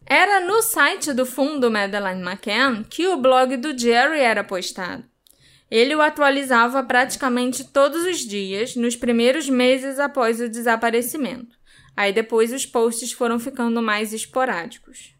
Era 0.04 0.40
no 0.40 0.60
site 0.60 1.12
do 1.12 1.24
fundo 1.24 1.70
Madeleine 1.70 2.22
McCann 2.22 2.82
que 2.82 3.06
o 3.06 3.16
blog 3.16 3.56
do 3.56 3.78
Jerry 3.78 4.18
era 4.18 4.42
postado. 4.42 5.04
Ele 5.70 5.94
o 5.94 6.02
atualizava 6.02 6.82
praticamente 6.82 7.62
todos 7.62 8.04
os 8.04 8.18
dias 8.18 8.74
nos 8.74 8.96
primeiros 8.96 9.48
meses 9.48 10.00
após 10.00 10.40
o 10.40 10.48
desaparecimento. 10.48 11.56
Aí 11.96 12.12
depois 12.12 12.52
os 12.52 12.66
posts 12.66 13.12
foram 13.12 13.38
ficando 13.38 13.80
mais 13.80 14.12
esporádicos. 14.12 15.14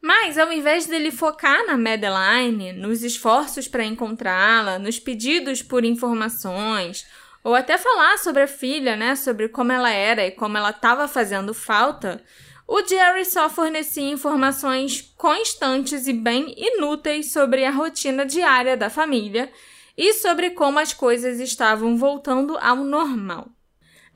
Mas 0.00 0.38
ao 0.38 0.52
invés 0.52 0.86
dele 0.86 1.10
focar 1.10 1.66
na 1.66 1.76
Madeline, 1.76 2.72
nos 2.72 3.02
esforços 3.02 3.66
para 3.66 3.84
encontrá-la, 3.84 4.78
nos 4.78 4.98
pedidos 4.98 5.60
por 5.60 5.84
informações, 5.84 7.04
ou 7.42 7.54
até 7.54 7.76
falar 7.76 8.16
sobre 8.18 8.42
a 8.42 8.48
filha, 8.48 8.96
né, 8.96 9.16
sobre 9.16 9.48
como 9.48 9.72
ela 9.72 9.90
era 9.90 10.24
e 10.26 10.30
como 10.30 10.56
ela 10.56 10.70
estava 10.70 11.08
fazendo 11.08 11.52
falta, 11.52 12.22
o 12.66 12.86
Jerry 12.86 13.24
só 13.24 13.48
fornecia 13.48 14.10
informações 14.10 15.14
constantes 15.16 16.06
e 16.06 16.12
bem 16.12 16.54
inúteis 16.56 17.32
sobre 17.32 17.64
a 17.64 17.70
rotina 17.70 18.26
diária 18.26 18.76
da 18.76 18.90
família 18.90 19.50
e 19.96 20.12
sobre 20.12 20.50
como 20.50 20.78
as 20.78 20.92
coisas 20.92 21.40
estavam 21.40 21.96
voltando 21.96 22.56
ao 22.58 22.76
normal. 22.76 23.48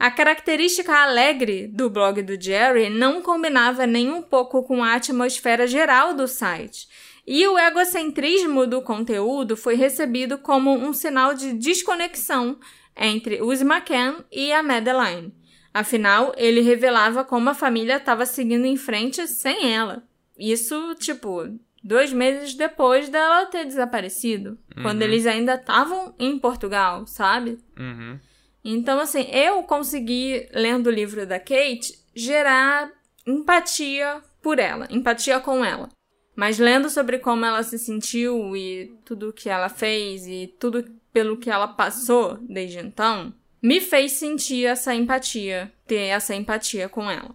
A 0.02 0.10
característica 0.10 0.92
alegre 0.92 1.68
do 1.68 1.88
blog 1.88 2.22
do 2.22 2.34
Jerry 2.34 2.90
não 2.90 3.22
combinava 3.22 3.86
nem 3.86 4.10
um 4.10 4.20
pouco 4.20 4.64
com 4.64 4.82
a 4.82 4.94
atmosfera 4.94 5.64
geral 5.64 6.12
do 6.12 6.26
site, 6.26 6.88
e 7.24 7.46
o 7.46 7.56
egocentrismo 7.56 8.66
do 8.66 8.82
conteúdo 8.82 9.56
foi 9.56 9.76
recebido 9.76 10.38
como 10.38 10.72
um 10.72 10.92
sinal 10.92 11.34
de 11.34 11.52
desconexão 11.52 12.58
entre 12.96 13.40
os 13.40 13.60
McCann 13.60 14.24
e 14.32 14.52
a 14.52 14.60
Madeline. 14.60 15.32
Afinal, 15.72 16.32
ele 16.36 16.62
revelava 16.62 17.24
como 17.24 17.50
a 17.50 17.54
família 17.54 17.98
estava 17.98 18.26
seguindo 18.26 18.64
em 18.64 18.76
frente 18.76 19.28
sem 19.28 19.72
ela. 19.72 20.02
Isso, 20.36 20.96
tipo, 20.96 21.48
dois 21.80 22.12
meses 22.12 22.54
depois 22.54 23.08
dela 23.08 23.46
ter 23.46 23.64
desaparecido. 23.64 24.58
Quando 24.82 25.02
eles 25.02 25.28
ainda 25.28 25.54
estavam 25.54 26.12
em 26.18 26.36
Portugal, 26.40 27.06
sabe? 27.06 27.60
Uhum. 27.78 28.18
Então, 28.64 29.00
assim, 29.00 29.22
eu 29.32 29.62
consegui, 29.64 30.48
lendo 30.52 30.86
o 30.86 30.92
livro 30.92 31.26
da 31.26 31.38
Kate, 31.38 31.98
gerar 32.14 32.90
empatia 33.26 34.22
por 34.40 34.58
ela, 34.58 34.86
empatia 34.90 35.40
com 35.40 35.64
ela. 35.64 35.88
Mas 36.34 36.58
lendo 36.58 36.88
sobre 36.88 37.18
como 37.18 37.44
ela 37.44 37.62
se 37.62 37.78
sentiu 37.78 38.56
e 38.56 38.96
tudo 39.04 39.32
que 39.32 39.48
ela 39.48 39.68
fez 39.68 40.26
e 40.26 40.54
tudo 40.58 40.84
pelo 41.12 41.36
que 41.36 41.50
ela 41.50 41.68
passou 41.68 42.38
desde 42.40 42.78
então, 42.78 43.34
me 43.60 43.80
fez 43.80 44.12
sentir 44.12 44.66
essa 44.66 44.94
empatia, 44.94 45.72
ter 45.86 46.06
essa 46.06 46.34
empatia 46.34 46.88
com 46.88 47.10
ela. 47.10 47.34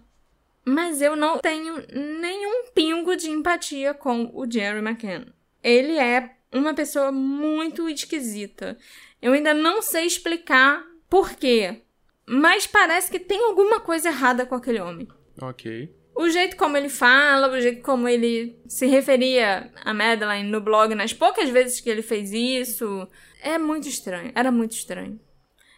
Mas 0.64 1.00
eu 1.00 1.16
não 1.16 1.38
tenho 1.38 1.76
nenhum 2.20 2.66
pingo 2.74 3.16
de 3.16 3.30
empatia 3.30 3.94
com 3.94 4.30
o 4.34 4.50
Jerry 4.50 4.80
McCann. 4.80 5.26
Ele 5.62 5.96
é 5.96 6.34
uma 6.52 6.74
pessoa 6.74 7.10
muito 7.10 7.88
esquisita. 7.88 8.76
Eu 9.22 9.32
ainda 9.32 9.54
não 9.54 9.80
sei 9.80 10.04
explicar 10.04 10.84
por 11.08 11.34
quê, 11.34 11.82
mas 12.26 12.66
parece 12.66 13.10
que 13.10 13.18
tem 13.18 13.42
alguma 13.44 13.80
coisa 13.80 14.08
errada 14.08 14.44
com 14.46 14.54
aquele 14.54 14.80
homem. 14.80 15.08
Ok. 15.40 15.94
O 16.14 16.28
jeito 16.28 16.56
como 16.56 16.76
ele 16.76 16.88
fala, 16.88 17.48
o 17.48 17.60
jeito 17.60 17.80
como 17.82 18.08
ele 18.08 18.58
se 18.66 18.86
referia 18.86 19.70
a 19.84 19.94
Madeline 19.94 20.50
no 20.50 20.60
blog, 20.60 20.94
nas 20.94 21.12
poucas 21.12 21.48
vezes 21.48 21.80
que 21.80 21.88
ele 21.88 22.02
fez 22.02 22.32
isso, 22.32 23.06
é 23.40 23.56
muito 23.56 23.86
estranho. 23.88 24.32
Era 24.34 24.50
muito 24.50 24.72
estranho. 24.72 25.20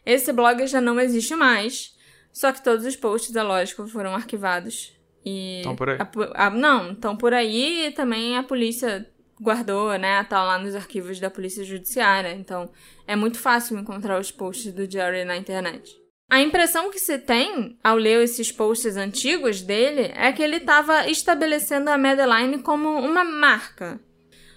Esse 0.05 0.33
blog 0.33 0.67
já 0.67 0.81
não 0.81 0.99
existe 0.99 1.35
mais, 1.35 1.95
só 2.33 2.53
que 2.53 2.65
todos 2.65 2.87
os 2.87 2.97
posts, 2.97 3.37
é 3.37 3.43
lógico, 3.43 3.87
foram 3.87 4.15
arquivados. 4.15 4.99
E 5.25 5.61
Tão 5.63 5.77
por 5.77 5.91
aí. 5.91 5.99
a 6.01 6.47
a- 6.47 6.51
não, 6.51 6.93
estão 6.93 7.15
por 7.15 7.35
aí 7.35 7.89
e 7.89 7.91
também 7.91 8.39
a 8.39 8.43
polícia 8.43 9.07
guardou, 9.41 9.97
né? 9.99 10.23
Tá 10.25 10.45
lá 10.45 10.59
nos 10.59 10.75
arquivos 10.75 11.19
da 11.19 11.31
polícia 11.31 11.65
judiciária. 11.65 12.33
Então 12.35 12.71
é 13.07 13.17
muito 13.17 13.39
fácil 13.39 13.79
encontrar 13.79 14.21
os 14.21 14.31
posts 14.31 14.73
do 14.73 14.91
Jerry 14.91 15.25
na 15.25 15.37
internet. 15.37 15.99
A 16.31 16.41
impressão 16.41 16.91
que 16.93 17.01
se 17.01 17.19
tem 17.19 17.77
ao 17.83 17.97
ler 17.97 18.23
esses 18.23 18.53
posts 18.53 18.97
antigos 18.97 19.63
dele 19.63 20.13
é 20.15 20.31
que 20.31 20.43
ele 20.43 20.59
estava 20.59 21.09
estabelecendo 21.09 21.91
a 21.91 21.99
Madeline 21.99 22.63
como 22.63 22.89
uma 22.89 23.25
marca. 23.25 24.01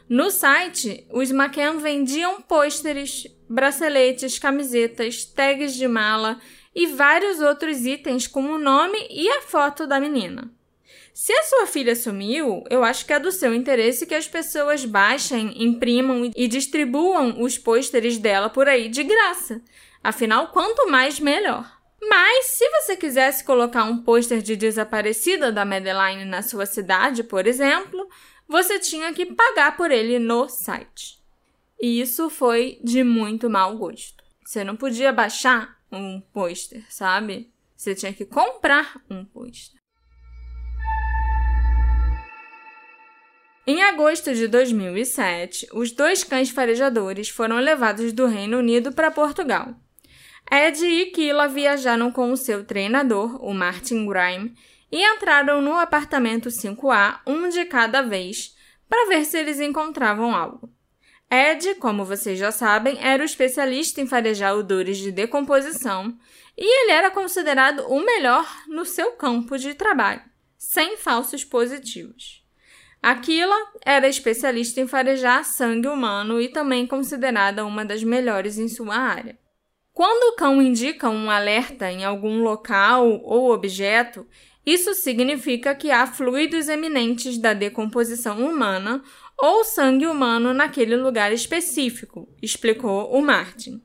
No 0.08 0.30
site, 0.30 1.08
os 1.12 1.32
McCann 1.32 1.80
vendiam 1.80 2.42
pôsteres, 2.42 3.26
braceletes, 3.50 4.38
camisetas, 4.38 5.26
tags 5.26 5.74
de 5.74 5.88
mala 5.88 6.40
e 6.76 6.86
vários 6.88 7.40
outros 7.40 7.86
itens 7.86 8.28
com 8.28 8.44
o 8.44 8.60
nome 8.60 9.08
e 9.10 9.28
a 9.30 9.42
foto 9.42 9.88
da 9.88 10.00
menina. 10.00 10.52
Se 11.14 11.32
a 11.32 11.44
sua 11.44 11.68
filha 11.68 11.96
sumiu, 11.96 12.64
eu 12.72 12.84
acho 12.84 13.06
que 13.06 13.14
é 13.14 13.20
do 13.20 13.32
seu 13.32 13.54
interesse 13.54 14.08
que 14.08 14.16
as 14.16 14.28
pessoas 14.28 14.84
baixem, 14.84 15.64
imprimam 15.64 16.32
e 16.36 16.48
distribuam 16.48 17.40
os 17.40 17.56
pôsteres 17.56 18.18
dela 18.18 18.50
por 18.50 18.68
aí 18.68 18.90
de 18.90 19.04
graça. 19.04 19.62
Afinal, 20.04 20.48
quanto 20.48 20.90
mais, 20.90 21.20
melhor. 21.20 21.72
Mas, 22.02 22.48
se 22.48 22.68
você 22.70 22.98
quisesse 22.98 23.44
colocar 23.44 23.84
um 23.84 24.02
pôster 24.02 24.42
de 24.42 24.56
desaparecida 24.56 25.52
da 25.52 25.64
Madeline 25.64 26.26
na 26.26 26.42
sua 26.42 26.66
cidade, 26.66 27.24
por 27.24 27.46
exemplo, 27.46 28.10
você 28.48 28.80
tinha 28.80 29.14
que 29.14 29.28
pagar 29.28 29.78
por 29.78 29.92
ele 29.92 30.18
no 30.18 30.50
site. 30.50 31.22
E 31.80 32.02
isso 32.02 32.28
foi 32.30 32.80
de 32.84 33.04
muito 33.04 33.50
mau 33.50 33.78
gosto. 33.78 34.24
Você 34.44 34.64
não 34.64 34.76
podia 34.76 35.14
baixar 35.14 35.78
um 35.92 36.20
pôster, 36.20 36.84
sabe? 36.90 37.54
Você 37.78 37.94
tinha 37.94 38.12
que 38.12 38.26
comprar 38.26 39.00
um 39.10 39.24
pôster. 39.24 39.83
Em 43.66 43.82
agosto 43.82 44.34
de 44.34 44.46
2007, 44.50 45.70
os 45.72 45.90
dois 45.94 46.22
cães 46.22 46.50
farejadores 46.50 47.30
foram 47.30 47.60
levados 47.60 48.12
do 48.12 48.26
Reino 48.26 48.58
Unido 48.58 48.92
para 48.92 49.10
Portugal. 49.10 49.74
Ed 50.52 50.86
e 50.86 51.06
Kila 51.06 51.48
viajaram 51.48 52.12
com 52.12 52.30
o 52.30 52.36
seu 52.36 52.66
treinador, 52.66 53.42
o 53.42 53.54
Martin 53.54 54.06
Grime, 54.06 54.54
e 54.92 55.02
entraram 55.02 55.62
no 55.62 55.80
apartamento 55.80 56.50
5A, 56.50 57.22
um 57.26 57.48
de 57.48 57.64
cada 57.64 58.02
vez, 58.02 58.54
para 58.90 59.08
ver 59.08 59.24
se 59.24 59.38
eles 59.38 59.62
encontravam 59.62 60.36
algo. 60.36 60.70
Ed, 61.32 61.76
como 61.76 62.04
vocês 62.04 62.38
já 62.38 62.52
sabem, 62.52 62.98
era 63.02 63.24
o 63.24 63.26
especialista 63.26 64.02
em 64.02 64.06
farejar 64.06 64.58
odores 64.58 64.98
de 64.98 65.10
decomposição 65.10 66.14
e 66.58 66.84
ele 66.84 66.92
era 66.92 67.10
considerado 67.10 67.88
o 67.88 68.06
melhor 68.06 68.46
no 68.68 68.84
seu 68.84 69.14
campo 69.14 69.58
de 69.58 69.74
trabalho, 69.74 70.22
sem 70.58 70.98
falsos 70.98 71.46
positivos. 71.46 72.43
Aquila 73.04 73.58
era 73.86 74.08
especialista 74.08 74.80
em 74.80 74.88
farejar 74.88 75.44
sangue 75.44 75.90
humano 75.90 76.40
e 76.40 76.48
também 76.48 76.88
considerada 76.88 77.66
uma 77.66 77.84
das 77.84 78.02
melhores 78.02 78.58
em 78.58 78.70
sua 78.70 78.96
área. 78.96 79.38
Quando 79.92 80.32
o 80.32 80.38
cão 80.38 80.62
indica 80.62 81.10
um 81.10 81.30
alerta 81.30 81.92
em 81.92 82.06
algum 82.06 82.42
local 82.42 83.20
ou 83.26 83.52
objeto, 83.52 84.26
isso 84.66 84.94
significa 84.94 85.76
que 85.76 85.92
há 85.92 86.08
fluidos 86.08 86.70
eminentes 86.70 87.38
da 87.38 87.54
decomposição 87.54 88.40
humana 88.40 89.04
ou 89.38 89.66
sangue 89.66 90.08
humano 90.08 90.54
naquele 90.54 90.96
lugar 90.96 91.34
específico, 91.34 92.30
explicou 92.42 93.12
o 93.14 93.22
Martin. 93.22 93.84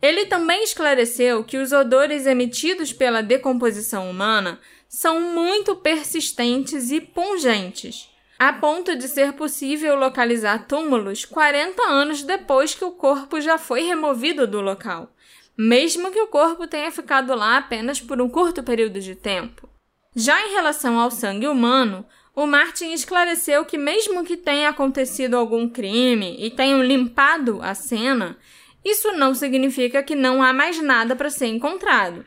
Ele 0.00 0.26
também 0.26 0.62
esclareceu 0.62 1.42
que 1.42 1.58
os 1.58 1.72
odores 1.72 2.24
emitidos 2.24 2.92
pela 2.92 3.20
decomposição 3.20 4.08
humana 4.08 4.60
são 4.88 5.20
muito 5.20 5.74
persistentes 5.74 6.92
e 6.92 7.00
pungentes, 7.00 8.08
a 8.38 8.52
ponto 8.52 8.94
de 8.94 9.08
ser 9.08 9.32
possível 9.32 9.96
localizar 9.96 10.66
túmulos 10.66 11.24
40 11.24 11.82
anos 11.82 12.22
depois 12.22 12.74
que 12.74 12.84
o 12.84 12.92
corpo 12.92 13.40
já 13.40 13.58
foi 13.58 13.82
removido 13.82 14.46
do 14.46 14.60
local, 14.60 15.12
mesmo 15.56 16.12
que 16.12 16.20
o 16.20 16.28
corpo 16.28 16.66
tenha 16.66 16.90
ficado 16.92 17.34
lá 17.34 17.56
apenas 17.56 18.00
por 18.00 18.22
um 18.22 18.28
curto 18.28 18.62
período 18.62 19.00
de 19.00 19.16
tempo. 19.16 19.68
Já 20.14 20.40
em 20.46 20.52
relação 20.52 20.98
ao 21.00 21.10
sangue 21.10 21.48
humano, 21.48 22.06
o 22.34 22.46
Martin 22.46 22.92
esclareceu 22.92 23.64
que, 23.64 23.76
mesmo 23.76 24.24
que 24.24 24.36
tenha 24.36 24.68
acontecido 24.68 25.36
algum 25.36 25.68
crime 25.68 26.36
e 26.38 26.48
tenham 26.50 26.80
limpado 26.82 27.58
a 27.60 27.74
cena, 27.74 28.38
isso 28.84 29.10
não 29.12 29.34
significa 29.34 30.02
que 30.02 30.14
não 30.14 30.40
há 30.40 30.52
mais 30.52 30.80
nada 30.80 31.16
para 31.16 31.30
ser 31.30 31.46
encontrado. 31.46 32.24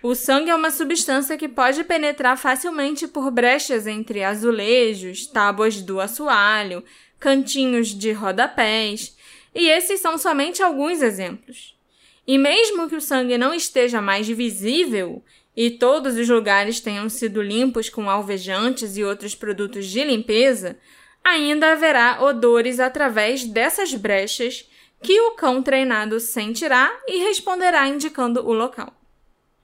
O 0.00 0.14
sangue 0.14 0.50
é 0.50 0.54
uma 0.54 0.70
substância 0.70 1.36
que 1.36 1.48
pode 1.48 1.82
penetrar 1.82 2.38
facilmente 2.38 3.08
por 3.08 3.30
brechas 3.32 3.86
entre 3.86 4.22
azulejos, 4.22 5.26
tábuas 5.26 5.82
do 5.82 6.00
assoalho, 6.00 6.84
cantinhos 7.18 7.88
de 7.88 8.12
rodapés, 8.12 9.16
e 9.52 9.68
esses 9.68 10.00
são 10.00 10.16
somente 10.16 10.62
alguns 10.62 11.02
exemplos. 11.02 11.76
E 12.24 12.38
mesmo 12.38 12.88
que 12.88 12.94
o 12.94 13.00
sangue 13.00 13.36
não 13.36 13.52
esteja 13.52 14.00
mais 14.00 14.28
visível, 14.28 15.24
e 15.56 15.68
todos 15.68 16.16
os 16.16 16.28
lugares 16.28 16.78
tenham 16.78 17.08
sido 17.08 17.42
limpos 17.42 17.88
com 17.88 18.08
alvejantes 18.08 18.96
e 18.96 19.02
outros 19.02 19.34
produtos 19.34 19.86
de 19.86 20.04
limpeza, 20.04 20.78
ainda 21.24 21.72
haverá 21.72 22.22
odores 22.22 22.78
através 22.78 23.44
dessas 23.44 23.92
brechas 23.94 24.64
que 25.02 25.20
o 25.20 25.32
cão 25.32 25.60
treinado 25.60 26.20
sentirá 26.20 26.96
e 27.08 27.18
responderá 27.24 27.88
indicando 27.88 28.46
o 28.46 28.52
local. 28.52 28.97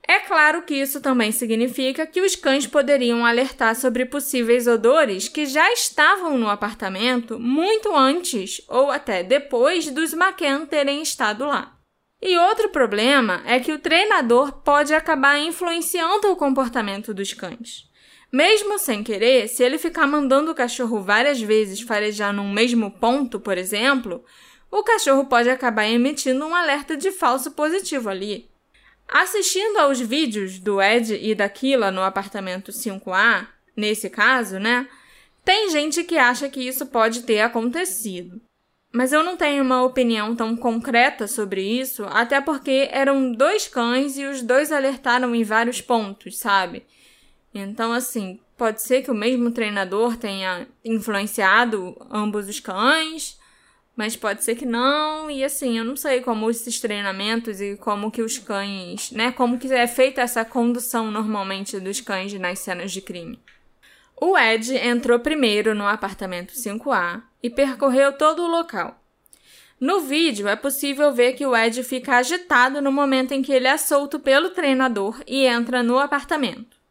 É 0.07 0.21
claro 0.21 0.63
que 0.63 0.75
isso 0.75 1.01
também 1.01 1.33
significa 1.33 2.07
que 2.07 2.21
os 2.21 2.37
cães 2.37 2.67
poderiam 2.67 3.25
alertar 3.25 3.75
sobre 3.75 4.05
possíveis 4.05 4.67
odores 4.67 5.29
que 5.29 5.47
já 5.47 5.73
estavam 5.73 6.37
no 6.37 6.49
apartamento 6.49 7.39
muito 7.41 7.95
antes 7.95 8.61
ou 8.69 8.91
até 8.91 9.23
depois 9.23 9.91
dos 9.91 10.13
McCann 10.13 10.67
terem 10.67 11.01
estado 11.01 11.47
lá. 11.47 11.75
E 12.21 12.37
outro 12.37 12.69
problema 12.69 13.43
é 13.47 13.59
que 13.59 13.73
o 13.73 13.79
treinador 13.79 14.53
pode 14.63 14.95
acabar 14.95 15.39
influenciando 15.39 16.31
o 16.31 16.37
comportamento 16.37 17.15
dos 17.15 17.33
cães. 17.33 17.91
Mesmo 18.31 18.79
sem 18.79 19.03
querer, 19.03 19.49
se 19.49 19.63
ele 19.63 19.79
ficar 19.79 20.07
mandando 20.07 20.51
o 20.51 20.55
cachorro 20.55 21.03
várias 21.03 21.41
vezes 21.41 21.81
farejar 21.81 22.33
num 22.33 22.51
mesmo 22.51 22.91
ponto, 22.91 23.39
por 23.39 23.57
exemplo, 23.57 24.25
o 24.71 24.83
cachorro 24.83 25.27
pode 25.27 25.49
acabar 25.49 25.87
emitindo 25.87 26.45
um 26.45 26.55
alerta 26.55 26.97
de 26.97 27.13
falso 27.13 27.53
positivo 27.53 28.09
ali. 28.09 28.54
Assistindo 29.09 29.79
aos 29.79 30.01
vídeos 30.01 30.59
do 30.59 30.81
Ed 30.81 31.15
e 31.15 31.35
da 31.35 31.49
Kila 31.49 31.91
no 31.91 32.03
apartamento 32.03 32.73
5A, 32.73 33.47
nesse 33.77 34.09
caso, 34.11 34.59
né? 34.59 34.89
Tem 35.45 35.71
gente 35.71 36.03
que 36.05 36.17
acha 36.17 36.49
que 36.49 36.61
isso 36.61 36.87
pode 36.87 37.23
ter 37.23 37.41
acontecido. 37.41 38.41
Mas 38.93 39.13
eu 39.13 39.25
não 39.25 39.37
tenho 39.37 39.63
uma 39.63 39.83
opinião 39.83 40.37
tão 40.37 40.57
concreta 40.57 41.27
sobre 41.27 41.63
isso, 41.63 42.05
até 42.05 42.41
porque 42.41 42.89
eram 42.93 43.33
dois 43.33 43.67
cães 43.67 44.17
e 44.17 44.25
os 44.25 44.41
dois 44.41 44.71
alertaram 44.71 45.35
em 45.35 45.43
vários 45.43 45.81
pontos, 45.81 46.39
sabe? 46.39 46.85
Então, 47.53 47.93
assim, 47.93 48.39
pode 48.57 48.83
ser 48.83 49.03
que 49.03 49.11
o 49.11 49.15
mesmo 49.15 49.51
treinador 49.51 50.17
tenha 50.17 50.67
influenciado 50.85 51.97
ambos 52.11 52.49
os 52.49 52.61
cães, 52.61 53.39
mas 53.97 54.17
pode 54.17 54.43
ser 54.43 54.57
que 54.57 54.67
não. 54.67 55.31
E 55.31 55.45
assim, 55.45 55.79
eu 55.79 55.85
não 55.85 55.97
sei 55.97 56.21
como 56.21 56.51
esses 56.51 56.81
treinamentos 56.81 57.61
e 57.61 57.77
como 57.77 58.11
que 58.11 58.23
os 58.23 58.39
cães, 58.39 59.11
né, 59.11 59.33
como 59.33 59.59
que 59.59 59.73
é 59.73 59.87
feita 59.87 60.21
essa 60.21 60.45
condução 60.45 61.11
normalmente 61.11 61.79
dos 61.79 62.01
cães 62.01 62.33
nas 62.35 62.59
cenas 62.59 62.93
de 62.93 63.01
crime. 63.01 63.39
O 64.17 64.39
Ed 64.39 64.77
entrou 64.77 65.19
primeiro 65.19 65.75
no 65.75 65.87
apartamento 65.87 66.55
5A 66.55 67.23
e 67.43 67.51
percorreu 67.51 68.13
todo 68.13 68.43
o 68.43 68.51
local. 68.51 69.01
No 69.81 70.01
vídeo 70.01 70.49
é 70.49 70.57
possível 70.57 71.13
ver 71.13 71.35
que 71.35 71.45
o 71.45 71.55
Ed 71.55 71.83
fica 71.83 72.17
agitado 72.17 72.81
no 72.81 72.93
momento 72.93 73.33
em 73.33 73.43
que 73.43 73.53
ele 73.53 73.67
é 73.67 73.77
solto 73.77 74.21
pelo 74.21 74.51
treinador 74.51 75.21
e 75.27 75.45
entra 75.45 75.83
no 75.83 75.99
apartamento. 75.99 76.84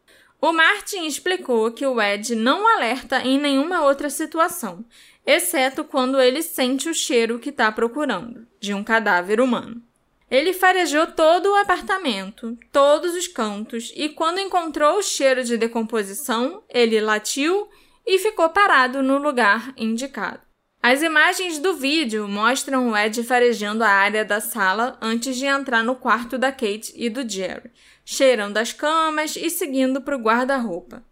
O 0.44 0.52
Martin 0.52 1.06
explicou 1.06 1.70
que 1.70 1.86
o 1.86 1.98
Ed 1.98 2.34
não 2.34 2.68
alerta 2.76 3.22
em 3.22 3.40
nenhuma 3.40 3.82
outra 3.82 4.10
situação, 4.10 4.84
exceto 5.24 5.82
quando 5.84 6.20
ele 6.20 6.42
sente 6.42 6.86
o 6.86 6.92
cheiro 6.92 7.38
que 7.38 7.48
está 7.48 7.72
procurando, 7.72 8.46
de 8.60 8.74
um 8.74 8.84
cadáver 8.84 9.40
humano. 9.40 9.82
Ele 10.30 10.52
farejou 10.52 11.06
todo 11.06 11.46
o 11.46 11.54
apartamento, 11.54 12.58
todos 12.70 13.14
os 13.14 13.26
cantos, 13.26 13.90
e 13.96 14.10
quando 14.10 14.38
encontrou 14.38 14.98
o 14.98 15.02
cheiro 15.02 15.42
de 15.42 15.56
decomposição, 15.56 16.62
ele 16.68 17.00
latiu 17.00 17.66
e 18.06 18.18
ficou 18.18 18.50
parado 18.50 19.02
no 19.02 19.16
lugar 19.16 19.72
indicado. 19.78 20.40
As 20.82 21.00
imagens 21.00 21.58
do 21.58 21.72
vídeo 21.72 22.28
mostram 22.28 22.90
o 22.90 22.94
Ed 22.94 23.24
farejando 23.24 23.82
a 23.82 23.88
área 23.88 24.22
da 24.22 24.38
sala 24.38 24.98
antes 25.00 25.38
de 25.38 25.46
entrar 25.46 25.82
no 25.82 25.94
quarto 25.94 26.36
da 26.36 26.52
Kate 26.52 26.92
e 26.94 27.08
do 27.08 27.26
Jerry, 27.26 27.70
cheirando 28.04 28.56
as 28.58 28.72
camas 28.72 29.36
e 29.36 29.48
seguindo 29.48 30.00
para 30.00 30.16
o 30.16 30.20
guarda-roupa. 30.20 31.04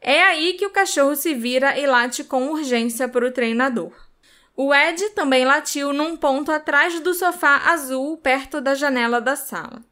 É 0.00 0.22
aí 0.22 0.54
que 0.54 0.66
o 0.66 0.70
cachorro 0.70 1.14
se 1.14 1.32
vira 1.32 1.78
e 1.78 1.86
late 1.86 2.24
com 2.24 2.48
urgência 2.48 3.08
para 3.08 3.26
o 3.26 3.30
treinador. 3.30 3.92
O 4.56 4.74
Ed 4.74 5.10
também 5.10 5.44
latiu 5.44 5.92
num 5.92 6.16
ponto 6.16 6.50
atrás 6.50 6.98
do 7.00 7.14
sofá 7.14 7.70
azul, 7.70 8.16
perto 8.18 8.60
da 8.60 8.74
janela 8.74 9.20
da 9.20 9.36
sala. 9.36 9.82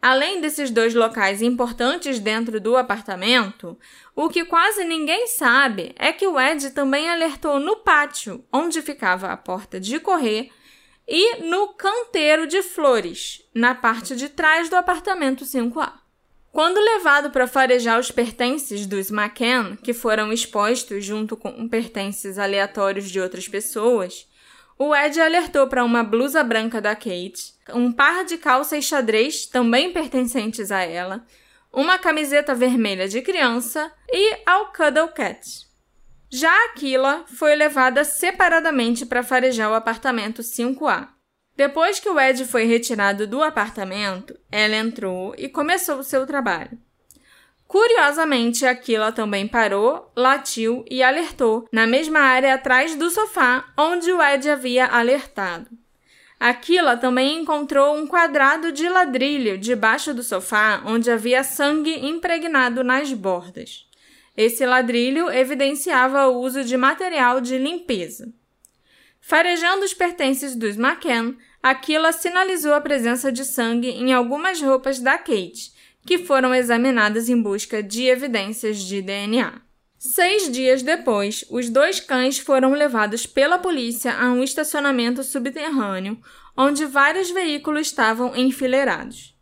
Além 0.00 0.40
desses 0.40 0.70
dois 0.70 0.94
locais 0.94 1.42
importantes 1.42 2.20
dentro 2.20 2.60
do 2.60 2.76
apartamento, 2.76 3.76
o 4.14 4.28
que 4.28 4.44
quase 4.44 4.84
ninguém 4.84 5.26
sabe 5.26 5.92
é 5.96 6.12
que 6.12 6.26
o 6.26 6.38
Ed 6.38 6.70
também 6.70 7.10
alertou 7.10 7.58
no 7.58 7.76
pátio, 7.76 8.44
onde 8.52 8.80
ficava 8.80 9.26
a 9.32 9.36
porta 9.36 9.80
de 9.80 9.98
correr, 9.98 10.50
e 11.08 11.42
no 11.42 11.68
canteiro 11.68 12.46
de 12.46 12.62
flores, 12.62 13.42
na 13.54 13.74
parte 13.74 14.14
de 14.14 14.28
trás 14.28 14.68
do 14.68 14.76
apartamento 14.76 15.42
5A. 15.42 15.94
Quando 16.52 16.78
levado 16.78 17.30
para 17.30 17.46
farejar 17.46 17.98
os 17.98 18.10
pertences 18.10 18.84
dos 18.84 19.10
McCann, 19.10 19.76
que 19.76 19.94
foram 19.94 20.30
expostos 20.30 21.04
junto 21.04 21.34
com 21.34 21.66
pertences 21.66 22.38
aleatórios 22.38 23.10
de 23.10 23.18
outras 23.20 23.48
pessoas, 23.48 24.28
o 24.78 24.94
Ed 24.94 25.18
alertou 25.20 25.66
para 25.66 25.84
uma 25.84 26.04
blusa 26.04 26.44
branca 26.44 26.80
da 26.80 26.94
Kate, 26.94 27.54
um 27.72 27.90
par 27.90 28.24
de 28.24 28.36
calças 28.36 28.84
xadrez 28.84 29.46
também 29.46 29.92
pertencentes 29.92 30.70
a 30.70 30.82
ela, 30.82 31.24
uma 31.72 31.98
camiseta 31.98 32.54
vermelha 32.54 33.08
de 33.08 33.22
criança 33.22 33.90
e 34.10 34.38
ao 34.44 34.72
Cuddle 34.72 35.08
Cat. 35.08 35.67
Já 36.30 36.52
Aquila 36.66 37.24
foi 37.26 37.56
levada 37.56 38.04
separadamente 38.04 39.06
para 39.06 39.22
farejar 39.22 39.70
o 39.70 39.74
apartamento 39.74 40.42
5A. 40.42 41.08
Depois 41.56 41.98
que 41.98 42.08
o 42.08 42.20
Ed 42.20 42.44
foi 42.44 42.64
retirado 42.64 43.26
do 43.26 43.42
apartamento, 43.42 44.38
ela 44.52 44.76
entrou 44.76 45.34
e 45.38 45.48
começou 45.48 45.98
o 45.98 46.04
seu 46.04 46.26
trabalho. 46.26 46.78
Curiosamente, 47.66 48.66
Aquila 48.66 49.10
também 49.10 49.48
parou, 49.48 50.12
latiu 50.14 50.84
e 50.90 51.02
alertou 51.02 51.66
na 51.72 51.86
mesma 51.86 52.20
área 52.20 52.54
atrás 52.54 52.94
do 52.94 53.10
sofá 53.10 53.64
onde 53.76 54.12
o 54.12 54.22
Ed 54.22 54.50
havia 54.50 54.86
alertado. 54.86 55.70
Aquila 56.38 56.96
também 56.96 57.40
encontrou 57.40 57.96
um 57.96 58.06
quadrado 58.06 58.70
de 58.70 58.86
ladrilho 58.88 59.56
debaixo 59.56 60.12
do 60.12 60.22
sofá 60.22 60.82
onde 60.84 61.10
havia 61.10 61.42
sangue 61.42 62.06
impregnado 62.06 62.84
nas 62.84 63.12
bordas. 63.12 63.87
Esse 64.38 64.64
ladrilho 64.64 65.28
evidenciava 65.28 66.28
o 66.28 66.40
uso 66.40 66.62
de 66.62 66.76
material 66.76 67.40
de 67.40 67.58
limpeza. 67.58 68.32
Farejando 69.20 69.84
os 69.84 69.92
pertences 69.92 70.54
dos 70.54 70.76
McCann, 70.76 71.36
Aquila 71.60 72.12
sinalizou 72.12 72.72
a 72.72 72.80
presença 72.80 73.32
de 73.32 73.44
sangue 73.44 73.88
em 73.88 74.12
algumas 74.12 74.62
roupas 74.62 75.00
da 75.00 75.18
Kate, 75.18 75.72
que 76.06 76.18
foram 76.18 76.54
examinadas 76.54 77.28
em 77.28 77.42
busca 77.42 77.82
de 77.82 78.04
evidências 78.04 78.78
de 78.78 79.02
DNA. 79.02 79.60
Seis 79.98 80.48
dias 80.48 80.82
depois, 80.84 81.44
os 81.50 81.68
dois 81.68 81.98
cães 81.98 82.38
foram 82.38 82.74
levados 82.74 83.26
pela 83.26 83.58
polícia 83.58 84.14
a 84.14 84.30
um 84.30 84.44
estacionamento 84.44 85.24
subterrâneo, 85.24 86.16
onde 86.56 86.86
vários 86.86 87.28
veículos 87.28 87.88
estavam 87.88 88.36
enfileirados. 88.36 89.36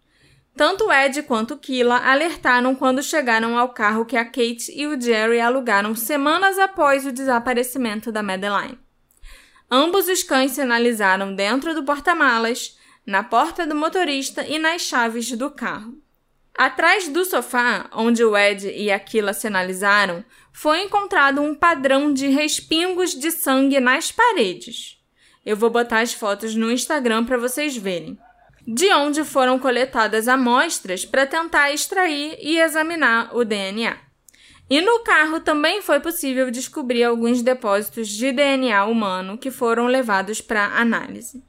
Tanto 0.56 0.90
Ed 0.90 1.22
quanto 1.24 1.58
Kila 1.58 1.98
alertaram 1.98 2.74
quando 2.74 3.02
chegaram 3.02 3.58
ao 3.58 3.68
carro 3.68 4.06
que 4.06 4.16
a 4.16 4.24
Kate 4.24 4.72
e 4.74 4.86
o 4.86 4.98
Jerry 4.98 5.38
alugaram 5.38 5.94
semanas 5.94 6.58
após 6.58 7.04
o 7.04 7.12
desaparecimento 7.12 8.10
da 8.10 8.22
Madeline. 8.22 8.78
Ambos 9.70 10.08
os 10.08 10.22
cães 10.22 10.52
sinalizaram 10.52 11.34
dentro 11.34 11.74
do 11.74 11.84
porta-malas, 11.84 12.78
na 13.04 13.22
porta 13.22 13.66
do 13.66 13.74
motorista 13.74 14.46
e 14.46 14.58
nas 14.58 14.80
chaves 14.80 15.30
do 15.32 15.50
carro. 15.50 16.00
Atrás 16.56 17.06
do 17.06 17.22
sofá, 17.26 17.90
onde 17.92 18.24
o 18.24 18.34
Ed 18.34 18.66
e 18.66 18.90
a 18.90 18.98
Kila 18.98 19.34
sinalizaram, 19.34 20.24
foi 20.54 20.80
encontrado 20.80 21.42
um 21.42 21.54
padrão 21.54 22.14
de 22.14 22.28
respingos 22.28 23.10
de 23.10 23.30
sangue 23.30 23.78
nas 23.78 24.10
paredes. 24.10 24.98
Eu 25.44 25.54
vou 25.54 25.68
botar 25.68 26.00
as 26.00 26.14
fotos 26.14 26.54
no 26.54 26.72
Instagram 26.72 27.26
para 27.26 27.36
vocês 27.36 27.76
verem 27.76 28.18
de 28.66 28.92
onde 28.92 29.22
foram 29.22 29.58
coletadas 29.58 30.26
amostras 30.26 31.04
para 31.04 31.26
tentar 31.26 31.72
extrair 31.72 32.36
e 32.40 32.58
examinar 32.58 33.34
o 33.36 33.44
DNA. 33.44 33.96
E 34.68 34.80
no 34.80 35.04
carro 35.04 35.38
também 35.40 35.80
foi 35.80 36.00
possível 36.00 36.50
descobrir 36.50 37.04
alguns 37.04 37.40
depósitos 37.40 38.08
de 38.08 38.32
DNA 38.32 38.84
humano 38.84 39.38
que 39.38 39.50
foram 39.50 39.86
levados 39.86 40.40
para 40.40 40.78
análise. 40.78 41.44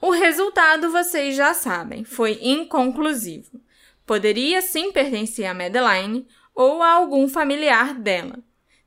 O 0.00 0.10
resultado 0.10 0.90
vocês 0.90 1.34
já 1.34 1.54
sabem, 1.54 2.04
foi 2.04 2.38
inconclusivo. 2.42 3.60
Poderia 4.04 4.60
sim 4.60 4.92
pertencer 4.92 5.46
a 5.46 5.54
Madeline 5.54 6.26
ou 6.54 6.82
a 6.82 6.92
algum 6.92 7.28
familiar 7.28 7.94
dela. 7.94 8.38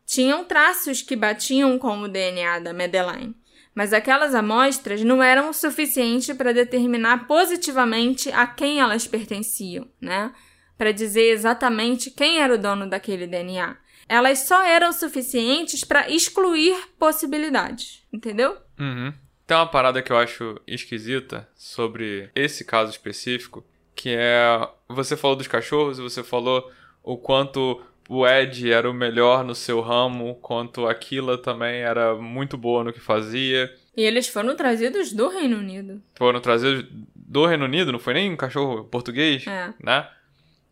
Tinham 0.06 0.44
traços 0.44 1.02
que 1.02 1.16
batiam 1.16 1.80
com 1.80 2.02
o 2.02 2.08
DNA 2.08 2.60
da 2.60 2.74
Madeline, 2.74 3.36
mas 3.76 3.94
aquelas 3.94 4.36
amostras 4.36 5.04
não 5.04 5.22
eram 5.22 5.50
o 5.50 5.54
suficiente 5.54 6.34
para 6.34 6.54
determinar 6.54 7.28
positivamente 7.28 8.32
a 8.32 8.46
quem 8.46 8.80
elas 8.80 9.08
pertenciam, 9.08 9.88
né? 10.00 10.32
Para 10.78 10.92
dizer 10.92 11.32
exatamente 11.32 12.12
quem 12.12 12.40
era 12.40 12.54
o 12.54 12.58
dono 12.58 12.90
daquele 12.90 13.28
DNA. 13.28 13.78
Elas 14.08 14.40
só 14.40 14.64
eram 14.64 14.92
suficientes 14.92 15.84
para 15.84 16.10
excluir 16.10 16.76
possibilidades, 17.00 18.04
entendeu? 18.12 18.58
Uhum. 18.80 19.14
Tem 19.48 19.58
uma 19.58 19.68
parada 19.68 20.02
que 20.02 20.12
eu 20.12 20.18
acho 20.18 20.60
esquisita 20.68 21.48
sobre 21.56 22.30
esse 22.36 22.64
caso 22.64 22.92
específico, 22.92 23.66
que 23.96 24.10
é 24.10 24.68
você 24.88 25.18
falou 25.18 25.36
dos 25.36 25.48
cachorros 25.48 25.98
você 25.98 26.24
falou 26.24 26.72
o 27.04 27.18
quanto 27.18 27.82
o 28.14 28.28
Ed 28.28 28.72
era 28.72 28.89
o 28.89 28.93
melhor 28.93 29.43
no 29.43 29.55
seu 29.55 29.82
ramo, 29.82 30.36
quanto 30.41 30.86
a 30.88 30.93
Kila 30.93 31.38
também 31.38 31.82
era 31.82 32.16
muito 32.16 32.57
boa 32.57 32.84
no 32.84 32.93
que 32.93 32.99
fazia. 32.99 33.74
E 33.95 34.01
eles 34.03 34.28
foram 34.28 34.55
trazidos 34.55 35.14
do 35.14 35.28
Reino 35.30 35.57
Unido. 35.57 36.01
Foram 36.16 36.39
trazidos 36.39 36.86
do 37.16 37.45
Reino 37.45 37.66
Unido, 37.66 37.91
não 37.91 37.99
foi 37.99 38.14
nem 38.14 38.32
um 38.32 38.36
cachorro 38.36 38.84
português, 38.86 39.45
É. 39.47 39.74
né? 39.82 40.07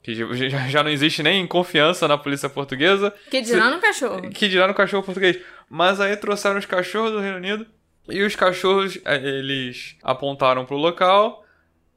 Que 0.04 0.16
já, 0.16 0.68
já 0.68 0.84
não 0.84 0.90
existe 0.90 1.22
nem 1.22 1.46
confiança 1.46 2.08
na 2.08 2.18
polícia 2.18 2.50
portuguesa. 2.50 3.14
Que 3.30 3.42
dirá 3.42 3.70
no 3.70 3.80
cachorro. 3.80 4.30
Que 4.32 4.48
dirá 4.48 4.68
no 4.68 4.74
cachorro 4.74 5.04
português. 5.04 5.40
Mas 5.70 6.00
aí 6.02 6.18
trouxeram 6.18 6.58
os 6.58 6.66
cachorros 6.66 7.12
do 7.12 7.20
Reino 7.20 7.38
Unido. 7.38 7.68
E 8.10 8.24
os 8.24 8.36
cachorros, 8.36 8.98
eh, 9.06 9.16
eles 9.24 9.96
apontaram 10.02 10.66
pro 10.66 10.76
local. 10.76 11.46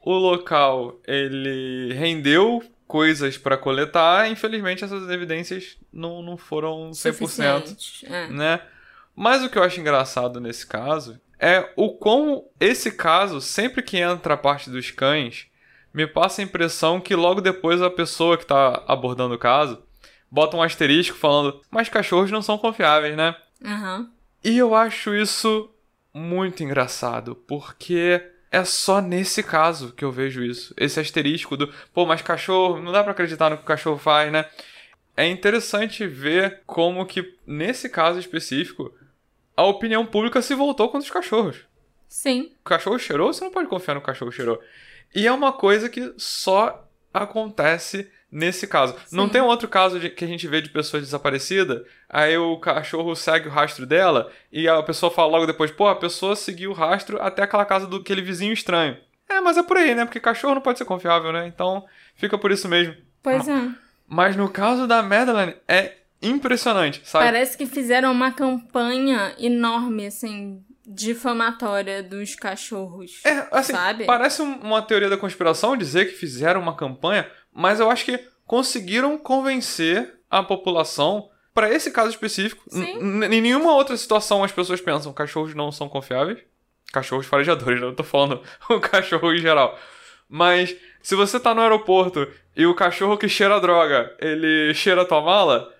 O 0.04 0.12
local, 0.12 1.00
ele 1.06 1.94
rendeu 1.94 2.62
coisas 2.86 3.38
para 3.38 3.56
coletar. 3.56 4.30
Infelizmente, 4.30 4.84
essas 4.84 5.08
evidências 5.10 5.76
não, 5.92 6.22
não 6.22 6.36
foram 6.36 6.90
100%. 6.90 6.94
Suficientes. 6.94 8.04
É. 8.04 8.28
Né? 8.28 8.60
Mas 9.14 9.42
o 9.42 9.48
que 9.48 9.58
eu 9.58 9.62
acho 9.62 9.80
engraçado 9.80 10.40
nesse 10.40 10.66
caso 10.66 11.20
é 11.38 11.72
o 11.76 11.94
quão 11.94 12.44
esse 12.58 12.90
caso, 12.92 13.40
sempre 13.40 13.82
que 13.82 13.98
entra 13.98 14.34
a 14.34 14.38
parte 14.38 14.70
dos 14.70 14.90
cães, 14.90 15.46
me 15.92 16.06
passa 16.06 16.40
a 16.40 16.44
impressão 16.44 17.00
que 17.00 17.14
logo 17.14 17.40
depois 17.40 17.80
a 17.80 17.90
pessoa 17.90 18.36
que 18.36 18.46
tá 18.46 18.82
abordando 18.86 19.34
o 19.34 19.38
caso 19.38 19.82
bota 20.30 20.56
um 20.56 20.62
asterisco 20.62 21.16
falando, 21.16 21.60
mas 21.70 21.88
cachorros 21.88 22.30
não 22.30 22.42
são 22.42 22.58
confiáveis, 22.58 23.16
né? 23.16 23.36
Aham. 23.64 24.10
E 24.42 24.58
eu 24.58 24.74
acho 24.74 25.14
isso 25.14 25.70
muito 26.12 26.62
engraçado, 26.64 27.36
porque 27.46 28.20
é 28.54 28.64
só 28.64 29.00
nesse 29.00 29.42
caso 29.42 29.92
que 29.92 30.04
eu 30.04 30.12
vejo 30.12 30.44
isso. 30.44 30.72
Esse 30.76 31.00
asterisco 31.00 31.56
do, 31.56 31.72
pô, 31.92 32.06
mas 32.06 32.22
cachorro, 32.22 32.80
não 32.80 32.92
dá 32.92 33.02
pra 33.02 33.10
acreditar 33.10 33.50
no 33.50 33.56
que 33.56 33.64
o 33.64 33.66
cachorro 33.66 33.98
faz, 33.98 34.30
né? 34.30 34.48
É 35.16 35.26
interessante 35.26 36.06
ver 36.06 36.62
como 36.64 37.04
que, 37.04 37.36
nesse 37.44 37.88
caso 37.88 38.20
específico, 38.20 38.94
a 39.56 39.64
opinião 39.64 40.06
pública 40.06 40.40
se 40.40 40.54
voltou 40.54 40.88
contra 40.88 41.04
os 41.04 41.10
cachorros. 41.10 41.56
Sim. 42.08 42.52
O 42.60 42.64
cachorro 42.64 42.96
cheirou, 42.96 43.32
você 43.32 43.42
não 43.42 43.50
pode 43.50 43.68
confiar 43.68 43.96
no 43.96 44.00
cachorro 44.00 44.30
cheirou. 44.30 44.60
E 45.12 45.26
é 45.26 45.32
uma 45.32 45.52
coisa 45.52 45.88
que 45.88 46.14
só 46.16 46.83
acontece 47.14 48.10
nesse 48.30 48.66
caso. 48.66 48.96
Não 49.12 49.26
Sim. 49.26 49.30
tem 49.32 49.40
um 49.40 49.46
outro 49.46 49.68
caso 49.68 50.00
de- 50.00 50.10
que 50.10 50.24
a 50.24 50.28
gente 50.28 50.48
vê 50.48 50.60
de 50.60 50.68
pessoa 50.68 51.00
desaparecida, 51.00 51.84
aí 52.08 52.36
o 52.36 52.58
cachorro 52.58 53.14
segue 53.14 53.46
o 53.48 53.50
rastro 53.52 53.86
dela 53.86 54.28
e 54.52 54.68
a 54.68 54.82
pessoa 54.82 55.10
fala 55.12 55.30
logo 55.30 55.46
depois, 55.46 55.70
pô, 55.70 55.86
a 55.86 55.94
pessoa 55.94 56.34
seguiu 56.34 56.72
o 56.72 56.74
rastro 56.74 57.22
até 57.22 57.42
aquela 57.44 57.64
casa 57.64 57.86
do 57.86 57.98
aquele 57.98 58.20
vizinho 58.22 58.52
estranho. 58.52 58.96
É, 59.28 59.40
mas 59.40 59.56
é 59.56 59.62
por 59.62 59.76
aí, 59.76 59.94
né? 59.94 60.04
Porque 60.04 60.18
cachorro 60.20 60.54
não 60.56 60.60
pode 60.62 60.78
ser 60.78 60.84
confiável, 60.84 61.32
né? 61.32 61.46
Então 61.46 61.84
fica 62.16 62.36
por 62.36 62.50
isso 62.50 62.68
mesmo. 62.68 62.94
Pois 63.22 63.46
é. 63.48 63.68
Mas 64.06 64.36
no 64.36 64.48
caso 64.50 64.86
da 64.86 65.02
Madeline, 65.02 65.54
é 65.68 65.92
impressionante, 66.20 67.00
sabe? 67.04 67.24
Parece 67.26 67.56
que 67.56 67.66
fizeram 67.66 68.10
uma 68.12 68.32
campanha 68.32 69.34
enorme, 69.38 70.06
assim, 70.06 70.62
difamatória 70.86 72.02
dos 72.02 72.34
cachorros. 72.34 73.20
É, 73.24 73.46
assim, 73.50 73.72
Sabe? 73.72 74.04
parece 74.04 74.42
um- 74.42 74.58
uma 74.60 74.82
teoria 74.82 75.08
da 75.08 75.16
conspiração 75.16 75.76
dizer 75.76 76.06
que 76.06 76.16
fizeram 76.16 76.60
uma 76.60 76.76
campanha, 76.76 77.28
mas 77.52 77.80
eu 77.80 77.90
acho 77.90 78.04
que 78.04 78.18
conseguiram 78.46 79.16
convencer 79.18 80.14
a 80.30 80.42
população 80.42 81.28
para 81.54 81.70
esse 81.72 81.90
caso 81.90 82.10
específico. 82.10 82.64
Em 82.74 83.40
nenhuma 83.40 83.72
outra 83.74 83.96
situação 83.96 84.42
as 84.44 84.52
pessoas 84.52 84.80
pensam 84.80 85.12
cachorros 85.12 85.54
não 85.54 85.70
são 85.70 85.88
confiáveis. 85.88 86.38
Cachorros 86.92 87.26
farejadores, 87.26 87.80
não 87.80 87.94
tô 87.94 88.04
falando 88.04 88.40
o 88.70 88.78
cachorro 88.80 89.32
em 89.32 89.38
geral. 89.38 89.78
Mas 90.28 90.74
se 91.02 91.14
você 91.14 91.38
tá 91.40 91.54
no 91.54 91.60
aeroporto 91.60 92.26
e 92.56 92.66
o 92.66 92.74
cachorro 92.74 93.16
que 93.18 93.28
cheira 93.28 93.60
droga, 93.60 94.14
ele 94.20 94.72
cheira 94.74 95.02
a 95.02 95.04
tua 95.04 95.20
mala, 95.20 95.72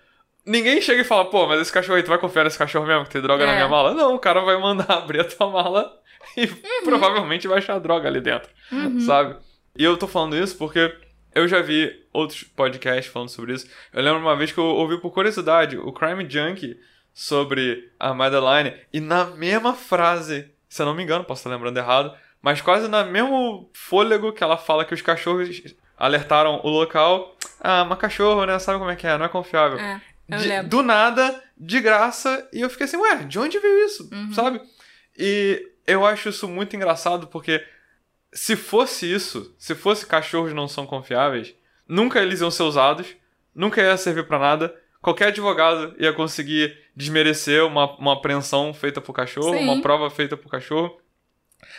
ninguém 0.45 0.81
chega 0.81 1.01
e 1.01 1.05
fala, 1.05 1.25
pô, 1.25 1.47
mas 1.47 1.59
esse 1.61 1.71
cachorro 1.71 1.95
aí, 1.97 2.03
tu 2.03 2.09
vai 2.09 2.17
confiar 2.17 2.43
nesse 2.43 2.57
cachorro 2.57 2.85
mesmo 2.85 3.03
que 3.05 3.11
tem 3.11 3.21
droga 3.21 3.45
na 3.45 3.51
É. 3.51 3.55
minha 3.55 3.67
mala? 3.67 3.93
Não, 3.93 4.15
o 4.15 4.19
cara 4.19 4.41
vai 4.41 4.57
mandar 4.59 4.85
abrir 4.97 5.21
a 5.21 5.23
tua 5.25 5.49
mala 5.49 5.91
e 6.37 6.47
provavelmente 6.83 7.47
vai 7.47 7.57
achar 7.59 7.79
droga 7.79 8.07
ali 8.07 8.21
dentro, 8.21 8.49
Uhum. 8.71 8.99
sabe? 8.99 9.35
E 9.77 9.83
eu 9.83 9.97
tô 9.97 10.07
falando 10.07 10.35
isso 10.37 10.57
porque 10.57 10.93
eu 11.33 11.47
já 11.47 11.61
vi 11.61 11.91
outros 12.13 12.43
podcasts 12.43 13.11
falando 13.11 13.29
sobre 13.29 13.53
isso. 13.53 13.67
Eu 13.91 14.01
lembro 14.01 14.19
uma 14.21 14.35
vez 14.35 14.51
que 14.51 14.57
eu 14.57 14.63
ouvi 14.65 14.99
por 14.99 15.11
curiosidade 15.11 15.77
o 15.77 15.91
Crime 15.91 16.25
Junkie 16.29 16.77
sobre 17.13 17.91
a 17.99 18.13
Madeline 18.13 18.73
e 18.93 18.99
na 18.99 19.25
mesma 19.25 19.73
frase, 19.73 20.51
se 20.69 20.81
eu 20.81 20.85
não 20.85 20.93
me 20.93 21.03
engano, 21.03 21.23
posso 21.23 21.39
estar 21.39 21.49
lembrando 21.49 21.77
errado, 21.77 22.13
mas 22.41 22.61
quase 22.61 22.87
no 22.87 23.05
mesmo 23.05 23.69
fôlego 23.73 24.31
que 24.31 24.43
ela 24.43 24.57
fala 24.57 24.85
que 24.85 24.93
os 24.93 25.01
cachorros 25.01 25.75
alertaram 25.97 26.59
o 26.63 26.69
local. 26.69 27.35
Ah, 27.59 27.83
mas 27.85 27.97
cachorro, 27.97 28.45
né? 28.45 28.59
Sabe 28.59 28.77
como 28.79 28.91
é 28.91 28.95
que 28.95 29.07
é? 29.07 29.17
Não 29.17 29.25
é 29.25 29.29
confiável. 29.29 29.79
É, 29.79 30.01
De- 30.27 30.63
do 30.63 30.81
nada, 30.81 31.43
de 31.57 31.79
graça, 31.79 32.47
e 32.51 32.61
eu 32.61 32.69
fiquei 32.69 32.85
assim, 32.85 32.97
ué, 32.97 33.23
de 33.23 33.37
onde 33.39 33.59
veio 33.59 33.85
isso? 33.85 34.09
Uhum. 34.11 34.33
Sabe? 34.33 34.61
E 35.17 35.71
eu 35.85 36.05
acho 36.05 36.29
isso 36.29 36.47
muito 36.47 36.75
engraçado 36.75 37.27
porque 37.27 37.63
se 38.33 38.55
fosse 38.55 39.11
isso, 39.11 39.55
se 39.57 39.75
fosse 39.75 40.05
cachorros 40.05 40.53
não 40.53 40.67
são 40.67 40.85
confiáveis, 40.85 41.53
nunca 41.87 42.19
eles 42.21 42.41
iam 42.41 42.51
ser 42.51 42.63
usados, 42.63 43.15
nunca 43.53 43.81
ia 43.81 43.95
servir 43.97 44.27
pra 44.27 44.39
nada. 44.39 44.75
Qualquer 45.01 45.27
advogado 45.27 45.95
ia 45.99 46.11
conseguir 46.11 46.75
desmerecer 46.95 47.63
uma, 47.63 47.95
uma 47.97 48.13
apreensão 48.13 48.73
feita 48.73 48.99
por 48.99 49.13
cachorro, 49.13 49.53
Sim. 49.55 49.63
uma 49.63 49.81
prova 49.81 50.09
feita 50.09 50.35
por 50.35 50.49
cachorro. 50.49 50.99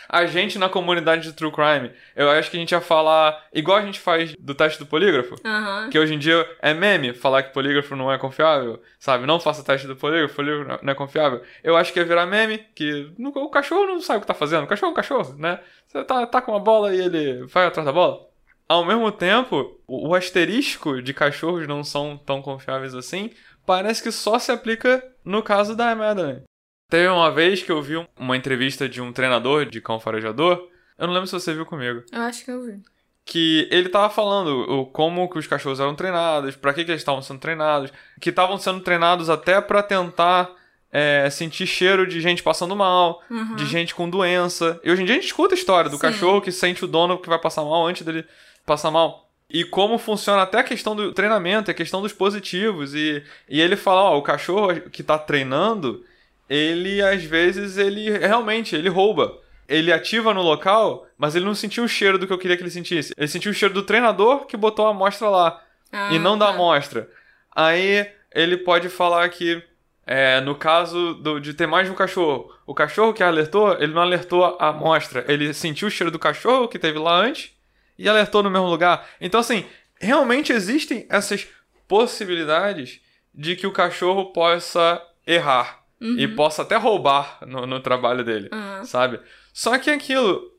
A 0.09 0.25
gente 0.25 0.57
na 0.57 0.69
comunidade 0.69 1.23
de 1.23 1.33
True 1.33 1.51
Crime, 1.51 1.91
eu 2.15 2.29
acho 2.29 2.49
que 2.49 2.57
a 2.57 2.59
gente 2.59 2.71
ia 2.71 2.81
falar 2.81 3.45
igual 3.53 3.77
a 3.77 3.81
gente 3.81 3.99
faz 3.99 4.33
do 4.39 4.55
teste 4.55 4.79
do 4.79 4.85
polígrafo. 4.85 5.35
Aham. 5.45 5.89
Que 5.89 5.99
hoje 5.99 6.13
em 6.13 6.19
dia 6.19 6.47
é 6.61 6.73
meme 6.73 7.13
falar 7.13 7.43
que 7.43 7.53
polígrafo 7.53 7.95
não 7.95 8.11
é 8.11 8.17
confiável, 8.17 8.81
sabe? 8.99 9.25
Não 9.25 9.39
faça 9.39 9.63
teste 9.63 9.87
do 9.87 9.95
polígrafo, 9.95 10.35
polígrafo 10.35 10.83
não 10.83 10.91
é 10.91 10.95
confiável. 10.95 11.41
Eu 11.63 11.75
acho 11.75 11.91
que 11.91 11.99
ia 11.99 12.05
virar 12.05 12.25
meme, 12.25 12.59
que 12.75 13.11
o 13.19 13.49
cachorro 13.49 13.85
não 13.87 14.01
sabe 14.01 14.19
o 14.19 14.21
que 14.21 14.27
tá 14.27 14.33
fazendo. 14.33 14.63
O 14.63 14.67
cachorro 14.67 14.89
é 14.89 14.93
um 14.93 14.95
cachorro, 14.95 15.35
né? 15.37 15.59
Você 15.87 16.03
tá, 16.03 16.25
tá 16.25 16.41
com 16.41 16.51
uma 16.51 16.59
bola 16.59 16.93
e 16.93 16.99
ele 16.99 17.45
vai 17.45 17.65
atrás 17.65 17.85
da 17.85 17.91
bola. 17.91 18.27
Ao 18.67 18.83
mesmo 18.83 19.11
tempo, 19.11 19.79
o, 19.87 20.09
o 20.09 20.15
asterisco 20.15 21.01
de 21.01 21.13
cachorros 21.13 21.67
não 21.67 21.83
são 21.83 22.17
tão 22.17 22.41
confiáveis 22.41 22.93
assim, 22.93 23.31
parece 23.65 24.03
que 24.03 24.11
só 24.11 24.37
se 24.37 24.51
aplica 24.51 25.03
no 25.23 25.41
caso 25.41 25.75
da 25.75 25.95
Madeline. 25.95 26.43
Teve 26.89 27.07
uma 27.09 27.29
vez 27.31 27.61
que 27.61 27.71
eu 27.71 27.81
vi 27.81 27.97
um- 27.97 28.07
uma 28.17 28.37
entrevista 28.37 28.87
de 28.87 29.01
um 29.01 29.11
treinador 29.11 29.65
de 29.65 29.81
cão 29.81 29.99
farejador, 29.99 30.67
eu 30.97 31.05
não 31.07 31.13
lembro 31.13 31.27
se 31.27 31.33
você 31.33 31.53
viu 31.53 31.65
comigo 31.65 32.01
Eu 32.11 32.21
acho 32.21 32.45
que 32.45 32.51
eu 32.51 32.63
vi. 32.63 32.79
que 33.25 33.67
ele 33.69 33.89
tava 33.89 34.09
falando 34.09 34.49
o, 34.71 34.85
como 34.85 35.29
que 35.29 35.37
os 35.37 35.45
cachorros 35.45 35.79
eram 35.81 35.93
treinados, 35.95 36.55
para 36.55 36.73
que, 36.73 36.85
que 36.85 36.91
eles 36.91 37.01
estavam 37.01 37.21
sendo 37.21 37.39
treinados, 37.39 37.91
que 38.21 38.29
estavam 38.29 38.57
sendo 38.57 38.79
treinados 38.79 39.29
até 39.29 39.59
para 39.59 39.83
tentar 39.83 40.49
é, 40.89 41.29
sentir 41.29 41.67
cheiro 41.67 42.07
de 42.07 42.21
gente 42.21 42.41
passando 42.41 42.73
mal, 42.73 43.21
Uhum. 43.29 43.55
de 43.55 43.65
gente 43.65 43.93
com 43.93 44.09
doença. 44.09 44.79
E 44.81 44.89
hoje 44.89 45.01
em 45.01 45.05
dia 45.05 45.15
a 45.15 45.17
gente 45.17 45.27
escuta 45.27 45.53
a 45.53 45.57
história 45.57 45.89
do 45.89 45.97
Sim. 45.97 46.01
cachorro 46.03 46.41
que 46.41 46.49
sente 46.53 46.85
o 46.85 46.87
dono 46.87 47.17
que 47.17 47.27
vai 47.27 47.37
passar 47.37 47.63
mal 47.65 47.85
antes 47.85 48.03
dele 48.03 48.23
passar 48.65 48.89
mal. 48.89 49.29
E 49.49 49.65
como 49.65 49.97
funciona 49.97 50.41
até 50.43 50.59
a 50.59 50.63
questão 50.63 50.95
do 50.95 51.11
treinamento, 51.11 51.69
a 51.69 51.73
questão 51.73 52.01
dos 52.01 52.13
positivos. 52.13 52.95
E, 52.95 53.21
e 53.49 53.59
ele 53.59 53.75
fala, 53.75 54.01
ó, 54.03 54.17
o 54.17 54.21
cachorro 54.21 54.79
que 54.89 55.03
tá 55.03 55.17
treinando, 55.19 56.03
ele 56.49 57.01
às 57.01 57.23
vezes, 57.23 57.77
ele 57.77 58.09
realmente, 58.17 58.75
ele 58.75 58.89
rouba. 58.89 59.37
Ele 59.67 59.91
ativa 59.91 60.33
no 60.33 60.41
local, 60.41 61.05
mas 61.17 61.35
ele 61.35 61.43
não 61.43 61.53
sentiu 61.53 61.83
o 61.83 61.89
cheiro 61.89 62.17
do 62.17 62.25
que 62.25 62.31
eu 62.31 62.37
queria 62.37 62.55
que 62.55 62.63
ele 62.63 62.69
sentisse. 62.69 63.13
Ele 63.17 63.27
sentiu 63.27 63.51
o 63.51 63.53
cheiro 63.53 63.73
do 63.73 63.83
treinador 63.83 64.45
que 64.45 64.55
botou 64.55 64.87
a 64.87 64.91
amostra 64.91 65.27
lá 65.29 65.61
Ah, 65.91 66.09
e 66.13 66.19
não 66.19 66.37
da 66.37 66.45
tá. 66.47 66.53
amostra. 66.53 67.09
Aí 67.53 68.09
ele 68.33 68.55
pode 68.57 68.87
falar 68.87 69.27
que, 69.27 69.61
é, 70.05 70.39
no 70.39 70.55
caso 70.55 71.15
do- 71.15 71.39
de 71.41 71.53
ter 71.53 71.67
mais 71.67 71.85
de 71.85 71.91
um 71.91 71.95
cachorro, 71.95 72.49
o 72.65 72.73
cachorro 72.73 73.13
que 73.13 73.21
alertou, 73.21 73.73
ele 73.73 73.93
não 73.93 74.01
alertou 74.01 74.45
a 74.57 74.69
amostra. 74.69 75.25
Ele 75.27 75.53
sentiu 75.53 75.89
o 75.89 75.91
cheiro 75.91 76.11
do 76.11 76.19
cachorro 76.19 76.69
que 76.69 76.79
teve 76.79 76.97
lá 76.97 77.17
antes 77.17 77.51
e 77.99 78.07
alertou 78.07 78.41
no 78.41 78.49
mesmo 78.49 78.67
lugar. 78.69 79.05
Então, 79.19 79.41
assim, 79.41 79.65
realmente 79.99 80.53
existem 80.53 81.05
essas 81.09 81.45
possibilidades 81.89 83.01
de 83.33 83.55
que 83.55 83.67
o 83.67 83.71
cachorro 83.71 84.27
possa 84.31 85.01
errar 85.25 85.83
e 85.99 86.27
possa 86.27 86.61
até 86.61 86.75
roubar 86.75 87.39
no, 87.45 87.65
no 87.65 87.79
trabalho 87.79 88.23
dele, 88.23 88.49
Aham. 88.51 88.85
sabe? 88.85 89.19
Só 89.53 89.77
que 89.77 89.89
aquilo, 89.89 90.51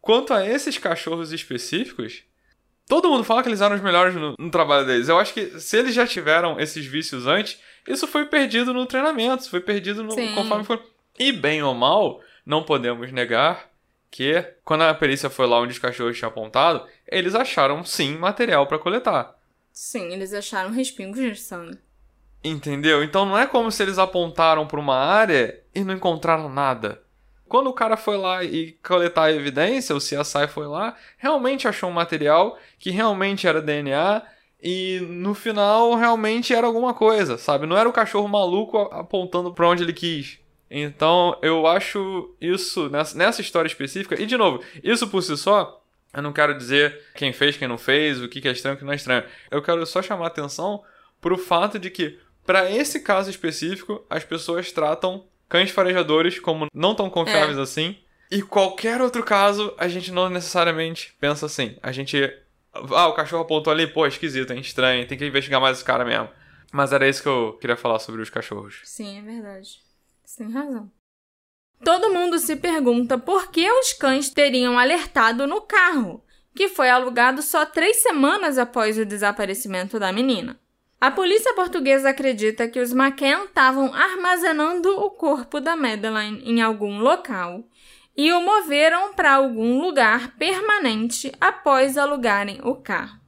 quanto 0.00 0.32
a 0.32 0.46
esses 0.46 0.78
cachorros 0.78 1.32
específicos, 1.32 2.22
todo 2.88 3.10
mundo 3.10 3.24
fala 3.24 3.42
que 3.42 3.48
eles 3.48 3.60
eram 3.60 3.76
os 3.76 3.82
melhores 3.82 4.14
no, 4.14 4.34
no 4.38 4.50
trabalho 4.50 4.86
deles. 4.86 5.08
Eu 5.08 5.18
acho 5.18 5.34
que 5.34 5.60
se 5.60 5.76
eles 5.76 5.94
já 5.94 6.06
tiveram 6.06 6.58
esses 6.58 6.86
vícios 6.86 7.26
antes, 7.26 7.60
isso 7.86 8.06
foi 8.06 8.26
perdido 8.26 8.72
no 8.72 8.86
treinamento, 8.86 9.48
foi 9.50 9.60
perdido 9.60 10.02
no, 10.02 10.12
Sim. 10.12 10.34
conforme 10.34 10.64
foi. 10.64 10.82
E 11.18 11.32
bem 11.32 11.62
ou 11.62 11.74
mal, 11.74 12.20
não 12.46 12.62
podemos 12.62 13.12
negar 13.12 13.68
que 14.10 14.42
quando 14.64 14.82
a 14.84 14.94
perícia 14.94 15.28
foi 15.28 15.46
lá 15.46 15.60
onde 15.60 15.72
os 15.72 15.78
cachorros 15.78 16.16
tinham 16.16 16.30
apontado, 16.30 16.86
eles 17.06 17.34
acharam 17.34 17.84
sim 17.84 18.16
material 18.16 18.66
pra 18.66 18.78
coletar. 18.78 19.36
Sim, 19.70 20.12
eles 20.12 20.32
acharam 20.32 20.70
respingos 20.70 21.20
de 21.20 21.36
sangue. 21.36 21.78
Entendeu? 22.42 23.02
Então 23.02 23.26
não 23.26 23.36
é 23.36 23.46
como 23.46 23.70
se 23.70 23.82
eles 23.82 23.98
apontaram 23.98 24.66
pra 24.66 24.78
uma 24.78 24.96
área 24.96 25.60
e 25.74 25.82
não 25.82 25.94
encontraram 25.94 26.48
nada. 26.48 27.02
Quando 27.48 27.68
o 27.68 27.72
cara 27.72 27.96
foi 27.96 28.16
lá 28.16 28.44
e 28.44 28.72
coletar 28.86 29.24
a 29.24 29.32
evidência, 29.32 29.96
o 29.96 29.98
CSI 29.98 30.46
foi 30.48 30.66
lá, 30.66 30.94
realmente 31.16 31.66
achou 31.66 31.88
um 31.88 31.92
material 31.92 32.58
que 32.78 32.90
realmente 32.90 33.46
era 33.46 33.62
DNA 33.62 34.22
e 34.62 35.00
no 35.08 35.34
final 35.34 35.94
realmente 35.94 36.52
era 36.52 36.66
alguma 36.66 36.92
coisa, 36.92 37.38
sabe? 37.38 37.66
Não 37.66 37.76
era 37.76 37.88
o 37.88 37.92
cachorro 37.92 38.28
maluco 38.28 38.78
apontando 38.92 39.52
pra 39.52 39.68
onde 39.68 39.82
ele 39.82 39.92
quis. 39.92 40.38
Então 40.70 41.38
eu 41.40 41.66
acho 41.66 42.34
isso 42.40 42.90
nessa, 42.90 43.40
história 43.40 43.68
específica, 43.68 44.20
e 44.20 44.26
de 44.26 44.36
novo, 44.36 44.62
isso 44.82 45.08
por 45.08 45.22
si 45.22 45.36
só, 45.36 45.82
eu 46.12 46.22
não 46.22 46.32
quero 46.32 46.56
dizer 46.56 47.00
quem 47.14 47.32
fez, 47.32 47.56
quem 47.56 47.68
não 47.68 47.78
fez, 47.78 48.20
o 48.20 48.28
que 48.28 48.40
que 48.40 48.48
é 48.48 48.52
estranho, 48.52 48.76
o 48.76 48.78
que 48.78 48.84
não 48.84 48.92
é 48.92 48.96
estranho. 48.96 49.24
Eu 49.50 49.62
quero 49.62 49.84
só 49.86 50.02
chamar 50.02 50.24
a 50.24 50.28
atenção 50.28 50.82
pro 51.20 51.38
fato 51.38 51.78
de 51.78 51.90
que, 51.90 52.18
para 52.48 52.70
esse 52.70 53.00
caso 53.00 53.28
específico, 53.28 54.02
as 54.08 54.24
pessoas 54.24 54.72
tratam 54.72 55.28
cães 55.50 55.70
farejadores 55.70 56.40
como 56.40 56.66
não 56.72 56.94
tão 56.94 57.10
confiáveis 57.10 57.58
assim. 57.58 57.98
E 58.30 58.40
qualquer 58.40 59.02
outro 59.02 59.22
caso, 59.22 59.74
a 59.76 59.86
gente 59.86 60.10
não 60.10 60.30
necessariamente 60.30 61.14
pensa 61.20 61.44
assim. 61.44 61.76
A 61.82 61.92
gente. 61.92 62.16
Ah, 62.72 63.06
o 63.08 63.12
cachorro 63.12 63.42
apontou 63.42 63.70
ali, 63.70 63.86
pô, 63.86 64.06
esquisito, 64.06 64.50
hein? 64.54 64.60
Estranho, 64.60 65.06
tem 65.06 65.18
que 65.18 65.26
investigar 65.26 65.60
mais 65.60 65.76
esse 65.76 65.84
cara 65.84 66.06
mesmo. 66.06 66.30
Mas 66.72 66.90
era 66.90 67.06
isso 67.06 67.22
que 67.22 67.28
eu 67.28 67.58
queria 67.60 67.76
falar 67.76 67.98
sobre 67.98 68.22
os 68.22 68.30
cachorros. 68.30 68.80
Sim, 68.82 69.18
é 69.18 69.22
verdade. 69.22 69.68
Você 70.24 70.42
tem 70.42 70.50
razão. 70.50 70.90
Todo 71.84 72.14
mundo 72.14 72.38
se 72.38 72.56
pergunta 72.56 73.18
por 73.18 73.50
que 73.50 73.70
os 73.70 73.92
cães 73.92 74.30
teriam 74.30 74.78
alertado 74.78 75.46
no 75.46 75.60
carro, 75.60 76.24
que 76.56 76.66
foi 76.66 76.88
alugado 76.88 77.42
só 77.42 77.66
três 77.66 78.00
semanas 78.00 78.56
após 78.56 78.96
o 78.96 79.04
desaparecimento 79.04 79.98
da 79.98 80.10
menina. 80.10 80.58
A 81.00 81.12
polícia 81.12 81.54
portuguesa 81.54 82.10
acredita 82.10 82.66
que 82.66 82.80
os 82.80 82.90
McCann 82.90 83.44
estavam 83.44 83.94
armazenando 83.94 84.88
o 84.98 85.10
corpo 85.10 85.60
da 85.60 85.76
Madeline 85.76 86.42
em 86.44 86.60
algum 86.60 86.98
local 86.98 87.64
e 88.16 88.32
o 88.32 88.40
moveram 88.40 89.14
para 89.14 89.34
algum 89.34 89.80
lugar 89.80 90.36
permanente 90.36 91.30
após 91.40 91.96
alugarem 91.96 92.58
o 92.64 92.74
carro. 92.74 93.20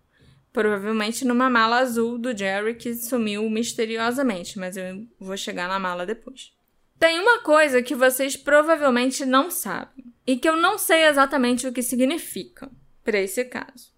Provavelmente 0.53 1.25
numa 1.25 1.49
mala 1.49 1.79
azul 1.79 2.19
do 2.19 2.37
Jerry 2.37 2.75
que 2.75 2.93
sumiu 2.93 3.49
misteriosamente, 3.49 4.59
mas 4.59 4.77
eu 4.77 5.07
vou 5.21 5.37
chegar 5.37 5.69
na 5.69 5.79
mala 5.79 6.05
depois. 6.05 6.53
Tem 6.99 7.21
uma 7.21 7.39
coisa 7.39 7.81
que 7.81 7.95
vocês 7.95 8.37
provavelmente 8.37 9.25
não 9.25 9.49
sabem 9.49 10.13
e 10.27 10.37
que 10.37 10.49
eu 10.49 10.57
não 10.57 10.77
sei 10.77 11.05
exatamente 11.05 11.69
o 11.69 11.73
que 11.73 11.83
significa 11.83 12.69
para 13.05 13.21
esse 13.21 13.45
caso. 13.45 13.90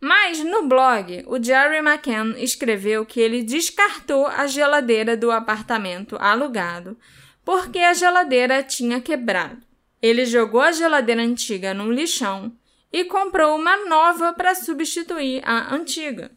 Mas 0.00 0.38
no 0.38 0.62
blog, 0.68 1.24
o 1.26 1.42
Jerry 1.42 1.78
McCann 1.78 2.36
escreveu 2.38 3.04
que 3.04 3.20
ele 3.20 3.42
descartou 3.42 4.26
a 4.26 4.46
geladeira 4.46 5.16
do 5.16 5.30
apartamento 5.30 6.16
alugado 6.20 6.96
porque 7.44 7.78
a 7.78 7.94
geladeira 7.94 8.62
tinha 8.62 9.00
quebrado. 9.00 9.62
Ele 10.02 10.24
jogou 10.26 10.60
a 10.60 10.70
geladeira 10.70 11.22
antiga 11.22 11.72
num 11.72 11.90
lixão 11.90 12.52
e 12.92 13.04
comprou 13.04 13.56
uma 13.56 13.86
nova 13.86 14.32
para 14.32 14.54
substituir 14.54 15.42
a 15.44 15.74
antiga. 15.74 16.30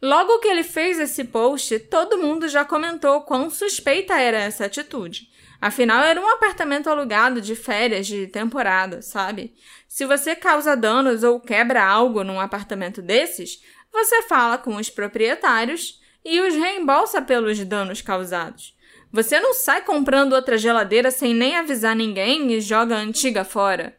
Logo 0.00 0.38
que 0.38 0.48
ele 0.48 0.62
fez 0.62 0.98
esse 0.98 1.24
post, 1.24 1.78
todo 1.80 2.18
mundo 2.18 2.48
já 2.48 2.64
comentou 2.64 3.22
quão 3.22 3.50
suspeita 3.50 4.14
era 4.14 4.38
essa 4.38 4.66
atitude. 4.66 5.28
Afinal, 5.64 6.04
era 6.04 6.20
um 6.20 6.28
apartamento 6.28 6.90
alugado 6.90 7.40
de 7.40 7.56
férias 7.56 8.06
de 8.06 8.26
temporada, 8.26 9.00
sabe? 9.00 9.54
Se 9.88 10.04
você 10.04 10.36
causa 10.36 10.76
danos 10.76 11.22
ou 11.22 11.40
quebra 11.40 11.82
algo 11.82 12.22
num 12.22 12.38
apartamento 12.38 13.00
desses, 13.00 13.62
você 13.90 14.20
fala 14.24 14.58
com 14.58 14.76
os 14.76 14.90
proprietários 14.90 16.02
e 16.22 16.38
os 16.38 16.54
reembolsa 16.54 17.22
pelos 17.22 17.58
danos 17.64 18.02
causados. 18.02 18.76
Você 19.10 19.40
não 19.40 19.54
sai 19.54 19.80
comprando 19.80 20.34
outra 20.34 20.58
geladeira 20.58 21.10
sem 21.10 21.32
nem 21.32 21.56
avisar 21.56 21.96
ninguém 21.96 22.52
e 22.52 22.60
joga 22.60 22.96
a 22.96 23.00
antiga 23.00 23.42
fora. 23.42 23.96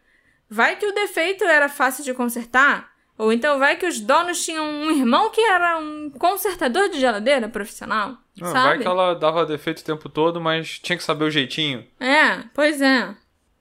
Vai 0.48 0.76
que 0.76 0.86
o 0.86 0.94
defeito 0.94 1.46
era 1.46 1.68
fácil 1.68 2.04
de 2.04 2.14
consertar? 2.14 2.92
Ou 3.18 3.34
então 3.34 3.58
vai 3.58 3.76
que 3.76 3.88
os 3.88 4.00
donos 4.00 4.46
tinham 4.46 4.64
um 4.64 4.92
irmão 4.92 5.32
que 5.32 5.42
era 5.42 5.80
um 5.80 6.12
consertador 6.12 6.90
de 6.90 7.00
geladeira 7.00 7.50
profissional? 7.50 8.20
Ah, 8.42 8.52
vai 8.52 8.80
que 8.80 8.88
ela 8.88 9.14
dava 9.14 9.46
defeito 9.46 9.80
o 9.80 9.84
tempo 9.84 10.10
todo, 10.10 10.42
mas 10.42 10.80
tinha 10.80 10.98
que 10.98 11.04
saber 11.04 11.26
o 11.26 11.32
jeitinho. 11.32 11.86
É, 12.00 12.44
pois 12.54 12.82
é. 12.82 13.16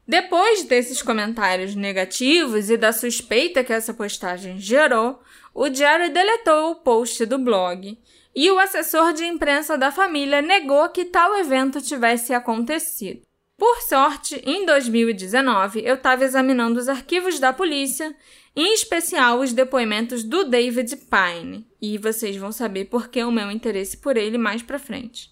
Depois 0.07 0.65
desses 0.65 1.01
comentários 1.01 1.75
negativos 1.75 2.69
e 2.69 2.77
da 2.77 2.93
suspeita 2.93 3.65
que 3.65 3.73
essa 3.73 3.95
postagem 3.95 4.59
gerou, 4.59 5.21
o 5.55 5.73
Jerry 5.73 6.11
deletou 6.11 6.73
o 6.73 6.77
post 6.77 7.25
do 7.25 7.39
blog 7.39 7.99
e 8.35 8.51
o 8.51 8.59
assessor 8.59 9.13
de 9.13 9.25
imprensa 9.25 9.79
da 9.79 9.91
família 9.91 10.43
negou 10.43 10.89
que 10.89 11.05
tal 11.05 11.37
evento 11.37 11.81
tivesse 11.81 12.35
acontecido. 12.35 13.23
Por 13.67 13.81
sorte, 13.81 14.43
em 14.45 14.67
2019, 14.67 15.81
eu 15.87 15.95
estava 15.95 16.23
examinando 16.23 16.79
os 16.79 16.87
arquivos 16.87 17.41
da 17.41 17.51
polícia, 17.51 18.15
em 18.55 18.75
especial 18.75 19.41
os 19.41 19.55
depoimentos 19.55 20.23
do 20.23 20.45
David 20.45 20.95
Pine, 20.97 21.67
e 21.81 21.97
vocês 21.97 22.37
vão 22.37 22.53
saber 22.53 22.85
por 22.85 23.09
que 23.09 23.25
o 23.25 23.33
meu 23.33 23.51
interesse 23.51 23.97
por 23.97 24.19
ele 24.19 24.37
mais 24.37 24.63
pra 24.63 24.79
frente. 24.79 25.31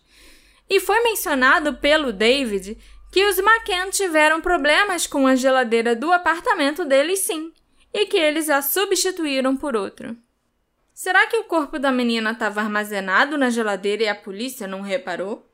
E 0.66 0.80
foi 0.80 1.03
mencionado 1.03 1.74
pelo 1.74 2.11
David 2.11 2.78
que 3.12 3.22
os 3.26 3.39
McCann 3.39 3.91
tiveram 3.91 4.41
problemas 4.41 5.07
com 5.07 5.26
a 5.26 5.37
geladeira 5.37 5.95
do 5.95 6.11
apartamento 6.11 6.87
deles 6.87 7.18
sim, 7.18 7.53
e 7.93 8.07
que 8.07 8.16
eles 8.16 8.49
a 8.49 8.62
substituíram 8.62 9.55
por 9.59 9.76
outra. 9.76 10.16
Será 10.95 11.26
que 11.26 11.37
o 11.37 11.45
corpo 11.45 11.78
da 11.78 11.93
menina 11.93 12.30
estava 12.30 12.62
armazenado 12.62 13.37
na 13.37 13.51
geladeira 13.51 14.05
e 14.05 14.09
a 14.09 14.14
polícia 14.14 14.66
não 14.66 14.80
reparou? 14.80 15.51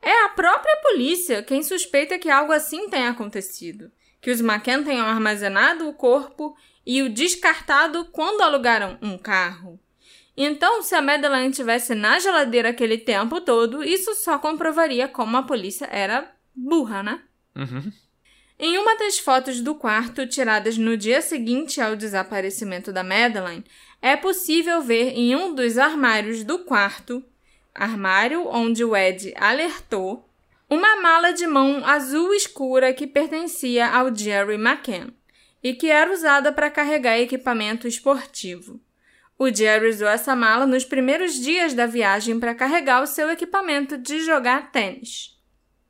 É 0.00 0.24
a 0.24 0.28
própria 0.30 0.76
polícia 0.82 1.42
quem 1.42 1.62
suspeita 1.62 2.18
que 2.18 2.30
algo 2.30 2.52
assim 2.52 2.88
tenha 2.88 3.10
acontecido, 3.10 3.90
que 4.20 4.30
os 4.30 4.40
McCann 4.40 4.84
tenham 4.84 5.06
armazenado 5.06 5.88
o 5.88 5.94
corpo 5.94 6.56
e 6.86 7.02
o 7.02 7.12
descartado 7.12 8.06
quando 8.06 8.40
alugaram 8.40 8.98
um 9.02 9.18
carro. 9.18 9.78
Então, 10.40 10.82
se 10.82 10.94
a 10.94 11.02
Madeline 11.02 11.50
estivesse 11.50 11.94
na 11.94 12.18
geladeira 12.20 12.68
aquele 12.68 12.96
tempo 12.96 13.40
todo, 13.40 13.82
isso 13.82 14.14
só 14.14 14.38
comprovaria 14.38 15.08
como 15.08 15.36
a 15.36 15.42
polícia 15.42 15.88
era 15.90 16.32
burra, 16.54 17.02
né? 17.02 17.22
Uhum. 17.56 17.92
Em 18.56 18.78
uma 18.78 18.96
das 18.96 19.18
fotos 19.18 19.60
do 19.60 19.74
quarto 19.74 20.26
tiradas 20.26 20.78
no 20.78 20.96
dia 20.96 21.20
seguinte 21.20 21.80
ao 21.80 21.96
desaparecimento 21.96 22.92
da 22.92 23.04
Madeline, 23.04 23.64
é 24.00 24.16
possível 24.16 24.80
ver 24.80 25.12
em 25.16 25.34
um 25.34 25.54
dos 25.54 25.76
armários 25.76 26.44
do 26.44 26.60
quarto, 26.60 27.24
armário 27.78 28.46
onde 28.48 28.84
o 28.84 28.96
Ed 28.96 29.32
alertou, 29.36 30.28
uma 30.68 31.00
mala 31.00 31.32
de 31.32 31.46
mão 31.46 31.84
azul 31.86 32.34
escura 32.34 32.92
que 32.92 33.06
pertencia 33.06 33.88
ao 33.88 34.14
Jerry 34.14 34.56
McCann. 34.56 35.12
e 35.62 35.74
que 35.74 35.90
era 35.90 36.12
usada 36.12 36.52
para 36.52 36.70
carregar 36.70 37.18
equipamento 37.18 37.88
esportivo. 37.88 38.80
O 39.38 39.52
Jerry 39.52 39.90
usou 39.90 40.08
essa 40.08 40.34
mala 40.34 40.66
nos 40.66 40.84
primeiros 40.84 41.34
dias 41.34 41.74
da 41.74 41.86
viagem 41.86 42.38
para 42.38 42.54
carregar 42.54 43.02
o 43.02 43.06
seu 43.06 43.30
equipamento 43.30 43.98
de 43.98 44.20
jogar 44.20 44.70
tênis. 44.70 45.36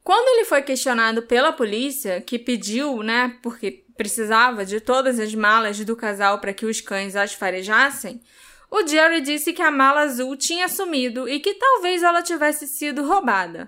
Quando 0.02 0.28
ele 0.28 0.46
foi 0.46 0.62
questionado 0.62 1.22
pela 1.22 1.52
polícia, 1.52 2.20
que 2.20 2.38
pediu, 2.38 3.02
né, 3.02 3.36
porque 3.42 3.84
precisava 3.96 4.64
de 4.64 4.80
todas 4.80 5.18
as 5.18 5.34
malas 5.34 5.84
do 5.84 5.96
casal 5.96 6.38
para 6.38 6.54
que 6.54 6.64
os 6.64 6.80
cães 6.80 7.16
as 7.16 7.34
farejassem, 7.34 8.22
o 8.70 8.86
Jerry 8.86 9.20
disse 9.20 9.52
que 9.52 9.62
a 9.62 9.70
mala 9.70 10.02
azul 10.02 10.36
tinha 10.36 10.68
sumido 10.68 11.28
e 11.28 11.40
que 11.40 11.54
talvez 11.54 12.02
ela 12.02 12.22
tivesse 12.22 12.66
sido 12.66 13.02
roubada. 13.02 13.66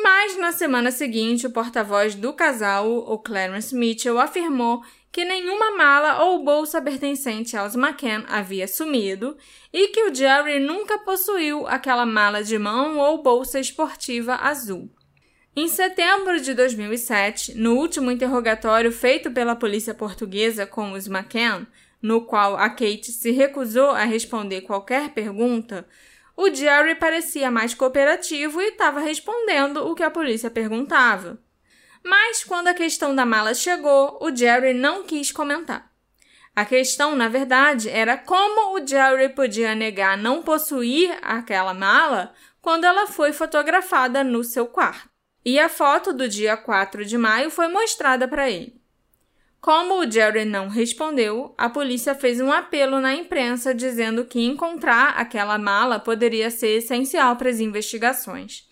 Mas 0.00 0.36
na 0.36 0.52
semana 0.52 0.90
seguinte, 0.90 1.46
o 1.46 1.50
porta-voz 1.50 2.14
do 2.14 2.32
casal, 2.32 2.88
o 2.88 3.18
Clarence 3.18 3.74
Mitchell, 3.74 4.18
afirmou 4.18 4.80
que 5.10 5.24
nenhuma 5.24 5.76
mala 5.76 6.22
ou 6.24 6.44
bolsa 6.44 6.80
pertencente 6.80 7.56
aos 7.56 7.74
McCann 7.74 8.24
havia 8.28 8.68
sumido 8.68 9.36
e 9.72 9.88
que 9.88 10.04
o 10.04 10.14
Jerry 10.14 10.60
nunca 10.60 10.98
possuiu 10.98 11.66
aquela 11.66 12.06
mala 12.06 12.42
de 12.44 12.58
mão 12.58 12.98
ou 12.98 13.22
bolsa 13.22 13.58
esportiva 13.58 14.36
azul. 14.36 14.88
Em 15.60 15.66
setembro 15.66 16.40
de 16.40 16.54
2007, 16.54 17.58
no 17.58 17.74
último 17.74 18.12
interrogatório 18.12 18.92
feito 18.92 19.28
pela 19.28 19.56
polícia 19.56 19.92
portuguesa 19.92 20.64
com 20.64 20.92
os 20.92 21.08
McCann, 21.08 21.66
no 22.00 22.20
qual 22.20 22.56
a 22.56 22.70
Kate 22.70 23.10
se 23.10 23.32
recusou 23.32 23.90
a 23.90 24.04
responder 24.04 24.60
qualquer 24.60 25.08
pergunta, 25.08 25.84
o 26.36 26.48
Jerry 26.48 26.94
parecia 26.94 27.50
mais 27.50 27.74
cooperativo 27.74 28.60
e 28.60 28.68
estava 28.68 29.00
respondendo 29.00 29.78
o 29.78 29.96
que 29.96 30.04
a 30.04 30.12
polícia 30.12 30.48
perguntava. 30.48 31.40
Mas 32.04 32.44
quando 32.44 32.68
a 32.68 32.74
questão 32.74 33.12
da 33.12 33.26
mala 33.26 33.52
chegou, 33.52 34.16
o 34.22 34.32
Jerry 34.32 34.72
não 34.74 35.02
quis 35.02 35.32
comentar. 35.32 35.90
A 36.54 36.64
questão, 36.64 37.16
na 37.16 37.26
verdade, 37.26 37.90
era 37.90 38.16
como 38.16 38.76
o 38.76 38.86
Jerry 38.86 39.30
podia 39.30 39.74
negar 39.74 40.16
não 40.16 40.40
possuir 40.40 41.18
aquela 41.20 41.74
mala 41.74 42.32
quando 42.62 42.84
ela 42.84 43.08
foi 43.08 43.32
fotografada 43.32 44.22
no 44.22 44.44
seu 44.44 44.64
quarto. 44.64 45.07
E 45.44 45.58
a 45.58 45.68
foto 45.68 46.12
do 46.12 46.28
dia 46.28 46.56
4 46.56 47.04
de 47.04 47.16
maio 47.16 47.50
foi 47.50 47.68
mostrada 47.68 48.26
para 48.26 48.50
ele. 48.50 48.78
Como 49.60 49.98
o 49.98 50.10
Jerry 50.10 50.44
não 50.44 50.68
respondeu, 50.68 51.54
a 51.58 51.68
polícia 51.68 52.14
fez 52.14 52.40
um 52.40 52.52
apelo 52.52 53.00
na 53.00 53.14
imprensa 53.14 53.74
dizendo 53.74 54.24
que 54.24 54.40
encontrar 54.40 55.10
aquela 55.16 55.58
mala 55.58 55.98
poderia 55.98 56.50
ser 56.50 56.78
essencial 56.78 57.36
para 57.36 57.50
as 57.50 57.58
investigações. 57.58 58.68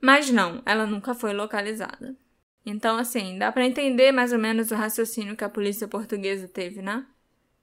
Mas 0.00 0.30
não, 0.30 0.62
ela 0.64 0.86
nunca 0.86 1.14
foi 1.14 1.32
localizada. 1.32 2.16
Então, 2.64 2.96
assim, 2.96 3.38
dá 3.38 3.52
para 3.52 3.66
entender 3.66 4.10
mais 4.10 4.32
ou 4.32 4.38
menos 4.38 4.70
o 4.70 4.74
raciocínio 4.74 5.36
que 5.36 5.44
a 5.44 5.48
polícia 5.48 5.86
portuguesa 5.86 6.48
teve, 6.48 6.80
né? 6.80 7.04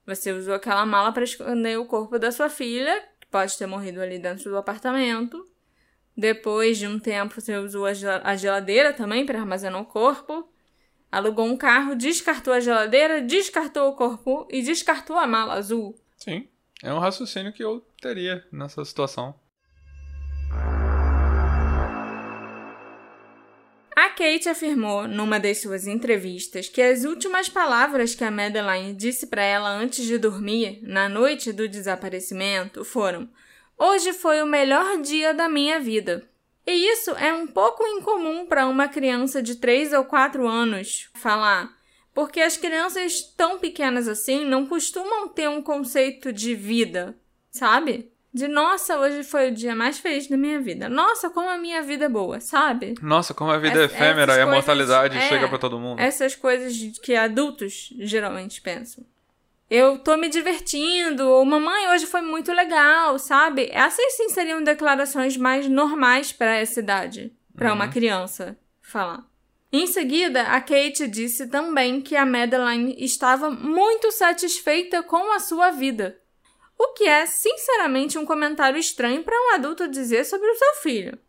Você 0.05 0.31
usou 0.31 0.53
aquela 0.53 0.85
mala 0.85 1.11
para 1.11 1.23
esconder 1.23 1.77
o 1.77 1.85
corpo 1.85 2.19
da 2.19 2.31
sua 2.31 2.49
filha, 2.49 3.03
que 3.19 3.27
pode 3.27 3.57
ter 3.57 3.65
morrido 3.65 4.01
ali 4.01 4.19
dentro 4.19 4.49
do 4.49 4.57
apartamento. 4.57 5.48
Depois 6.19 6.77
de 6.77 6.85
um 6.85 6.99
tempo, 6.99 7.39
você 7.39 7.55
usou 7.55 7.85
a 7.85 8.35
geladeira 8.35 8.91
também 8.91 9.25
para 9.25 9.39
armazenar 9.39 9.81
o 9.81 9.85
corpo. 9.85 10.51
Alugou 11.09 11.45
um 11.45 11.55
carro, 11.55 11.95
descartou 11.95 12.51
a 12.51 12.59
geladeira, 12.59 13.21
descartou 13.21 13.87
o 13.87 13.95
corpo 13.95 14.45
e 14.51 14.61
descartou 14.61 15.15
a 15.15 15.25
mala 15.25 15.53
azul. 15.53 15.95
Sim, 16.17 16.45
é 16.83 16.93
um 16.93 16.99
raciocínio 16.99 17.53
que 17.53 17.63
eu 17.63 17.79
teria 18.01 18.45
nessa 18.51 18.83
situação. 18.83 19.33
A 23.95 24.09
Kate 24.09 24.49
afirmou 24.49 25.07
numa 25.07 25.39
das 25.39 25.61
suas 25.61 25.87
entrevistas 25.87 26.67
que 26.67 26.81
as 26.81 27.05
últimas 27.05 27.47
palavras 27.47 28.13
que 28.13 28.25
a 28.25 28.31
Madeline 28.31 28.93
disse 28.93 29.27
para 29.27 29.41
ela 29.41 29.69
antes 29.69 30.05
de 30.05 30.17
dormir, 30.17 30.81
na 30.83 31.07
noite 31.07 31.53
do 31.53 31.67
desaparecimento, 31.67 32.83
foram: 32.83 33.29
Hoje 33.79 34.11
foi 34.11 34.41
o 34.41 34.45
melhor 34.45 35.01
dia 35.01 35.33
da 35.33 35.47
minha 35.47 35.79
vida. 35.79 36.21
E 36.67 36.91
isso 36.91 37.11
é 37.11 37.33
um 37.33 37.47
pouco 37.47 37.81
incomum 37.87 38.45
para 38.45 38.67
uma 38.67 38.89
criança 38.89 39.41
de 39.41 39.55
3 39.55 39.93
ou 39.93 40.03
4 40.03 40.45
anos 40.45 41.09
falar, 41.13 41.71
porque 42.13 42.41
as 42.41 42.57
crianças 42.57 43.21
tão 43.21 43.57
pequenas 43.57 44.07
assim 44.09 44.43
não 44.43 44.65
costumam 44.65 45.29
ter 45.29 45.47
um 45.47 45.61
conceito 45.61 46.33
de 46.33 46.53
vida, 46.53 47.15
sabe? 47.49 48.11
De 48.31 48.47
nossa, 48.47 48.99
hoje 48.99 49.23
foi 49.23 49.49
o 49.49 49.55
dia 49.55 49.73
mais 49.73 49.97
feliz 49.97 50.27
da 50.27 50.37
minha 50.37 50.59
vida. 50.59 50.87
Nossa, 50.87 51.29
como 51.29 51.49
a 51.49 51.57
minha 51.57 51.81
vida 51.81 52.05
é 52.05 52.09
boa, 52.09 52.39
sabe? 52.39 52.93
Nossa, 53.01 53.33
como 53.33 53.49
a 53.49 53.57
vida 53.57 53.81
é 53.81 53.85
efêmera 53.85 54.35
e 54.35 54.41
a 54.41 54.45
mortalidade 54.45 55.17
é, 55.17 55.21
chega 55.21 55.47
para 55.47 55.57
todo 55.57 55.79
mundo. 55.79 55.99
Essas 55.99 56.35
coisas 56.35 56.99
que 56.99 57.15
adultos 57.15 57.93
geralmente 57.97 58.61
pensam. 58.61 59.03
Eu 59.69 59.99
tô 59.99 60.17
me 60.17 60.29
divertindo, 60.29 61.27
ou 61.27 61.45
mamãe, 61.45 61.89
hoje 61.89 62.07
foi 62.07 62.21
muito 62.21 62.51
legal, 62.51 63.19
sabe? 63.19 63.69
Essas 63.71 64.13
sim 64.13 64.29
seriam 64.29 64.63
declarações 64.63 65.37
mais 65.37 65.67
normais 65.67 66.31
para 66.31 66.55
essa 66.55 66.79
idade, 66.79 67.31
para 67.55 67.69
uhum. 67.69 67.75
uma 67.75 67.87
criança 67.87 68.57
falar. 68.81 69.23
Em 69.71 69.85
seguida, 69.85 70.41
a 70.43 70.59
Kate 70.59 71.07
disse 71.07 71.47
também 71.47 72.01
que 72.01 72.15
a 72.15 72.25
Madeline 72.25 72.95
estava 72.97 73.51
muito 73.51 74.11
satisfeita 74.11 75.03
com 75.03 75.31
a 75.31 75.39
sua 75.39 75.69
vida 75.69 76.19
o 76.79 76.93
que 76.93 77.03
é, 77.03 77.25
sinceramente, 77.25 78.17
um 78.17 78.25
comentário 78.25 78.79
estranho 78.79 79.21
para 79.21 79.35
um 79.35 79.55
adulto 79.55 79.85
dizer 79.85 80.23
sobre 80.23 80.49
o 80.49 80.55
seu 80.55 80.75
filho. 80.75 81.19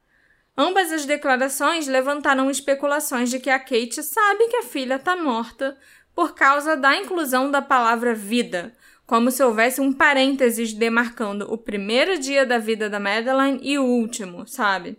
Ambas 0.56 0.92
as 0.92 1.04
declarações 1.04 1.88
levantaram 1.88 2.48
especulações 2.48 3.30
de 3.30 3.40
que 3.40 3.50
a 3.50 3.58
Kate 3.58 4.00
sabe 4.00 4.46
que 4.46 4.56
a 4.58 4.62
filha 4.62 4.94
está 4.94 5.16
morta 5.16 5.76
por 6.20 6.34
causa 6.34 6.76
da 6.76 6.94
inclusão 6.94 7.50
da 7.50 7.62
palavra 7.62 8.14
vida, 8.14 8.74
como 9.06 9.30
se 9.30 9.42
houvesse 9.42 9.80
um 9.80 9.90
parênteses 9.90 10.74
demarcando 10.74 11.50
o 11.50 11.56
primeiro 11.56 12.18
dia 12.18 12.44
da 12.44 12.58
vida 12.58 12.90
da 12.90 13.00
Madeline 13.00 13.58
e 13.62 13.78
o 13.78 13.86
último, 13.86 14.46
sabe? 14.46 14.98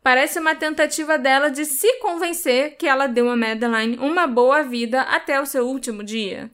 Parece 0.00 0.38
uma 0.38 0.54
tentativa 0.54 1.18
dela 1.18 1.50
de 1.50 1.64
se 1.64 1.94
convencer 1.94 2.76
que 2.76 2.86
ela 2.86 3.08
deu 3.08 3.28
a 3.28 3.34
Madeline 3.34 3.98
uma 3.98 4.28
boa 4.28 4.62
vida 4.62 5.00
até 5.00 5.40
o 5.40 5.46
seu 5.46 5.66
último 5.66 6.04
dia. 6.04 6.48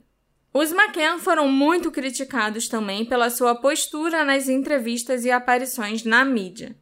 Os 0.51 0.71
McCann 0.71 1.19
foram 1.19 1.47
muito 1.47 1.91
criticados 1.91 2.67
também 2.67 3.05
pela 3.05 3.29
sua 3.29 3.53
postura 3.53 4.25
nas 4.25 4.49
entrevistas 4.49 5.23
e 5.23 5.29
aparições 5.29 6.03
na 6.03 6.25
mídia. 6.25 6.75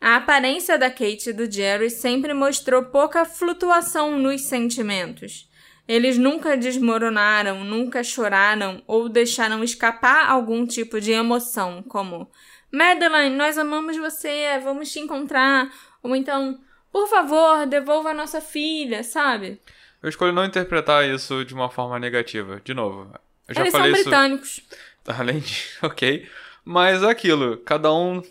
A 0.00 0.16
aparência 0.16 0.76
da 0.76 0.90
Kate 0.90 1.30
e 1.30 1.32
do 1.32 1.48
Jerry 1.48 1.90
sempre 1.90 2.34
mostrou 2.34 2.86
pouca 2.86 3.24
flutuação 3.24 4.18
nos 4.18 4.48
sentimentos. 4.48 5.48
Eles 5.90 6.16
nunca 6.16 6.56
desmoronaram, 6.56 7.64
nunca 7.64 8.04
choraram 8.04 8.80
ou 8.86 9.08
deixaram 9.08 9.64
escapar 9.64 10.30
algum 10.30 10.64
tipo 10.64 11.00
de 11.00 11.10
emoção, 11.10 11.82
como 11.82 12.30
Madeline, 12.70 13.34
nós 13.34 13.58
amamos 13.58 13.96
você, 13.96 14.56
vamos 14.62 14.92
te 14.92 15.00
encontrar, 15.00 15.68
ou 16.00 16.14
então, 16.14 16.60
por 16.92 17.08
favor, 17.08 17.66
devolva 17.66 18.10
a 18.10 18.14
nossa 18.14 18.40
filha, 18.40 19.02
sabe? 19.02 19.60
Eu 20.00 20.08
escolho 20.08 20.32
não 20.32 20.44
interpretar 20.44 21.08
isso 21.08 21.44
de 21.44 21.54
uma 21.54 21.68
forma 21.68 21.98
negativa. 21.98 22.62
De 22.64 22.72
novo, 22.72 23.12
eu 23.48 23.54
já 23.56 23.62
Eles 23.62 23.72
falei 23.72 23.92
são 23.92 24.02
britânicos. 24.04 24.60
Além 25.18 25.40
de. 25.40 25.64
Ok. 25.82 26.28
Mas 26.64 27.02
é 27.02 27.10
aquilo, 27.10 27.56
cada 27.56 27.92
um 27.92 28.22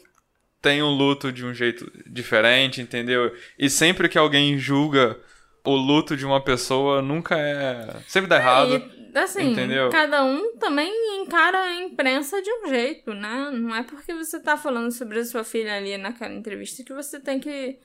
tem 0.62 0.82
um 0.82 0.96
luto 0.96 1.30
de 1.30 1.46
um 1.46 1.54
jeito 1.54 1.92
diferente, 2.06 2.80
entendeu? 2.80 3.36
E 3.58 3.70
sempre 3.70 4.08
que 4.08 4.18
alguém 4.18 4.58
julga 4.58 5.20
o 5.66 5.76
luto 5.76 6.16
de 6.16 6.26
uma 6.26 6.42
pessoa, 6.42 7.02
nunca 7.02 7.38
é. 7.38 7.96
Sempre 8.08 8.30
dá 8.30 8.38
é, 8.38 8.40
errado. 8.40 8.92
E, 9.14 9.18
assim, 9.18 9.52
entendeu? 9.52 9.90
cada 9.90 10.24
um 10.24 10.58
também 10.58 10.92
encara 11.22 11.58
a 11.58 11.76
imprensa 11.82 12.42
de 12.42 12.50
um 12.52 12.68
jeito, 12.68 13.14
né? 13.14 13.52
Não 13.52 13.76
é 13.76 13.84
porque 13.84 14.14
você 14.14 14.40
tá 14.40 14.58
falando 14.58 14.92
sobre 14.92 15.20
a 15.20 15.26
sua 15.26 15.44
filha 15.44 15.76
ali 15.76 15.98
naquela 15.98 16.34
entrevista 16.34 16.84
que 16.84 16.94
você 16.94 17.20
tem 17.20 17.40
que 17.40 17.80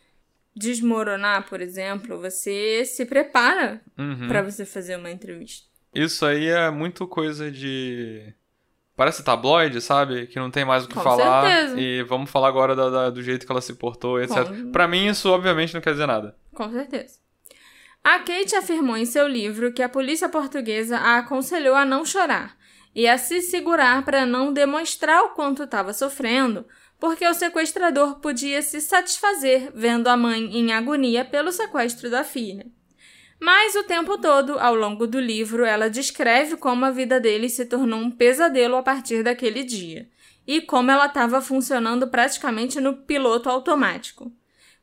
desmoronar, 0.55 1.49
por 1.49 1.61
exemplo, 1.61 2.21
você 2.21 2.85
se 2.85 3.05
prepara 3.05 3.81
uhum. 3.99 4.29
para 4.29 4.43
você 4.43 4.65
fazer 4.65 4.97
uma 4.97 5.11
entrevista. 5.11 5.67
Isso 5.95 6.25
aí 6.25 6.49
é 6.49 6.71
muito 6.71 7.07
coisa 7.07 7.51
de. 7.51 8.33
Parece 8.97 9.25
tabloide, 9.25 9.81
sabe? 9.81 10.27
Que 10.29 10.39
não 10.39 10.51
tem 10.51 10.65
mais 10.65 10.85
o 10.85 10.89
que 10.89 10.95
Com 10.95 11.03
falar. 11.03 11.49
Certeza. 11.49 11.81
E 11.81 12.03
vamos 12.05 12.31
falar 12.31 12.49
agora 12.49 12.77
da, 12.77 12.91
da, 12.91 13.11
do 13.11 13.23
jeito 13.23 13.45
que 13.45 13.51
ela 13.51 13.61
se 13.61 13.75
portou, 13.75 14.21
etc. 14.21 14.47
Com... 14.47 14.71
Pra 14.71 14.87
mim, 14.87 15.09
isso 15.09 15.29
obviamente 15.31 15.75
não 15.75 15.81
quer 15.81 15.93
dizer 15.93 16.07
nada. 16.07 16.37
Com 16.53 16.71
certeza. 16.71 17.24
A 18.05 18.19
Kate 18.19 18.55
afirmou 18.55 18.99
em 18.99 19.07
seu 19.07 19.27
livro 19.27 19.73
que 19.73 19.83
a 19.83 19.89
polícia 19.89 20.29
portuguesa 20.29 20.99
a 20.99 21.17
aconselhou 21.17 21.75
a 21.75 21.87
não 21.87 22.05
chorar 22.05 22.55
e 22.95 23.09
a 23.09 23.17
se 23.17 23.41
segurar 23.41 24.05
para 24.05 24.27
não 24.27 24.53
demonstrar 24.53 25.25
o 25.25 25.31
quanto 25.31 25.63
estava 25.63 25.95
sofrendo, 25.95 26.67
porque 27.01 27.27
o 27.27 27.33
sequestrador 27.33 28.21
podia 28.21 28.61
se 28.61 28.83
satisfazer 28.83 29.73
vendo 29.75 30.09
a 30.09 30.19
mãe 30.19 30.55
em 30.55 30.71
agonia 30.71 31.25
pelo 31.25 31.51
sequestro 31.51 32.11
da 32.11 32.23
filha. 32.23 32.67
Mas 33.41 33.75
o 33.75 33.85
tempo 33.85 34.19
todo, 34.19 34.59
ao 34.59 34.75
longo 34.75 35.07
do 35.07 35.19
livro, 35.19 35.65
ela 35.65 35.89
descreve 35.89 36.59
como 36.59 36.85
a 36.85 36.91
vida 36.91 37.19
dele 37.19 37.49
se 37.49 37.65
tornou 37.65 37.99
um 37.99 38.11
pesadelo 38.11 38.77
a 38.77 38.83
partir 38.83 39.23
daquele 39.23 39.65
dia 39.65 40.11
e 40.47 40.61
como 40.61 40.91
ela 40.91 41.07
estava 41.07 41.41
funcionando 41.41 42.07
praticamente 42.09 42.81
no 42.81 42.99
piloto 42.99 43.49
automático. 43.49 44.31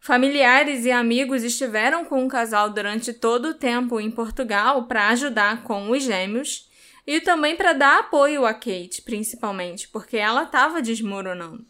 Familiares 0.03 0.83
e 0.83 0.91
amigos 0.91 1.43
estiveram 1.43 2.03
com 2.03 2.25
o 2.25 2.27
casal 2.27 2.71
durante 2.71 3.13
todo 3.13 3.49
o 3.49 3.53
tempo 3.53 3.99
em 3.99 4.09
Portugal 4.09 4.87
para 4.87 5.09
ajudar 5.09 5.61
com 5.61 5.91
os 5.91 6.01
gêmeos 6.01 6.67
e 7.05 7.21
também 7.21 7.55
para 7.55 7.73
dar 7.73 7.99
apoio 7.99 8.43
a 8.43 8.51
Kate, 8.51 9.03
principalmente, 9.05 9.87
porque 9.87 10.17
ela 10.17 10.41
estava 10.41 10.81
desmoronando. 10.81 11.63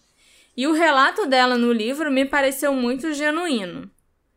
E 0.55 0.65
o 0.65 0.71
relato 0.71 1.25
dela 1.25 1.57
no 1.57 1.73
livro 1.73 2.09
me 2.09 2.23
pareceu 2.23 2.73
muito 2.73 3.11
genuíno. 3.11 3.91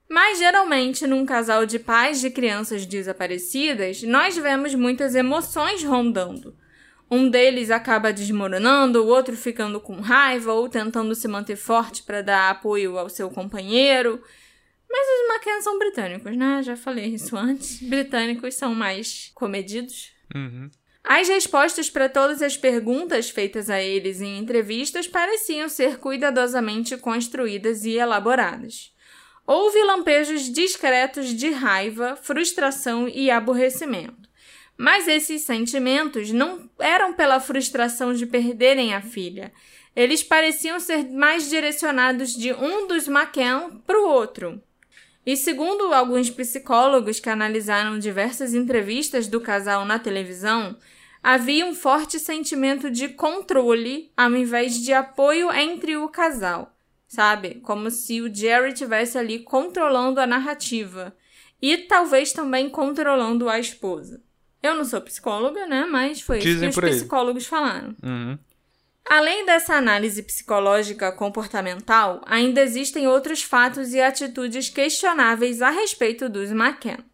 Mas 0.08 0.38
geralmente, 0.38 1.06
num 1.06 1.24
casal 1.24 1.64
de 1.64 1.78
pais 1.78 2.20
de 2.20 2.30
crianças 2.30 2.84
desaparecidas, 2.84 4.02
nós 4.02 4.36
vemos 4.36 4.74
muitas 4.74 5.14
emoções 5.14 5.84
rondando. 5.84 6.52
Um 7.10 7.28
deles 7.28 7.70
acaba 7.70 8.12
desmoronando, 8.12 9.02
o 9.02 9.06
outro 9.06 9.36
ficando 9.36 9.80
com 9.80 10.00
raiva 10.00 10.52
ou 10.52 10.68
tentando 10.68 11.14
se 11.14 11.28
manter 11.28 11.56
forte 11.56 12.02
para 12.02 12.22
dar 12.22 12.50
apoio 12.50 12.98
ao 12.98 13.08
seu 13.08 13.30
companheiro. 13.30 14.22
Mas 14.90 15.06
os 15.06 15.28
McKenna 15.28 15.62
são 15.62 15.78
britânicos, 15.78 16.36
né? 16.36 16.62
Já 16.62 16.76
falei 16.76 17.06
isso 17.06 17.36
antes. 17.36 17.82
Britânicos 17.82 18.54
são 18.54 18.74
mais 18.74 19.30
comedidos. 19.34 20.12
Uhum. 20.34 20.70
As 21.02 21.28
respostas 21.28 21.90
para 21.90 22.08
todas 22.08 22.40
as 22.40 22.56
perguntas 22.56 23.28
feitas 23.28 23.68
a 23.68 23.78
eles 23.80 24.22
em 24.22 24.38
entrevistas 24.38 25.06
pareciam 25.06 25.68
ser 25.68 25.98
cuidadosamente 25.98 26.96
construídas 26.96 27.84
e 27.84 27.98
elaboradas. 27.98 28.94
Houve 29.46 29.82
lampejos 29.82 30.50
discretos 30.50 31.34
de 31.34 31.50
raiva, 31.50 32.16
frustração 32.16 33.06
e 33.06 33.30
aborrecimento. 33.30 34.30
Mas 34.76 35.06
esses 35.06 35.42
sentimentos 35.42 36.32
não 36.32 36.68
eram 36.78 37.14
pela 37.14 37.38
frustração 37.38 38.12
de 38.12 38.26
perderem 38.26 38.94
a 38.94 39.00
filha. 39.00 39.52
Eles 39.94 40.22
pareciam 40.22 40.80
ser 40.80 41.08
mais 41.10 41.48
direcionados 41.48 42.34
de 42.34 42.52
um 42.52 42.88
dos 42.88 43.06
McCann 43.06 43.80
para 43.86 44.00
o 44.00 44.08
outro. 44.08 44.60
E 45.24 45.36
segundo 45.36 45.94
alguns 45.94 46.28
psicólogos 46.28 47.18
que 47.18 47.30
analisaram 47.30 47.98
diversas 47.98 48.52
entrevistas 48.52 49.26
do 49.26 49.40
casal 49.40 49.84
na 49.84 49.98
televisão, 49.98 50.76
havia 51.22 51.64
um 51.64 51.74
forte 51.74 52.18
sentimento 52.18 52.90
de 52.90 53.08
controle 53.08 54.12
ao 54.14 54.30
invés 54.32 54.74
de 54.82 54.92
apoio 54.92 55.50
entre 55.50 55.96
o 55.96 56.08
casal, 56.08 56.76
sabe? 57.06 57.60
Como 57.62 57.90
se 57.90 58.20
o 58.20 58.34
Jerry 58.34 58.74
tivesse 58.74 59.16
ali 59.16 59.38
controlando 59.38 60.20
a 60.20 60.26
narrativa 60.26 61.16
e 61.62 61.78
talvez 61.78 62.34
também 62.34 62.68
controlando 62.68 63.48
a 63.48 63.58
esposa. 63.58 64.22
Eu 64.64 64.74
não 64.74 64.84
sou 64.86 64.98
psicóloga, 65.02 65.66
né? 65.66 65.84
Mas 65.84 66.22
foi 66.22 66.38
Dizem 66.38 66.70
isso 66.70 66.80
que 66.80 66.86
os 66.86 66.96
psicólogos 66.96 67.46
falaram. 67.46 67.94
Uhum. 68.02 68.38
Além 69.04 69.44
dessa 69.44 69.74
análise 69.74 70.22
psicológica 70.22 71.12
comportamental, 71.12 72.22
ainda 72.24 72.62
existem 72.62 73.06
outros 73.06 73.42
fatos 73.42 73.92
e 73.92 74.00
atitudes 74.00 74.70
questionáveis 74.70 75.60
a 75.60 75.68
respeito 75.68 76.30
dos 76.30 76.50
McKenna. 76.50 77.04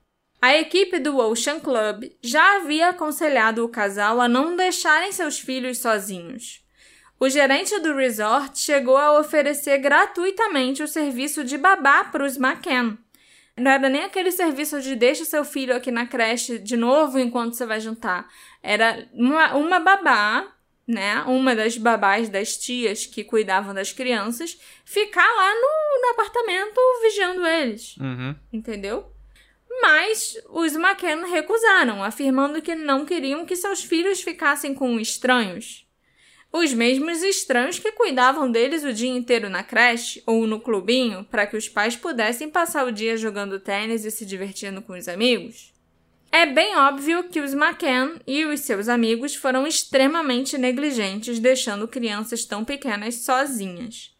A 0.40 0.56
equipe 0.56 1.00
do 1.00 1.18
Ocean 1.18 1.58
Club 1.58 2.04
já 2.22 2.58
havia 2.58 2.90
aconselhado 2.90 3.64
o 3.64 3.68
casal 3.68 4.20
a 4.20 4.28
não 4.28 4.54
deixarem 4.54 5.10
seus 5.10 5.40
filhos 5.40 5.78
sozinhos. 5.78 6.64
O 7.18 7.28
gerente 7.28 7.76
do 7.80 7.96
resort 7.96 8.60
chegou 8.60 8.96
a 8.96 9.18
oferecer 9.18 9.78
gratuitamente 9.78 10.84
o 10.84 10.88
serviço 10.88 11.42
de 11.42 11.58
babá 11.58 12.04
para 12.04 12.24
os 12.24 12.36
McCann. 12.36 12.96
Não 13.56 13.70
era 13.70 13.88
nem 13.88 14.04
aquele 14.04 14.30
serviço 14.30 14.80
de 14.80 14.96
deixa 14.96 15.24
seu 15.24 15.44
filho 15.44 15.74
aqui 15.74 15.90
na 15.90 16.06
creche 16.06 16.58
de 16.58 16.76
novo 16.76 17.18
enquanto 17.18 17.54
você 17.54 17.66
vai 17.66 17.80
jantar. 17.80 18.28
Era 18.62 19.08
uma, 19.12 19.54
uma 19.54 19.80
babá, 19.80 20.46
né? 20.86 21.22
Uma 21.26 21.54
das 21.54 21.76
babás 21.76 22.28
das 22.28 22.56
tias 22.56 23.06
que 23.06 23.24
cuidavam 23.24 23.74
das 23.74 23.92
crianças, 23.92 24.58
ficar 24.84 25.28
lá 25.28 25.54
no, 25.54 26.02
no 26.02 26.10
apartamento 26.12 26.80
vigiando 27.02 27.46
eles. 27.46 27.96
Uhum. 27.98 28.34
Entendeu? 28.52 29.12
Mas 29.82 30.36
os 30.48 30.74
McKenna 30.74 31.26
recusaram, 31.26 32.02
afirmando 32.02 32.60
que 32.60 32.74
não 32.74 33.06
queriam 33.06 33.46
que 33.46 33.54
seus 33.54 33.82
filhos 33.82 34.20
ficassem 34.20 34.74
com 34.74 34.98
estranhos. 34.98 35.86
Os 36.52 36.74
mesmos 36.74 37.22
estranhos 37.22 37.78
que 37.78 37.92
cuidavam 37.92 38.50
deles 38.50 38.82
o 38.82 38.92
dia 38.92 39.10
inteiro 39.10 39.48
na 39.48 39.62
creche 39.62 40.22
ou 40.26 40.46
no 40.46 40.58
clubinho 40.58 41.24
para 41.30 41.46
que 41.46 41.56
os 41.56 41.68
pais 41.68 41.94
pudessem 41.94 42.50
passar 42.50 42.84
o 42.86 42.92
dia 42.92 43.16
jogando 43.16 43.60
tênis 43.60 44.04
e 44.04 44.10
se 44.10 44.26
divertindo 44.26 44.82
com 44.82 44.94
os 44.94 45.06
amigos. 45.06 45.72
É 46.32 46.46
bem 46.46 46.76
óbvio 46.76 47.24
que 47.24 47.40
os 47.40 47.52
McCann 47.52 48.20
e 48.26 48.44
os 48.44 48.60
seus 48.60 48.88
amigos 48.88 49.34
foram 49.34 49.66
extremamente 49.66 50.56
negligentes 50.58 51.38
deixando 51.38 51.88
crianças 51.88 52.44
tão 52.44 52.64
pequenas 52.64 53.16
sozinhas. 53.16 54.12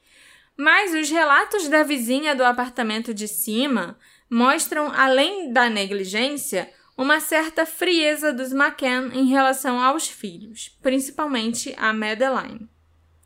Mas 0.56 0.92
os 0.94 1.08
relatos 1.08 1.68
da 1.68 1.82
vizinha 1.82 2.34
do 2.34 2.44
apartamento 2.44 3.14
de 3.14 3.26
cima 3.26 3.96
mostram, 4.28 4.92
além 4.94 5.52
da 5.52 5.70
negligência, 5.70 6.70
uma 7.01 7.18
certa 7.18 7.64
frieza 7.64 8.30
dos 8.30 8.53
McCann 8.53 9.11
em 9.14 9.24
relação 9.24 9.82
aos 9.82 10.07
filhos, 10.07 10.76
principalmente 10.82 11.74
a 11.78 11.94
Madeline. 11.94 12.68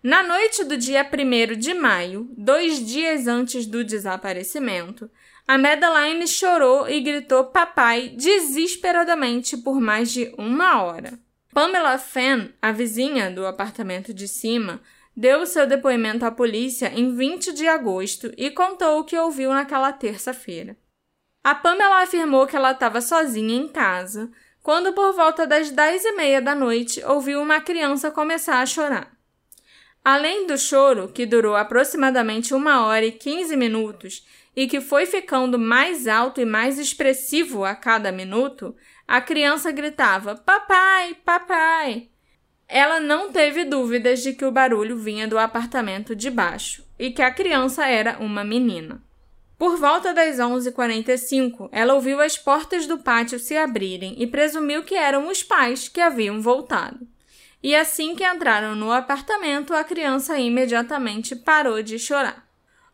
Na 0.01 0.23
noite 0.23 0.63
do 0.63 0.77
dia 0.77 1.05
1 1.05 1.59
de 1.59 1.75
maio, 1.75 2.31
dois 2.39 2.87
dias 2.87 3.27
antes 3.27 3.67
do 3.67 3.83
desaparecimento, 3.83 5.11
a 5.45 5.59
Madeline 5.59 6.29
chorou 6.29 6.89
e 6.89 7.01
gritou 7.01 7.47
papai 7.47 8.11
desesperadamente 8.11 9.57
por 9.57 9.81
mais 9.81 10.13
de 10.13 10.33
uma 10.39 10.81
hora. 10.81 11.19
Pamela 11.53 11.99
Fenn, 11.99 12.51
a 12.63 12.71
vizinha 12.71 13.29
do 13.29 13.45
apartamento 13.45 14.15
de 14.15 14.29
cima, 14.29 14.81
deu 15.17 15.45
seu 15.47 15.67
depoimento 15.67 16.25
à 16.25 16.31
polícia 16.31 16.93
em 16.95 17.17
20 17.17 17.53
de 17.53 17.67
agosto 17.67 18.33
e 18.37 18.53
contou 18.53 19.01
o 19.01 19.05
que 19.05 19.19
ouviu 19.19 19.51
naquela 19.51 19.93
terça-feira. 19.93 20.77
A 21.45 21.55
Pamela 21.55 22.03
afirmou 22.03 22.47
que 22.47 22.57
ela 22.57 22.73
estava 22.73 23.03
sozinha 23.03 23.55
em 23.55 23.69
casa, 23.69 24.31
quando 24.63 24.95
por 24.95 25.13
volta 25.13 25.47
das 25.47 25.71
dez 25.71 26.03
e 26.03 26.13
meia 26.13 26.41
da 26.41 26.55
noite 26.55 27.05
ouviu 27.05 27.43
uma 27.43 27.61
criança 27.61 28.11
começar 28.11 28.61
a 28.61 28.67
chorar. 28.67 29.13
Além 30.03 30.47
do 30.47 30.57
choro, 30.57 31.09
que 31.09 31.27
durou 31.27 31.55
aproximadamente 31.55 32.55
uma 32.55 32.87
hora 32.87 33.05
e 33.05 33.13
quinze 33.13 33.59
minutos 33.59 34.27
e 34.57 34.67
que 34.67 34.81
foi 34.81 35.05
ficando 35.05 35.59
mais 35.59 36.09
alto 36.09 36.41
e 36.41 36.47
mais 36.47 36.79
expressivo 36.79 37.63
a 37.63 37.75
cada 37.75 38.11
minuto, 38.11 38.75
a 39.07 39.21
criança 39.21 39.71
gritava: 39.71 40.37
Papai, 40.37 41.15
papai! 41.27 42.09
Ela 42.67 42.99
não 43.01 43.31
teve 43.31 43.67
dúvidas 43.67 44.23
de 44.23 44.33
que 44.33 44.47
o 44.47 44.51
barulho 44.51 44.97
vinha 44.97 45.29
do 45.29 45.39
apartamento 45.39 46.17
de 46.17 46.31
baixo 46.31 46.87
e 46.99 47.11
que 47.11 47.21
a 47.21 47.31
criança 47.31 47.87
era 47.87 48.17
uma 48.19 48.43
menina. 48.43 49.03
Por 49.57 49.77
volta 49.77 50.13
das 50.13 50.37
11h45, 50.37 51.69
ela 51.71 51.95
ouviu 51.95 52.21
as 52.21 52.37
portas 52.37 52.87
do 52.87 52.99
pátio 52.99 53.39
se 53.39 53.57
abrirem 53.57 54.17
e 54.19 54.27
presumiu 54.27 54.83
que 54.83 54.97
eram 54.97 55.29
os 55.29 55.43
pais 55.43 55.89
que 55.89 56.01
haviam 56.01 56.41
voltado. 56.41 57.07
E 57.63 57.75
assim 57.75 58.17
que 58.17 58.27
entraram 58.27 58.75
no 58.75 58.93
apartamento, 58.93 59.73
a 59.73 59.85
criança 59.85 60.39
imediatamente 60.39 61.37
parou 61.37 61.83
de 61.83 61.99
chorar. 61.99 62.45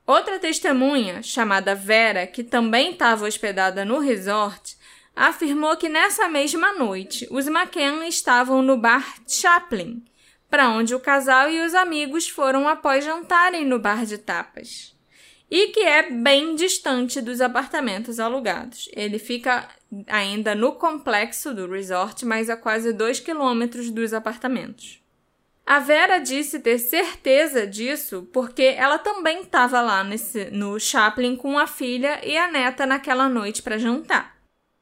Outra 0.07 0.39
testemunha, 0.39 1.23
chamada 1.23 1.75
Vera, 1.75 2.27
que 2.27 2.45
também 2.45 2.93
estava 2.93 3.27
hospedada 3.27 3.85
no 3.85 3.99
resort, 3.99 4.77
afirmou 5.17 5.77
que 5.77 5.89
nessa 5.89 6.29
mesma 6.29 6.75
noite 6.75 7.27
os 7.31 7.47
McKenna 7.47 8.07
estavam 8.07 8.61
no 8.63 8.77
bar 8.77 9.15
Chaplin, 9.27 10.05
para 10.49 10.69
onde 10.69 10.95
o 10.95 11.01
casal 11.01 11.51
e 11.51 11.61
os 11.65 11.75
amigos 11.75 12.29
foram 12.29 12.69
após 12.69 13.05
jantarem 13.05 13.65
no 13.65 13.79
bar 13.79 14.05
de 14.05 14.19
tapas 14.19 15.00
e 15.51 15.69
que 15.69 15.81
é 15.81 16.11
bem 16.11 16.55
distante 16.55 17.21
dos 17.21 17.41
apartamentos 17.41 18.21
alugados. 18.21 18.89
Ele 18.95 19.19
fica 19.19 19.69
ainda 20.07 20.55
no 20.55 20.73
complexo 20.73 21.53
do 21.53 21.69
resort, 21.69 22.25
mas 22.25 22.49
a 22.49 22.57
quase 22.57 22.93
2 22.93 23.21
quilômetros 23.21 23.91
dos 23.91 24.15
apartamentos. 24.15 25.01
A 25.67 25.79
Vera 25.79 26.19
disse 26.19 26.61
ter 26.61 26.79
certeza 26.79 27.67
disso 27.67 28.29
porque 28.33 28.75
ela 28.77 28.99
também 28.99 29.43
estava 29.43 29.81
lá 29.81 30.03
nesse, 30.03 30.47
no 30.51 30.79
Chaplin 30.79 31.37
com 31.37 31.59
a 31.59 31.67
filha 31.67 32.21
e 32.25 32.37
a 32.37 32.51
neta 32.51 32.87
naquela 32.87 33.29
noite 33.29 33.63
para 33.63 33.79
jantar. 33.79 34.37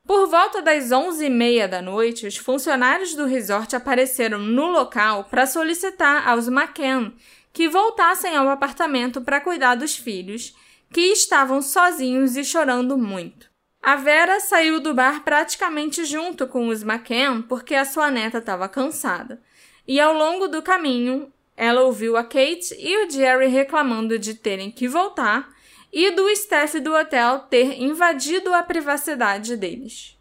Por 0.07 0.27
volta 0.27 0.63
das 0.63 0.85
11h30 0.85 1.67
da 1.67 1.83
noite, 1.83 2.27
os 2.27 2.39
funcionários 2.39 3.15
do 3.15 3.27
resort 3.27 3.77
apareceram 3.77 4.39
no 4.39 4.69
local 4.69 5.25
para 5.25 5.45
solicitar 5.45 6.27
aos 6.27 6.49
McCann 6.49 7.13
que 7.53 7.69
voltassem 7.69 8.37
ao 8.37 8.49
apartamento 8.49 9.21
para 9.21 9.41
cuidar 9.41 9.75
dos 9.75 9.97
filhos, 9.97 10.55
que 10.93 11.01
estavam 11.01 11.61
sozinhos 11.61 12.37
e 12.37 12.45
chorando 12.45 12.97
muito. 12.97 13.49
A 13.83 13.97
Vera 13.97 14.41
saiu 14.41 14.81
do 14.81 14.93
bar 14.93 15.23
praticamente 15.23 16.05
junto 16.05 16.47
com 16.47 16.69
os 16.69 16.83
McCann 16.83 17.43
porque 17.43 17.75
a 17.75 17.85
sua 17.85 18.11
neta 18.11 18.39
estava 18.39 18.69
cansada. 18.69 19.41
E 19.87 20.01
ao 20.01 20.13
longo 20.13 20.49
do 20.49 20.63
caminho, 20.63 21.33
ela 21.57 21.83
ouviu 21.83 22.17
a 22.17 22.23
Kate 22.23 22.75
e 22.79 23.05
o 23.05 23.11
Jerry 23.11 23.47
reclamando 23.47 24.19
de 24.19 24.35
terem 24.35 24.71
que 24.71 24.89
voltar 24.89 25.49
e 25.93 26.11
do 26.11 26.29
staff 26.31 26.79
do 26.81 26.95
hotel 26.95 27.41
ter 27.51 27.81
invadido 27.81 28.53
a 28.53 28.63
privacidade 28.63 29.57
deles. 29.57 30.18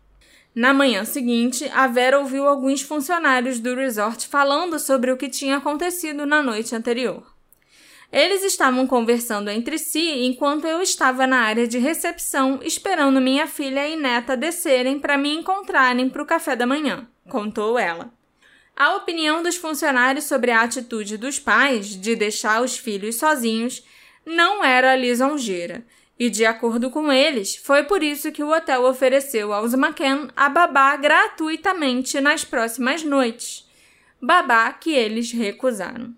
Na 0.58 0.74
manhã 0.74 1.06
seguinte, 1.06 1.70
a 1.72 1.86
Vera 1.86 2.18
ouviu 2.18 2.48
alguns 2.48 2.82
funcionários 2.82 3.60
do 3.60 3.76
resort 3.76 4.28
falando 4.28 4.80
sobre 4.80 5.12
o 5.12 5.16
que 5.16 5.30
tinha 5.30 5.58
acontecido 5.58 6.26
na 6.26 6.42
noite 6.42 6.76
anterior. 6.76 7.32
Eles 8.12 8.44
estavam 8.44 8.88
conversando 8.88 9.52
entre 9.52 9.78
si 9.78 10.26
enquanto 10.26 10.66
eu 10.66 10.82
estava 10.82 11.28
na 11.28 11.42
área 11.42 11.68
de 11.68 11.78
recepção 11.78 12.60
esperando 12.64 13.22
minha 13.22 13.46
filha 13.46 13.88
e 13.88 13.96
neta 13.96 14.36
descerem 14.36 15.00
para 15.00 15.16
me 15.16 15.32
encontrarem 15.32 16.10
para 16.10 16.24
o 16.24 16.26
café 16.26 16.56
da 16.56 16.66
manhã, 16.66 17.08
contou 17.30 17.78
ela. 17.78 18.12
A 18.76 18.96
opinião 18.96 19.44
dos 19.44 19.58
funcionários 19.58 20.26
sobre 20.26 20.50
a 20.50 20.64
atitude 20.64 21.18
dos 21.18 21.38
pais 21.38 21.90
de 21.90 22.16
deixar 22.16 22.64
os 22.64 22.76
filhos 22.76 23.18
sozinhos 23.18 23.84
não 24.26 24.66
era 24.66 24.96
lisonjeira, 24.96 25.86
e 26.20 26.30
de 26.30 26.46
acordo 26.46 26.90
com 26.90 27.12
eles, 27.12 27.56
foi 27.56 27.84
por 27.84 28.02
isso 28.02 28.32
que 28.32 28.44
o 28.44 28.50
hotel 28.52 28.84
ofereceu 28.86 29.54
aos 29.54 29.74
McCann 29.74 30.28
a 30.36 30.50
babá 30.50 30.96
gratuitamente 30.96 32.20
nas 32.20 32.44
próximas 32.44 33.04
noites. 33.04 33.68
Babá 34.22 34.72
que 34.74 34.92
eles 34.94 35.32
recusaram. 35.32 36.14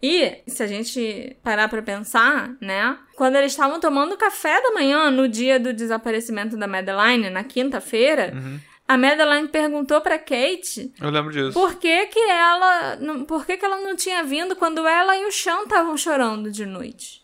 E, 0.00 0.36
se 0.46 0.62
a 0.62 0.66
gente 0.66 1.36
parar 1.42 1.66
para 1.68 1.82
pensar, 1.82 2.54
né? 2.60 2.96
Quando 3.16 3.36
eles 3.36 3.52
estavam 3.52 3.80
tomando 3.80 4.16
café 4.18 4.60
da 4.62 4.70
manhã 4.72 5.10
no 5.10 5.26
dia 5.26 5.58
do 5.58 5.72
desaparecimento 5.72 6.56
da 6.56 6.66
Madeline, 6.66 7.30
na 7.30 7.42
quinta-feira, 7.42 8.32
Uhum. 8.34 8.60
a 8.86 8.96
Madeline 8.98 9.48
perguntou 9.48 10.00
para 10.02 10.18
Kate 10.18 10.92
Eu 11.00 11.08
lembro 11.10 11.32
disso. 11.32 11.52
por 11.54 11.76
que 11.76 12.06
que 12.08 12.18
ela, 12.20 12.96
não- 12.96 13.24
por 13.24 13.46
que 13.46 13.56
que 13.56 13.64
ela 13.64 13.80
não 13.80 13.96
tinha 13.96 14.22
vindo 14.22 14.54
quando 14.54 14.86
ela 14.86 15.16
e 15.16 15.24
o 15.24 15.32
Sean 15.32 15.62
estavam 15.62 15.96
chorando 15.96 16.52
de 16.52 16.66
noite. 16.66 17.23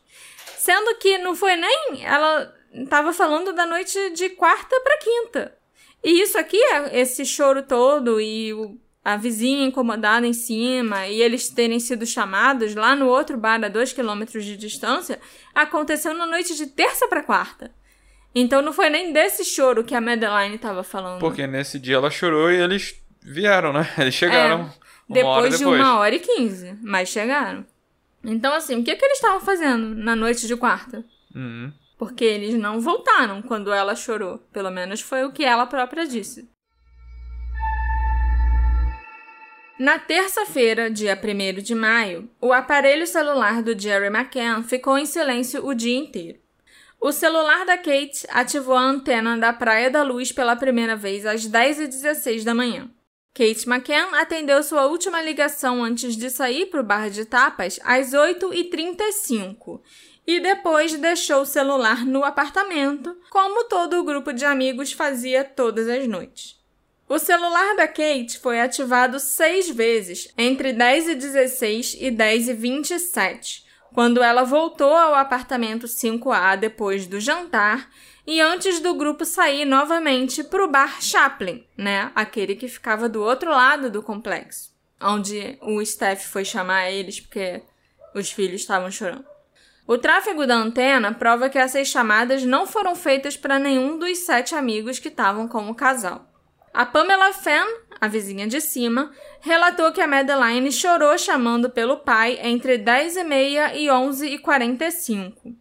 Sendo 0.71 0.95
que 0.99 1.19
não 1.19 1.35
foi 1.35 1.57
nem 1.57 2.05
ela 2.05 2.55
estava 2.73 3.13
falando 3.13 3.53
da 3.53 3.67
noite 3.67 4.11
de 4.11 4.29
quarta 4.31 4.81
para 4.83 4.99
quinta. 4.99 5.55
E 6.05 6.23
isso 6.23 6.39
aqui, 6.39 6.57
é 6.57 7.01
esse 7.01 7.27
choro 7.27 7.65
todo 7.65 8.21
e 8.21 8.55
o 8.55 8.79
a 9.05 9.17
vizinha 9.17 9.67
incomodada 9.67 10.27
em 10.27 10.33
cima 10.33 11.09
e 11.09 11.23
eles 11.23 11.49
terem 11.49 11.81
sido 11.81 12.07
chamados 12.07 12.75
lá 12.75 12.95
no 12.95 13.07
outro 13.09 13.37
bar 13.37 13.65
a 13.65 13.69
dois 13.69 13.93
quilômetros 13.93 14.45
de 14.45 14.57
distância, 14.57 15.19
aconteceu 15.55 16.15
na 16.15 16.27
noite 16.27 16.55
de 16.55 16.67
terça 16.67 17.09
para 17.09 17.23
quarta. 17.23 17.73
Então 18.33 18.63
não 18.63 18.73
foi 18.73 18.91
nem 18.91 19.13
desse 19.13 19.45
choro 19.45 19.83
que 19.83 19.95
a 19.95 20.01
Madeline 20.01 20.55
estava 20.55 20.85
falando. 20.85 21.19
Porque 21.19 21.47
nesse 21.47 21.81
dia 21.81 21.97
ela 21.97 22.11
chorou 22.11 22.53
e 22.53 22.57
eles 22.57 22.95
vieram, 23.21 23.73
né? 23.73 23.91
Eles 23.99 24.15
chegaram 24.15 24.57
uma 24.57 24.65
hora 24.67 24.79
depois 25.09 25.53
de 25.53 25.59
depois. 25.59 25.81
uma 25.81 25.99
hora 25.99 26.15
e 26.15 26.21
quinze, 26.21 26.79
mas 26.81 27.09
chegaram. 27.09 27.67
Então, 28.25 28.53
assim, 28.53 28.81
o 28.81 28.85
que, 28.85 28.95
que 28.95 29.05
eles 29.05 29.19
estavam 29.19 29.41
fazendo 29.41 29.95
na 29.95 30.15
noite 30.15 30.47
de 30.47 30.57
quarta? 30.57 31.05
Uhum. 31.35 31.73
Porque 31.99 32.25
eles 32.25 32.55
não 32.55 32.81
voltaram 32.81 33.43
quando 33.43 33.73
ela 33.73 33.95
chorou. 33.95 34.39
Pelo 34.53 34.71
menos 34.71 35.01
foi 35.01 35.25
o 35.25 35.33
que 35.33 35.45
ela 35.45 35.67
própria 35.67 36.07
disse. 36.07 36.49
Na 39.79 39.99
terça-feira, 39.99 40.91
dia 40.91 41.19
1 41.19 41.63
de 41.63 41.75
maio, 41.75 42.29
o 42.39 42.53
aparelho 42.53 43.07
celular 43.07 43.63
do 43.63 43.79
Jerry 43.79 44.09
McCann 44.09 44.63
ficou 44.63 44.99
em 44.99 45.07
silêncio 45.07 45.67
o 45.67 45.75
dia 45.75 45.97
inteiro. 45.97 46.39
O 47.01 47.13
celular 47.13 47.65
da 47.65 47.79
Kate 47.79 48.27
ativou 48.29 48.77
a 48.77 48.83
antena 48.83 49.39
da 49.39 49.55
Praia 49.55 49.91
da 49.91 50.03
Luz 50.03 50.33
pela 50.33 50.55
primeira 50.55 50.95
vez 50.95 51.25
às 51.25 51.49
10h16 51.49 52.45
da 52.45 52.55
manhã. 52.55 52.91
Kate 53.33 53.69
McCann 53.69 54.15
atendeu 54.15 54.63
sua 54.63 54.87
última 54.87 55.23
ligação 55.23 55.85
antes 55.85 56.17
de 56.17 56.31
sair 56.31 56.67
para 56.67 56.81
o 56.81 56.85
bar 56.85 57.09
de 57.09 57.25
tapas 57.25 57.79
às 57.85 58.11
8h35 58.13 59.81
e 60.27 60.41
depois 60.41 60.93
deixou 60.95 61.43
o 61.43 61.47
celular 61.47 62.05
no 62.05 62.25
apartamento, 62.25 63.17
como 63.31 63.65
todo 63.65 64.01
o 64.01 64.05
grupo 64.05 64.33
de 64.33 64.45
amigos 64.45 64.93
fazia 64.93 65.45
todas 65.45 65.89
as 65.89 66.07
noites. 66.07 66.59
O 67.09 67.19
celular 67.19 67.75
da 67.77 67.89
Kate 67.89 68.39
foi 68.39 68.61
ativado 68.61 69.19
seis 69.19 69.69
vezes 69.69 70.33
entre 70.37 70.73
10h16 70.73 71.99
e 72.01 72.11
10h27, 72.11 73.65
quando 73.93 74.23
ela 74.23 74.45
voltou 74.45 74.95
ao 74.95 75.15
apartamento 75.15 75.87
5A 75.87 76.57
depois 76.57 77.07
do 77.07 77.19
jantar 77.19 77.91
e 78.31 78.41
antes 78.41 78.79
do 78.79 78.95
grupo 78.95 79.25
sair 79.25 79.65
novamente 79.65 80.45
para 80.45 80.65
o 80.65 80.69
bar 80.69 81.03
Chaplin, 81.03 81.67
né? 81.77 82.13
Aquele 82.15 82.55
que 82.55 82.69
ficava 82.69 83.09
do 83.09 83.21
outro 83.21 83.51
lado 83.51 83.91
do 83.91 84.05
complexo, 84.05 84.71
onde 85.03 85.59
o 85.61 85.85
Steph 85.85 86.27
foi 86.27 86.45
chamar 86.45 86.93
eles 86.93 87.19
porque 87.19 87.61
os 88.15 88.31
filhos 88.31 88.61
estavam 88.61 88.89
chorando. 88.89 89.25
O 89.85 89.99
tráfego 89.99 90.47
da 90.47 90.55
antena 90.55 91.13
prova 91.13 91.51
que 91.51 91.59
essas 91.59 91.89
chamadas 91.89 92.45
não 92.45 92.69
foram 92.69 92.95
feitas 92.95 93.37
para 93.37 93.59
nenhum 93.59 93.99
dos 93.99 94.19
sete 94.19 94.55
amigos 94.55 95.01
que 95.01 95.09
estavam 95.09 95.49
como 95.49 95.75
casal. 95.75 96.25
A 96.73 96.87
Pamela 96.87 97.33
Fenn, 97.33 97.67
a 98.01 98.07
vizinha 98.07 98.47
de 98.47 98.61
cima, 98.61 99.11
relatou 99.41 99.91
que 99.91 100.01
a 100.01 100.07
Madeline 100.07 100.71
chorou 100.71 101.19
chamando 101.19 101.69
pelo 101.69 101.97
pai 101.97 102.39
entre 102.41 102.79
10h30 102.79 103.75
e 103.75 103.87
11h45. 103.87 105.60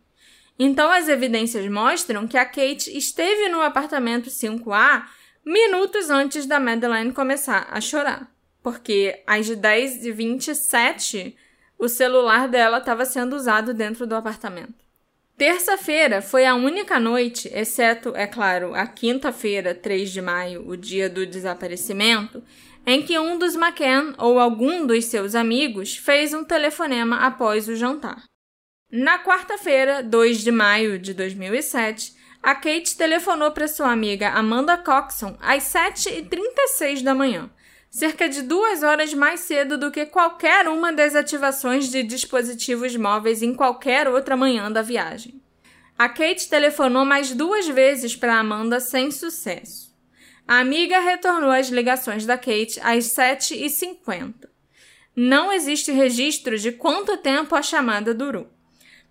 Então, 0.62 0.92
as 0.92 1.08
evidências 1.08 1.66
mostram 1.72 2.28
que 2.28 2.38
a 2.38 2.44
Kate 2.44 2.96
esteve 2.96 3.48
no 3.48 3.62
apartamento 3.62 4.30
5A 4.30 5.06
minutos 5.46 6.10
antes 6.10 6.46
da 6.46 6.60
Madeline 6.60 7.14
começar 7.14 7.70
a 7.72 7.80
chorar. 7.80 8.30
Porque 8.62 9.24
às 9.26 9.50
10h27, 9.50 11.34
o 11.78 11.88
celular 11.88 12.50
dela 12.50 12.80
estava 12.80 13.06
sendo 13.06 13.38
usado 13.38 13.74
dentro 13.74 14.06
do 14.06 14.16
apartamento. 14.16 14.90
Terça-feira 15.38 16.22
foi 16.22 16.46
a 16.46 16.54
única 16.54 17.00
noite, 17.00 17.50
exceto, 17.54 18.14
é 18.14 18.28
claro, 18.28 18.76
a 18.76 18.86
quinta-feira, 18.86 19.74
3 19.74 20.12
de 20.12 20.22
maio, 20.22 20.68
o 20.68 20.76
dia 20.76 21.10
do 21.10 21.26
desaparecimento, 21.26 22.44
em 22.86 23.02
que 23.02 23.18
um 23.18 23.38
dos 23.38 23.56
McCann 23.56 24.14
ou 24.18 24.38
algum 24.38 24.86
dos 24.86 25.06
seus 25.06 25.36
amigos 25.36 25.96
fez 25.96 26.34
um 26.34 26.44
telefonema 26.44 27.20
após 27.20 27.70
o 27.70 27.76
jantar. 27.78 28.22
Na 28.92 29.20
quarta-feira, 29.20 30.02
2 30.02 30.40
de 30.40 30.52
maio 30.52 30.98
de 30.98 31.14
2007, 31.14 32.12
a 32.42 32.56
Kate 32.56 32.98
telefonou 32.98 33.52
para 33.52 33.68
sua 33.68 33.92
amiga 33.92 34.30
Amanda 34.32 34.76
Coxon 34.80 35.38
às 35.40 35.64
7h36 35.66 37.04
da 37.04 37.14
manhã, 37.14 37.52
cerca 37.88 38.28
de 38.28 38.42
duas 38.42 38.82
horas 38.82 39.14
mais 39.14 39.42
cedo 39.42 39.78
do 39.78 39.92
que 39.92 40.08
qualquer 40.08 40.68
uma 40.68 40.92
das 40.92 41.14
ativações 41.14 41.92
de 41.92 42.02
dispositivos 42.02 42.96
móveis 42.96 43.44
em 43.44 43.54
qualquer 43.54 44.08
outra 44.08 44.36
manhã 44.36 44.72
da 44.72 44.82
viagem. 44.82 45.40
A 45.96 46.10
Kate 46.10 46.50
telefonou 46.50 47.06
mais 47.06 47.32
duas 47.32 47.68
vezes 47.68 48.16
para 48.16 48.40
Amanda 48.40 48.80
sem 48.80 49.12
sucesso. 49.12 49.96
A 50.48 50.58
amiga 50.58 51.00
retornou 51.00 51.52
as 51.52 51.70
ligações 51.70 52.26
da 52.26 52.40
Kate 52.40 52.80
às 52.82 53.06
7h50. 53.06 54.50
Não 55.16 55.54
existe 55.54 55.92
registro 55.92 56.58
de 56.58 56.72
quanto 56.72 57.18
tempo 57.18 57.54
a 57.54 57.62
chamada 57.62 58.16
durou. 58.16 58.50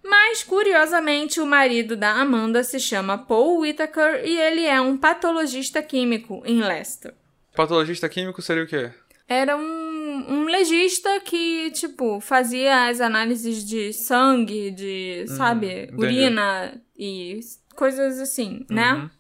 Mas, 0.03 0.42
curiosamente, 0.42 1.40
o 1.40 1.46
marido 1.46 1.96
da 1.96 2.12
Amanda 2.12 2.62
se 2.62 2.78
chama 2.78 3.18
Paul 3.18 3.61
Whittaker 3.61 4.22
e 4.24 4.38
ele 4.38 4.64
é 4.64 4.80
um 4.80 4.96
patologista 4.96 5.82
químico 5.82 6.42
em 6.44 6.62
Leicester. 6.62 7.14
Patologista 7.55 8.09
químico 8.09 8.40
seria 8.40 8.64
o 8.64 8.66
quê? 8.66 8.90
Era 9.26 9.57
um, 9.57 10.24
um 10.28 10.44
legista 10.44 11.20
que, 11.20 11.70
tipo, 11.72 12.20
fazia 12.20 12.88
as 12.88 13.01
análises 13.01 13.62
de 13.64 13.92
sangue, 13.92 14.70
de, 14.70 15.26
sabe, 15.26 15.84
entendi. 15.84 16.03
urina 16.03 16.80
e 16.96 17.40
coisas 17.74 18.18
assim, 18.18 18.64
né? 18.70 18.94
Uhum. 18.94 19.11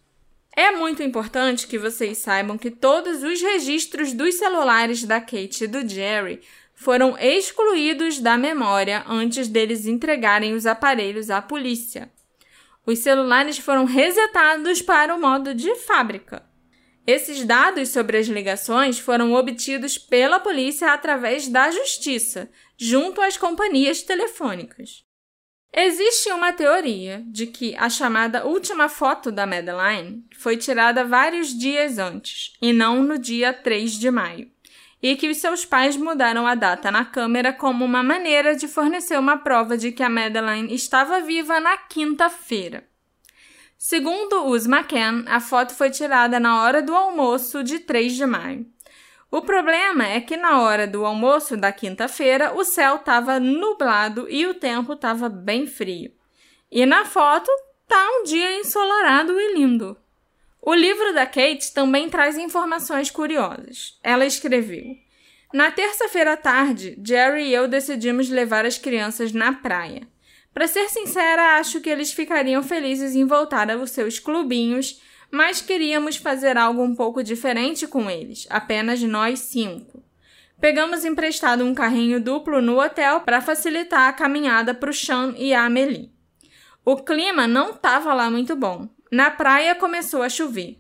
É 0.56 0.72
muito 0.72 1.02
importante 1.02 1.68
que 1.68 1.78
vocês 1.78 2.18
saibam 2.18 2.58
que 2.58 2.70
todos 2.70 3.22
os 3.22 3.40
registros 3.40 4.12
dos 4.12 4.34
celulares 4.36 5.04
da 5.04 5.20
Kate 5.20 5.64
e 5.64 5.68
do 5.68 5.86
Jerry 5.86 6.40
foram 6.78 7.18
excluídos 7.18 8.20
da 8.20 8.38
memória 8.38 9.02
antes 9.08 9.48
deles 9.48 9.84
entregarem 9.84 10.54
os 10.54 10.64
aparelhos 10.64 11.28
à 11.28 11.42
polícia. 11.42 12.08
Os 12.86 13.00
celulares 13.00 13.58
foram 13.58 13.84
resetados 13.84 14.80
para 14.80 15.12
o 15.12 15.20
modo 15.20 15.52
de 15.52 15.74
fábrica. 15.74 16.46
Esses 17.04 17.44
dados 17.44 17.88
sobre 17.88 18.16
as 18.16 18.28
ligações 18.28 18.96
foram 18.96 19.32
obtidos 19.34 19.98
pela 19.98 20.38
polícia 20.38 20.92
através 20.92 21.48
da 21.48 21.68
justiça, 21.68 22.48
junto 22.76 23.20
às 23.20 23.36
companhias 23.36 24.02
telefônicas. 24.02 25.04
Existe 25.74 26.30
uma 26.30 26.52
teoria 26.52 27.24
de 27.26 27.48
que 27.48 27.74
a 27.76 27.90
chamada 27.90 28.46
última 28.46 28.88
foto 28.88 29.32
da 29.32 29.46
Madeline 29.46 30.24
foi 30.38 30.56
tirada 30.56 31.04
vários 31.04 31.48
dias 31.48 31.98
antes, 31.98 32.52
e 32.62 32.72
não 32.72 33.02
no 33.02 33.18
dia 33.18 33.52
3 33.52 33.92
de 33.92 34.10
maio, 34.12 34.48
e 35.02 35.16
que 35.16 35.28
os 35.28 35.36
seus 35.38 35.64
pais 35.64 35.96
mudaram 35.96 36.46
a 36.46 36.54
data 36.54 36.90
na 36.90 37.04
câmera 37.04 37.52
como 37.52 37.84
uma 37.84 38.02
maneira 38.02 38.56
de 38.56 38.66
fornecer 38.66 39.18
uma 39.18 39.36
prova 39.36 39.76
de 39.76 39.92
que 39.92 40.02
a 40.02 40.08
Madeline 40.08 40.74
estava 40.74 41.20
viva 41.20 41.60
na 41.60 41.76
quinta-feira. 41.76 42.84
Segundo 43.76 44.46
os 44.46 44.66
McCann, 44.66 45.24
a 45.28 45.38
foto 45.38 45.72
foi 45.72 45.90
tirada 45.90 46.40
na 46.40 46.62
hora 46.62 46.82
do 46.82 46.94
almoço 46.94 47.62
de 47.62 47.78
3 47.78 48.16
de 48.16 48.26
maio. 48.26 48.66
O 49.30 49.42
problema 49.42 50.04
é 50.04 50.20
que 50.20 50.36
na 50.36 50.62
hora 50.62 50.86
do 50.86 51.04
almoço 51.04 51.56
da 51.56 51.70
quinta-feira 51.70 52.54
o 52.54 52.64
céu 52.64 52.96
estava 52.96 53.38
nublado 53.38 54.26
e 54.28 54.46
o 54.46 54.54
tempo 54.54 54.94
estava 54.94 55.28
bem 55.28 55.66
frio. 55.66 56.10
E 56.72 56.84
na 56.86 57.04
foto 57.04 57.50
tá 57.86 58.04
um 58.18 58.24
dia 58.24 58.58
ensolarado 58.58 59.38
e 59.38 59.54
lindo. 59.54 59.96
O 60.68 60.74
livro 60.74 61.14
da 61.14 61.24
Kate 61.24 61.72
também 61.72 62.10
traz 62.10 62.36
informações 62.36 63.10
curiosas. 63.10 63.98
Ela 64.02 64.26
escreveu: 64.26 64.84
Na 65.50 65.70
terça-feira 65.70 66.34
à 66.34 66.36
tarde, 66.36 66.94
Jerry 67.02 67.44
e 67.44 67.54
eu 67.54 67.66
decidimos 67.66 68.28
levar 68.28 68.66
as 68.66 68.76
crianças 68.76 69.32
na 69.32 69.50
praia. 69.50 70.06
Para 70.52 70.68
ser 70.68 70.90
sincera, 70.90 71.56
acho 71.56 71.80
que 71.80 71.88
eles 71.88 72.12
ficariam 72.12 72.62
felizes 72.62 73.14
em 73.14 73.24
voltar 73.24 73.70
aos 73.70 73.92
seus 73.92 74.18
clubinhos, 74.18 75.00
mas 75.30 75.62
queríamos 75.62 76.18
fazer 76.18 76.58
algo 76.58 76.82
um 76.82 76.94
pouco 76.94 77.22
diferente 77.22 77.86
com 77.86 78.10
eles, 78.10 78.46
apenas 78.50 79.02
nós 79.02 79.38
cinco. 79.38 80.04
Pegamos 80.60 81.02
emprestado 81.02 81.64
um 81.64 81.74
carrinho 81.74 82.20
duplo 82.20 82.60
no 82.60 82.78
hotel 82.78 83.22
para 83.22 83.40
facilitar 83.40 84.06
a 84.10 84.12
caminhada 84.12 84.74
para 84.74 84.90
o 84.90 84.92
Sean 84.92 85.32
e 85.38 85.54
a 85.54 85.64
Amelie. 85.64 86.12
O 86.84 86.96
clima 86.96 87.48
não 87.48 87.70
estava 87.70 88.12
lá 88.12 88.30
muito 88.30 88.54
bom. 88.54 88.86
Na 89.10 89.30
praia 89.30 89.74
começou 89.74 90.22
a 90.22 90.28
chover. 90.28 90.78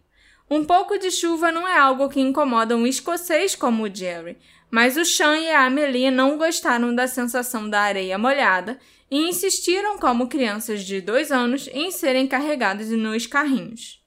Um 0.50 0.64
pouco 0.64 0.98
de 0.98 1.10
chuva 1.10 1.52
não 1.52 1.68
é 1.68 1.78
algo 1.78 2.08
que 2.08 2.20
incomoda 2.20 2.76
um 2.76 2.86
escocês 2.86 3.54
como 3.54 3.84
o 3.84 3.94
Jerry, 3.94 4.38
mas 4.70 4.96
o 4.96 5.04
Sean 5.04 5.38
e 5.38 5.50
a 5.50 5.64
Amelie 5.64 6.10
não 6.10 6.38
gostaram 6.38 6.94
da 6.94 7.06
sensação 7.06 7.68
da 7.68 7.80
areia 7.80 8.18
molhada 8.18 8.78
e 9.10 9.28
insistiram, 9.28 9.98
como 9.98 10.28
crianças 10.28 10.84
de 10.84 11.00
dois 11.00 11.32
anos, 11.32 11.68
em 11.72 11.90
serem 11.90 12.26
carregados 12.26 12.88
nos 12.90 13.26
carrinhos. 13.26 14.02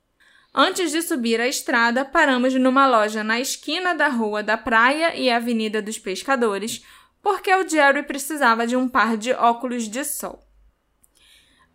Antes 0.54 0.92
de 0.92 1.02
subir 1.02 1.40
a 1.40 1.48
estrada, 1.48 2.04
paramos 2.04 2.54
numa 2.56 2.88
loja 2.88 3.24
na 3.24 3.40
esquina 3.40 3.96
da 3.96 4.10
Rua 4.10 4.44
da 4.44 4.58
Praia 4.58 5.16
e 5.16 5.30
Avenida 5.30 5.82
dos 5.82 5.98
Pescadores, 5.98 6.84
porque 7.22 7.54
o 7.56 7.68
Jerry 7.68 8.04
precisava 8.04 8.68
de 8.68 8.76
um 8.76 8.88
par 8.88 9.16
de 9.16 9.32
óculos 9.32 9.88
de 9.88 10.04
sol. 10.04 10.44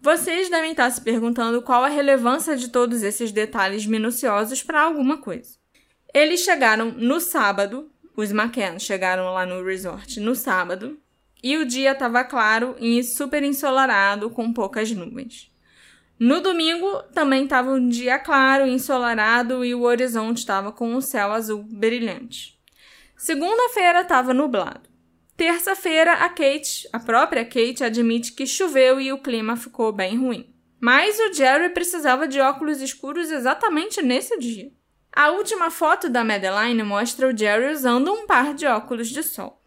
Vocês 0.07 0.49
devem 0.49 0.71
estar 0.71 0.89
se 0.89 1.01
perguntando 1.01 1.61
qual 1.61 1.83
a 1.83 1.89
relevância 1.89 2.57
de 2.57 2.69
todos 2.69 3.03
esses 3.03 3.33
detalhes 3.33 3.85
minuciosos 3.87 4.63
para 4.63 4.83
alguma 4.83 5.19
coisa. 5.19 5.57
Eles 6.15 6.45
chegaram 6.45 6.93
no 6.93 7.19
sábado, 7.19 7.91
os 8.17 8.31
McKenna 8.31 8.79
chegaram 8.79 9.35
lá 9.35 9.45
no 9.45 9.65
resort 9.65 10.21
no 10.21 10.37
sábado, 10.37 10.97
e 11.43 11.57
o 11.57 11.67
dia 11.67 11.91
estava 11.91 12.23
claro 12.23 12.77
e 12.79 13.03
super 13.03 13.43
ensolarado 13.43 14.31
com 14.31 14.53
poucas 14.53 14.93
nuvens. 14.93 15.51
No 16.21 16.41
domingo 16.41 17.03
também 17.13 17.43
estava 17.43 17.73
um 17.73 17.89
dia 17.89 18.17
claro, 18.17 18.65
ensolarado 18.65 19.65
e 19.65 19.75
o 19.75 19.83
horizonte 19.83 20.39
estava 20.39 20.71
com 20.71 20.95
um 20.95 21.01
céu 21.01 21.33
azul 21.33 21.65
brilhante. 21.65 22.57
Segunda-feira 23.17 24.03
estava 24.03 24.33
nublado. 24.33 24.96
Terça-feira, 25.37 26.15
a 26.15 26.31
Kate, 26.31 26.89
a 26.93 26.99
própria 26.99 27.45
Kate, 27.45 27.85
admite 27.85 28.33
que 28.33 28.47
choveu 28.47 28.99
e 28.99 29.13
o 29.13 29.19
clima 29.19 29.55
ficou 29.55 29.93
bem 29.93 30.17
ruim. 30.17 30.55
Mas 30.81 31.19
o 31.19 31.33
Jerry 31.33 31.69
precisava 31.71 32.27
de 32.27 32.41
óculos 32.41 32.81
escuros 32.81 33.31
exatamente 33.31 34.01
nesse 34.01 34.39
dia. 34.39 34.73
A 35.13 35.31
última 35.31 35.71
foto 35.71 36.09
da 36.09 36.25
Madeline 36.25 36.83
mostra 36.83 37.29
o 37.29 37.37
Jerry 37.37 37.73
usando 37.73 38.13
um 38.13 38.27
par 38.27 38.55
de 38.55 38.67
óculos 38.67 39.09
de 39.09 39.23
sol. 39.23 39.63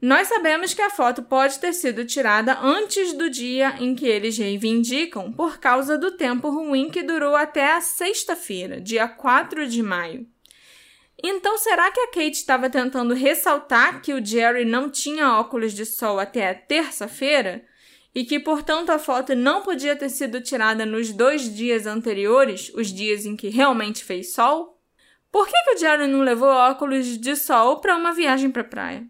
Nós 0.00 0.28
sabemos 0.28 0.72
que 0.72 0.80
a 0.80 0.88
foto 0.88 1.22
pode 1.22 1.58
ter 1.58 1.74
sido 1.74 2.06
tirada 2.06 2.58
antes 2.58 3.12
do 3.12 3.28
dia 3.28 3.76
em 3.78 3.94
que 3.94 4.06
eles 4.06 4.38
reivindicam 4.38 5.30
por 5.30 5.58
causa 5.58 5.98
do 5.98 6.12
tempo 6.12 6.48
ruim 6.48 6.88
que 6.88 7.02
durou 7.02 7.36
até 7.36 7.74
a 7.74 7.82
sexta-feira, 7.82 8.80
dia 8.80 9.06
4 9.06 9.68
de 9.68 9.82
maio. 9.82 10.26
Então, 11.22 11.58
será 11.58 11.90
que 11.90 12.00
a 12.00 12.06
Kate 12.06 12.32
estava 12.32 12.70
tentando 12.70 13.14
ressaltar 13.14 14.00
que 14.00 14.14
o 14.14 14.24
Jerry 14.24 14.64
não 14.64 14.90
tinha 14.90 15.38
óculos 15.38 15.72
de 15.72 15.84
sol 15.84 16.18
até 16.18 16.48
a 16.48 16.54
terça-feira? 16.54 17.64
E 18.14 18.24
que, 18.24 18.40
portanto, 18.40 18.90
a 18.90 18.98
foto 18.98 19.36
não 19.36 19.62
podia 19.62 19.94
ter 19.94 20.08
sido 20.08 20.40
tirada 20.40 20.84
nos 20.84 21.12
dois 21.12 21.54
dias 21.54 21.86
anteriores, 21.86 22.72
os 22.74 22.88
dias 22.88 23.24
em 23.26 23.36
que 23.36 23.48
realmente 23.48 24.02
fez 24.02 24.32
sol? 24.32 24.80
Por 25.30 25.46
que, 25.46 25.52
que 25.52 25.74
o 25.74 25.78
Jerry 25.78 26.08
não 26.08 26.22
levou 26.22 26.48
óculos 26.48 27.18
de 27.18 27.36
sol 27.36 27.80
para 27.80 27.96
uma 27.96 28.12
viagem 28.12 28.50
para 28.50 28.62
a 28.62 28.64
praia? 28.64 29.06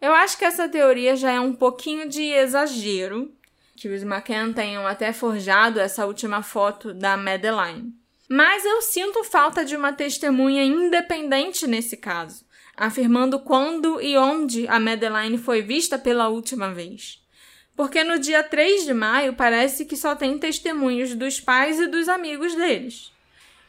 Eu 0.00 0.12
acho 0.12 0.38
que 0.38 0.44
essa 0.44 0.68
teoria 0.68 1.16
já 1.16 1.32
é 1.32 1.40
um 1.40 1.52
pouquinho 1.52 2.08
de 2.08 2.22
exagero, 2.22 3.32
que 3.74 3.88
os 3.88 4.02
McCann 4.02 4.52
tenham 4.52 4.86
até 4.86 5.12
forjado 5.12 5.80
essa 5.80 6.06
última 6.06 6.42
foto 6.42 6.94
da 6.94 7.16
Madeline. 7.16 7.97
Mas 8.28 8.62
eu 8.64 8.82
sinto 8.82 9.24
falta 9.24 9.64
de 9.64 9.74
uma 9.74 9.92
testemunha 9.92 10.62
independente 10.62 11.66
nesse 11.66 11.96
caso, 11.96 12.44
afirmando 12.76 13.40
quando 13.40 14.00
e 14.02 14.18
onde 14.18 14.68
a 14.68 14.78
Madeline 14.78 15.38
foi 15.38 15.62
vista 15.62 15.98
pela 15.98 16.28
última 16.28 16.72
vez. 16.74 17.24
Porque 17.74 18.04
no 18.04 18.18
dia 18.18 18.42
3 18.42 18.84
de 18.84 18.92
maio 18.92 19.34
parece 19.34 19.86
que 19.86 19.96
só 19.96 20.14
tem 20.14 20.38
testemunhos 20.38 21.14
dos 21.14 21.40
pais 21.40 21.80
e 21.80 21.86
dos 21.86 22.08
amigos 22.08 22.54
deles. 22.54 23.12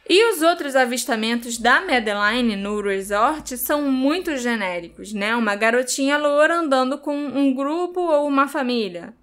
E 0.09 0.33
os 0.33 0.41
outros 0.41 0.75
avistamentos 0.75 1.59
da 1.59 1.79
Madeline 1.79 2.55
no 2.55 2.81
resort 2.81 3.55
são 3.55 3.83
muito 3.83 4.35
genéricos, 4.35 5.13
né? 5.13 5.35
Uma 5.35 5.55
garotinha 5.55 6.17
loura 6.17 6.55
andando 6.57 6.97
com 6.97 7.15
um 7.15 7.53
grupo 7.53 8.01
ou 8.01 8.27
uma 8.27 8.47
família. 8.47 9.13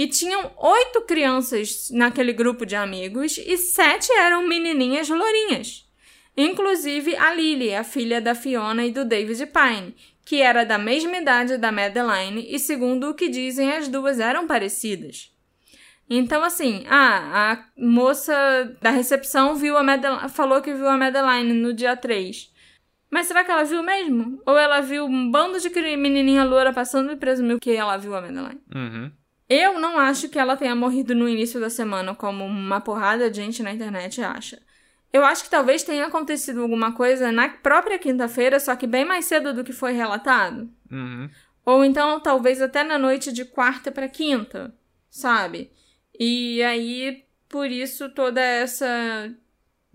E 0.00 0.08
tinham 0.08 0.50
oito 0.56 1.02
crianças 1.02 1.90
naquele 1.90 2.32
grupo 2.32 2.64
de 2.64 2.74
amigos 2.74 3.36
e 3.36 3.58
sete 3.58 4.10
eram 4.14 4.48
menininhas 4.48 5.10
lourinhas. 5.10 5.86
Inclusive 6.34 7.14
a 7.16 7.34
Lily, 7.34 7.74
a 7.74 7.84
filha 7.84 8.18
da 8.18 8.34
Fiona 8.34 8.86
e 8.86 8.90
do 8.90 9.04
David 9.04 9.44
Pine, 9.48 9.94
que 10.24 10.40
era 10.40 10.64
da 10.64 10.78
mesma 10.78 11.18
idade 11.18 11.58
da 11.58 11.70
Madeline 11.70 12.46
e, 12.48 12.58
segundo 12.58 13.10
o 13.10 13.14
que 13.14 13.28
dizem, 13.28 13.72
as 13.72 13.88
duas 13.88 14.18
eram 14.18 14.46
parecidas. 14.46 15.30
Então, 16.08 16.42
assim, 16.42 16.82
a 16.88 17.62
moça 17.76 18.74
da 18.80 18.88
recepção 18.88 19.54
viu 19.54 19.76
a 19.76 19.82
Madeline, 19.82 20.30
falou 20.30 20.62
que 20.62 20.72
viu 20.72 20.88
a 20.88 20.96
Madeline 20.96 21.52
no 21.52 21.74
dia 21.74 21.94
3. 21.94 22.50
Mas 23.10 23.26
será 23.26 23.44
que 23.44 23.50
ela 23.50 23.64
viu 23.64 23.82
mesmo? 23.82 24.40
Ou 24.46 24.56
ela 24.56 24.80
viu 24.80 25.04
um 25.04 25.30
bando 25.30 25.60
de 25.60 25.68
menininha 25.98 26.42
loura 26.42 26.72
passando 26.72 27.12
e 27.12 27.16
presumiu 27.16 27.60
que 27.60 27.76
ela 27.76 27.98
viu 27.98 28.14
a 28.14 28.22
Madeline? 28.22 28.62
Uhum. 28.74 29.19
Eu 29.50 29.80
não 29.80 29.98
acho 29.98 30.28
que 30.28 30.38
ela 30.38 30.56
tenha 30.56 30.76
morrido 30.76 31.12
no 31.12 31.28
início 31.28 31.58
da 31.60 31.68
semana, 31.68 32.14
como 32.14 32.44
uma 32.44 32.80
porrada 32.80 33.28
de 33.28 33.38
gente 33.38 33.64
na 33.64 33.72
internet 33.72 34.22
acha. 34.22 34.62
Eu 35.12 35.24
acho 35.24 35.42
que 35.42 35.50
talvez 35.50 35.82
tenha 35.82 36.06
acontecido 36.06 36.62
alguma 36.62 36.92
coisa 36.92 37.32
na 37.32 37.48
própria 37.48 37.98
quinta-feira, 37.98 38.60
só 38.60 38.76
que 38.76 38.86
bem 38.86 39.04
mais 39.04 39.24
cedo 39.24 39.52
do 39.52 39.64
que 39.64 39.72
foi 39.72 39.90
relatado. 39.90 40.70
Uhum. 40.88 41.28
Ou 41.66 41.84
então, 41.84 42.20
talvez 42.20 42.62
até 42.62 42.84
na 42.84 42.96
noite 42.96 43.32
de 43.32 43.44
quarta 43.44 43.90
para 43.90 44.08
quinta, 44.08 44.72
sabe? 45.10 45.72
E 46.16 46.62
aí, 46.62 47.24
por 47.48 47.68
isso, 47.68 48.08
toda 48.10 48.40
essa. 48.40 49.34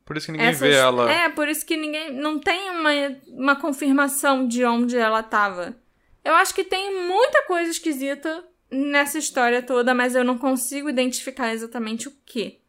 Por 0.03 0.17
isso 0.17 0.25
que 0.25 0.31
ninguém 0.33 0.51
vê 0.51 0.73
ela. 0.73 1.09
É, 1.09 1.29
por 1.29 1.47
isso 1.47 1.65
que 1.65 1.77
ninguém. 1.77 2.11
Não 2.13 2.39
tem 2.39 2.71
uma, 2.71 2.89
uma 3.29 3.55
confirmação 3.55 4.45
de 4.45 4.65
onde 4.65 4.97
ela 4.97 5.23
tava. 5.23 5.77
Eu 6.25 6.33
acho 6.35 6.53
que 6.53 6.65
tem 6.65 7.07
muita 7.07 7.43
coisa 7.43 7.71
esquisita 7.71 8.43
nessa 8.71 9.17
história 9.17 9.61
toda, 9.61 9.93
mas 9.93 10.15
eu 10.15 10.23
não 10.23 10.37
consigo 10.37 10.89
identificar 10.89 11.53
exatamente 11.53 12.07
o 12.07 12.13
que. 12.25 12.59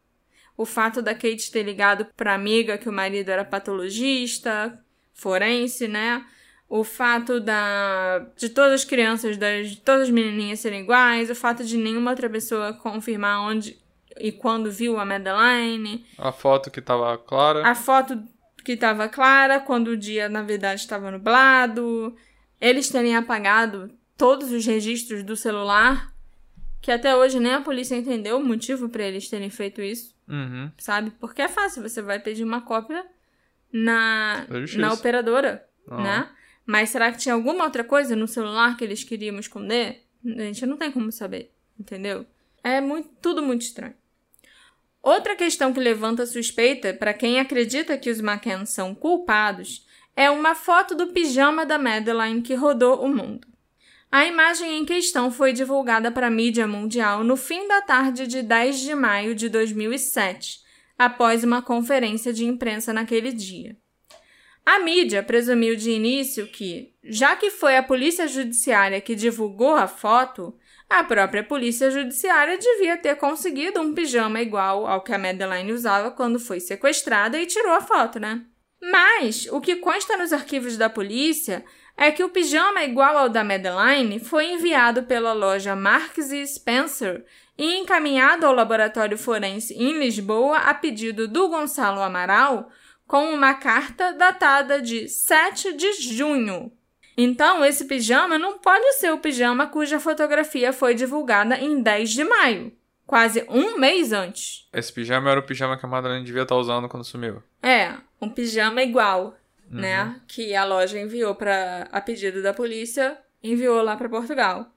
O 0.55 0.65
fato 0.65 1.01
da 1.01 1.13
Kate 1.13 1.51
ter 1.51 1.63
ligado 1.63 2.05
pra 2.15 2.33
amiga 2.33 2.77
que 2.77 2.89
o 2.89 2.93
marido 2.93 3.29
era 3.29 3.45
patologista, 3.45 4.79
forense, 5.13 5.87
né? 5.87 6.25
O 6.69 6.83
fato 6.83 7.39
da 7.39 8.25
de 8.35 8.49
todas 8.49 8.73
as 8.73 8.83
crianças, 8.83 9.37
das, 9.37 9.69
de 9.69 9.77
todas 9.77 10.03
as 10.03 10.09
menininhas 10.09 10.59
serem 10.59 10.81
iguais, 10.81 11.29
o 11.29 11.35
fato 11.35 11.63
de 11.63 11.77
nenhuma 11.77 12.11
outra 12.11 12.29
pessoa 12.29 12.73
confirmar 12.73 13.39
onde 13.41 13.79
e 14.19 14.31
quando 14.31 14.71
viu 14.71 14.99
a 14.99 15.05
Madeline, 15.05 16.05
A 16.17 16.31
foto 16.31 16.71
que 16.71 16.81
tava 16.81 17.15
clara. 17.19 17.65
a 17.67 17.75
foto 17.75 18.21
que 18.65 18.71
estava 18.73 19.07
clara, 19.07 19.59
quando 19.59 19.89
o 19.89 19.97
dia 19.97 20.27
na 20.27 20.41
verdade 20.41 20.81
estava 20.81 21.11
nublado, 21.11 22.15
eles 22.59 22.89
terem 22.89 23.15
apagado 23.15 23.91
todos 24.17 24.51
os 24.51 24.65
registros 24.65 25.23
do 25.23 25.35
celular, 25.35 26.11
que 26.81 26.91
até 26.91 27.15
hoje 27.15 27.39
nem 27.39 27.53
a 27.53 27.61
polícia 27.61 27.95
entendeu 27.95 28.37
o 28.37 28.43
motivo 28.43 28.89
para 28.89 29.03
eles 29.03 29.29
terem 29.29 29.49
feito 29.49 29.81
isso, 29.81 30.15
Uhum. 30.27 30.71
sabe? 30.77 31.11
Porque 31.19 31.41
é 31.41 31.47
fácil, 31.47 31.81
você 31.83 32.01
vai 32.01 32.19
pedir 32.19 32.43
uma 32.43 32.61
cópia 32.61 33.05
na, 33.71 34.45
justiça. 34.49 34.79
na 34.81 34.93
operadora, 34.93 35.65
Ah. 35.89 36.01
né? 36.01 36.29
Mas 36.65 36.89
será 36.89 37.11
que 37.11 37.17
tinha 37.17 37.33
alguma 37.35 37.63
outra 37.63 37.83
coisa 37.83 38.15
no 38.15 38.27
celular 38.27 38.75
que 38.75 38.83
eles 38.83 39.03
queriam 39.03 39.39
esconder? 39.39 40.03
A 40.25 40.41
gente 40.41 40.65
não 40.65 40.75
tem 40.77 40.91
como 40.91 41.11
saber, 41.11 41.53
entendeu? 41.79 42.25
É 42.63 42.81
muito, 42.81 43.09
tudo 43.21 43.41
muito 43.41 43.61
estranho. 43.61 43.93
Outra 45.01 45.35
questão 45.37 45.71
que 45.71 45.79
levanta 45.79 46.25
suspeita 46.25 46.93
para 46.93 47.13
quem 47.13 47.39
acredita 47.39 47.97
que 47.97 48.09
os 48.09 48.19
McCann 48.19 48.65
são 48.65 48.93
culpados 48.93 49.85
é 50.15 50.29
uma 50.29 50.53
foto 50.55 50.95
do 50.95 51.07
pijama 51.07 51.65
da 51.65 51.77
Madeline 51.77 52.41
que 52.41 52.55
rodou 52.55 53.01
o 53.01 53.07
mundo. 53.07 53.46
A 54.11 54.25
imagem 54.25 54.77
em 54.77 54.85
questão 54.85 55.29
foi 55.29 55.51
divulgada 55.51 56.09
para 56.09 56.27
a 56.27 56.31
mídia 56.31 56.65
mundial 56.65 57.23
no 57.23 57.35
fim 57.35 57.67
da 57.67 57.81
tarde 57.81 58.25
de 58.25 58.41
10 58.41 58.79
de 58.79 58.95
maio 58.95 59.35
de 59.35 59.49
2007, 59.49 60.61
após 60.97 61.43
uma 61.43 61.61
conferência 61.61 62.31
de 62.31 62.45
imprensa 62.45 62.93
naquele 62.93 63.33
dia. 63.33 63.75
A 64.65 64.79
mídia 64.79 65.23
presumiu 65.23 65.75
de 65.75 65.91
início 65.91 66.47
que, 66.47 66.93
já 67.03 67.35
que 67.35 67.49
foi 67.49 67.77
a 67.77 67.83
polícia 67.83 68.27
judiciária 68.27 68.99
que 68.99 69.15
divulgou 69.15 69.75
a 69.75 69.87
foto, 69.87 70.53
a 70.89 71.03
própria 71.03 71.43
polícia 71.43 71.91
judiciária 71.91 72.57
devia 72.57 72.97
ter 72.97 73.15
conseguido 73.15 73.79
um 73.81 73.93
pijama 73.93 74.41
igual 74.41 74.87
ao 74.87 75.01
que 75.01 75.13
a 75.13 75.17
Madeline 75.17 75.71
usava 75.73 76.11
quando 76.11 76.39
foi 76.39 76.59
sequestrada 76.59 77.37
e 77.37 77.45
tirou 77.45 77.73
a 77.73 77.81
foto, 77.81 78.19
né? 78.19 78.45
Mas, 78.81 79.47
o 79.51 79.59
que 79.59 79.77
consta 79.77 80.17
nos 80.17 80.31
arquivos 80.31 80.77
da 80.77 80.89
polícia, 80.89 81.63
é 81.97 82.11
que 82.11 82.23
o 82.23 82.29
pijama 82.29 82.83
igual 82.83 83.17
ao 83.17 83.27
da 83.27 83.43
Madeline 83.43 84.19
foi 84.19 84.51
enviado 84.51 85.03
pela 85.03 85.33
loja 85.33 85.75
Marks 85.75 86.29
Spencer 86.47 87.25
e 87.57 87.79
encaminhado 87.79 88.45
ao 88.45 88.53
laboratório 88.53 89.17
forense 89.17 89.73
em 89.73 89.97
Lisboa 89.97 90.59
a 90.59 90.73
pedido 90.75 91.27
do 91.27 91.49
Gonçalo 91.49 92.01
Amaral 92.01 92.69
com 93.07 93.33
uma 93.33 93.55
carta 93.55 94.13
datada 94.13 94.81
de 94.81 95.09
7 95.09 95.73
de 95.73 95.93
junho. 95.93 96.71
Então, 97.17 97.65
esse 97.65 97.85
pijama 97.85 98.37
não 98.37 98.59
pode 98.59 98.93
ser 98.93 99.11
o 99.11 99.17
pijama 99.17 99.65
cuja 99.65 99.99
fotografia 99.99 100.71
foi 100.71 100.93
divulgada 100.93 101.57
em 101.57 101.81
10 101.81 102.11
de 102.11 102.23
maio, 102.23 102.71
quase 103.07 103.43
um 103.49 103.79
mês 103.79 104.11
antes. 104.11 104.67
Esse 104.71 104.93
pijama 104.93 105.31
era 105.31 105.39
o 105.39 105.43
pijama 105.43 105.77
que 105.77 105.85
a 105.85 105.89
Madalena 105.89 106.23
devia 106.23 106.43
estar 106.43 106.55
usando 106.55 106.87
quando 106.87 107.03
sumiu. 107.03 107.41
É, 107.63 107.93
um 108.21 108.29
pijama 108.29 108.83
igual, 108.83 109.35
né? 109.69 110.21
Que 110.27 110.55
a 110.55 110.63
loja 110.63 110.99
enviou 110.99 111.35
para 111.35 111.87
a 111.91 112.01
pedido 112.01 112.41
da 112.41 112.53
polícia, 112.53 113.17
enviou 113.43 113.81
lá 113.81 113.95
para 113.95 114.09
Portugal. 114.09 114.73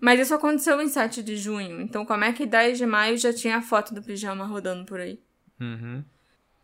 Mas 0.00 0.20
isso 0.20 0.34
aconteceu 0.34 0.80
em 0.80 0.88
7 0.88 1.22
de 1.22 1.36
junho, 1.36 1.80
então 1.80 2.04
como 2.04 2.24
é 2.24 2.32
que 2.32 2.44
10 2.44 2.78
de 2.78 2.86
maio 2.86 3.16
já 3.16 3.32
tinha 3.32 3.56
a 3.56 3.62
foto 3.62 3.94
do 3.94 4.02
pijama 4.02 4.44
rodando 4.44 4.84
por 4.84 5.00
aí? 5.00 5.18
Uhum. 5.60 6.04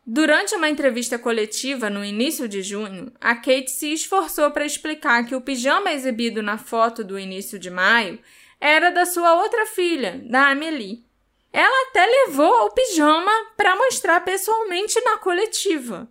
Durante 0.06 0.54
uma 0.56 0.68
entrevista 0.68 1.18
coletiva 1.18 1.88
no 1.88 2.04
início 2.04 2.48
de 2.48 2.62
junho, 2.62 3.12
a 3.20 3.34
Kate 3.34 3.70
se 3.70 3.92
esforçou 3.92 4.50
para 4.50 4.66
explicar 4.66 5.24
que 5.24 5.34
o 5.34 5.40
pijama 5.40 5.92
exibido 5.92 6.42
na 6.42 6.58
foto 6.58 7.04
do 7.04 7.18
início 7.18 7.58
de 7.58 7.70
maio 7.70 8.18
era 8.60 8.90
da 8.90 9.06
sua 9.06 9.36
outra 9.36 9.66
filha, 9.66 10.20
da 10.28 10.50
Amelie. 10.50 11.04
Ela 11.52 11.88
até 11.88 12.04
levou 12.04 12.66
o 12.66 12.70
pijama 12.72 13.30
para 13.56 13.76
mostrar 13.76 14.20
pessoalmente 14.20 15.00
na 15.02 15.18
coletiva. 15.18 16.08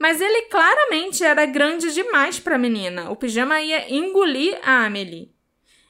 Mas 0.00 0.18
ele 0.18 0.46
claramente 0.48 1.22
era 1.22 1.44
grande 1.44 1.92
demais 1.92 2.40
para 2.40 2.54
a 2.54 2.58
menina. 2.58 3.10
O 3.10 3.16
pijama 3.16 3.60
ia 3.60 3.92
engolir 3.92 4.58
a 4.62 4.86
Amelie. 4.86 5.30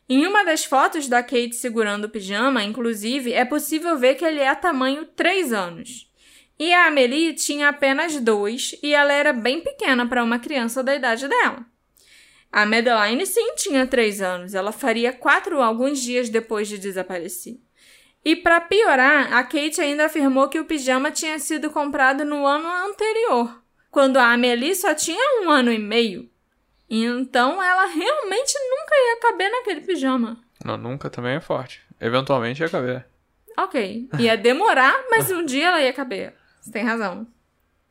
Em 0.08 0.26
uma 0.26 0.44
das 0.44 0.64
fotos 0.64 1.06
da 1.06 1.22
Kate 1.22 1.54
segurando 1.54 2.06
o 2.06 2.08
pijama, 2.08 2.64
inclusive, 2.64 3.32
é 3.32 3.44
possível 3.44 3.96
ver 3.96 4.16
que 4.16 4.24
ele 4.24 4.40
é 4.40 4.52
tamanho 4.56 5.06
3 5.06 5.52
anos. 5.52 6.10
E 6.58 6.74
a 6.74 6.88
Amelie 6.88 7.34
tinha 7.34 7.68
apenas 7.68 8.18
dois 8.20 8.74
e 8.82 8.92
ela 8.92 9.12
era 9.12 9.32
bem 9.32 9.60
pequena 9.60 10.04
para 10.04 10.24
uma 10.24 10.40
criança 10.40 10.82
da 10.82 10.92
idade 10.92 11.28
dela. 11.28 11.64
A 12.50 12.66
Madeline 12.66 13.24
sim 13.24 13.54
tinha 13.54 13.86
três 13.86 14.20
anos, 14.20 14.54
ela 14.54 14.72
faria 14.72 15.12
quatro 15.12 15.62
alguns 15.62 16.00
dias 16.00 16.28
depois 16.28 16.66
de 16.66 16.78
desaparecer. 16.78 17.60
E 18.24 18.34
para 18.34 18.60
piorar, 18.60 19.32
a 19.32 19.44
Kate 19.44 19.80
ainda 19.80 20.06
afirmou 20.06 20.48
que 20.48 20.58
o 20.58 20.64
pijama 20.64 21.12
tinha 21.12 21.38
sido 21.38 21.70
comprado 21.70 22.24
no 22.24 22.44
ano 22.44 22.68
anterior, 22.68 23.62
quando 23.90 24.16
a 24.18 24.32
Amelie 24.32 24.74
só 24.74 24.94
tinha 24.94 25.42
um 25.42 25.50
ano 25.50 25.72
e 25.72 25.78
meio. 25.78 26.30
Então 26.88 27.62
ela 27.62 27.86
realmente 27.86 28.54
nunca 28.68 28.94
ia 28.94 29.20
caber 29.20 29.50
naquele 29.50 29.80
pijama. 29.80 30.38
Não, 30.64 30.76
nunca 30.76 31.08
também 31.08 31.36
é 31.36 31.40
forte. 31.40 31.82
Eventualmente 32.00 32.62
ia 32.62 32.68
caber. 32.68 33.06
Ok, 33.56 34.08
ia 34.18 34.36
demorar, 34.36 35.04
mas 35.10 35.30
um 35.30 35.44
dia 35.44 35.68
ela 35.68 35.80
ia 35.80 35.92
caber. 35.92 36.34
Você 36.60 36.70
tem 36.70 36.84
razão. 36.84 37.26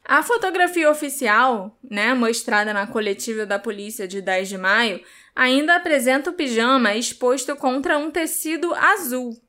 A 0.03 0.23
fotografia 0.23 0.89
oficial, 0.89 1.77
né, 1.83 2.15
mostrada 2.15 2.73
na 2.73 2.87
coletiva 2.87 3.45
da 3.45 3.59
polícia 3.59 4.07
de 4.07 4.21
10 4.21 4.49
de 4.49 4.57
maio, 4.57 5.03
ainda 5.35 5.75
apresenta 5.75 6.31
o 6.31 6.33
pijama 6.33 6.95
exposto 6.95 7.55
contra 7.55 7.97
um 7.97 8.09
tecido 8.09 8.73
azul. 8.73 9.39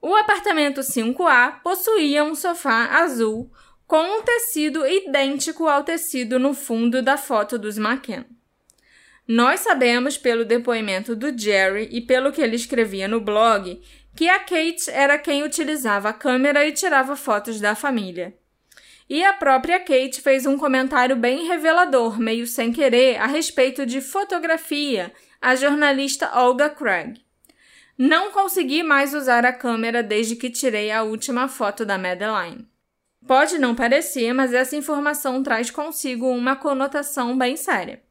O 0.00 0.14
apartamento 0.14 0.80
5A 0.80 1.60
possuía 1.62 2.24
um 2.24 2.34
sofá 2.34 2.86
azul 3.02 3.50
com 3.88 4.18
um 4.18 4.22
tecido 4.22 4.86
idêntico 4.86 5.66
ao 5.66 5.82
tecido 5.82 6.38
no 6.38 6.52
fundo 6.52 7.00
da 7.00 7.16
foto 7.16 7.58
dos 7.58 7.78
McKen. 7.78 8.26
Nós 9.26 9.60
sabemos 9.60 10.18
pelo 10.18 10.44
depoimento 10.44 11.16
do 11.16 11.36
Jerry 11.36 11.88
e 11.90 12.02
pelo 12.02 12.30
que 12.30 12.42
ele 12.42 12.54
escrevia 12.54 13.08
no 13.08 13.18
blog 13.18 13.80
que 14.14 14.28
a 14.28 14.40
Kate 14.40 14.90
era 14.90 15.16
quem 15.16 15.42
utilizava 15.42 16.10
a 16.10 16.12
câmera 16.12 16.66
e 16.66 16.72
tirava 16.72 17.16
fotos 17.16 17.60
da 17.60 17.74
família. 17.74 18.36
E 19.08 19.24
a 19.24 19.32
própria 19.32 19.80
Kate 19.80 20.20
fez 20.20 20.44
um 20.44 20.58
comentário 20.58 21.16
bem 21.16 21.46
revelador, 21.46 22.20
meio 22.20 22.46
sem 22.46 22.70
querer, 22.70 23.16
a 23.16 23.26
respeito 23.26 23.86
de 23.86 24.02
fotografia, 24.02 25.10
a 25.40 25.54
jornalista 25.54 26.30
Olga 26.38 26.68
Craig. 26.68 27.18
Não 27.96 28.32
consegui 28.32 28.82
mais 28.82 29.14
usar 29.14 29.46
a 29.46 29.52
câmera 29.52 30.02
desde 30.02 30.36
que 30.36 30.50
tirei 30.50 30.90
a 30.90 31.04
última 31.04 31.48
foto 31.48 31.86
da 31.86 31.96
Madeline. 31.96 32.68
Pode 33.26 33.58
não 33.58 33.74
parecer, 33.74 34.32
mas 34.32 34.52
essa 34.52 34.76
informação 34.76 35.42
traz 35.42 35.70
consigo 35.70 36.28
uma 36.28 36.56
conotação 36.56 37.36
bem 37.36 37.56
séria. 37.56 38.02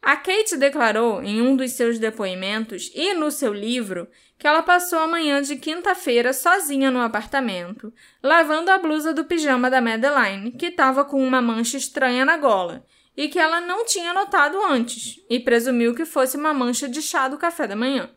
A 0.00 0.16
Kate 0.16 0.56
declarou 0.56 1.22
em 1.22 1.42
um 1.42 1.56
dos 1.56 1.72
seus 1.72 1.98
depoimentos 1.98 2.90
e 2.94 3.14
no 3.14 3.30
seu 3.30 3.52
livro 3.52 4.08
que 4.38 4.46
ela 4.46 4.62
passou 4.62 5.00
a 5.00 5.08
manhã 5.08 5.42
de 5.42 5.56
quinta-feira 5.56 6.32
sozinha 6.32 6.90
no 6.90 7.00
apartamento, 7.00 7.92
lavando 8.22 8.70
a 8.70 8.78
blusa 8.78 9.12
do 9.12 9.24
pijama 9.24 9.68
da 9.68 9.80
Madeline, 9.80 10.52
que 10.52 10.66
estava 10.66 11.04
com 11.04 11.22
uma 11.22 11.42
mancha 11.42 11.76
estranha 11.76 12.24
na 12.24 12.36
gola, 12.36 12.86
e 13.16 13.28
que 13.28 13.38
ela 13.38 13.60
não 13.60 13.84
tinha 13.84 14.14
notado 14.14 14.56
antes, 14.64 15.16
e 15.28 15.40
presumiu 15.40 15.92
que 15.92 16.04
fosse 16.04 16.36
uma 16.36 16.54
mancha 16.54 16.88
de 16.88 17.02
chá 17.02 17.26
do 17.26 17.36
café 17.36 17.66
da 17.66 17.74
manhã. 17.74 18.08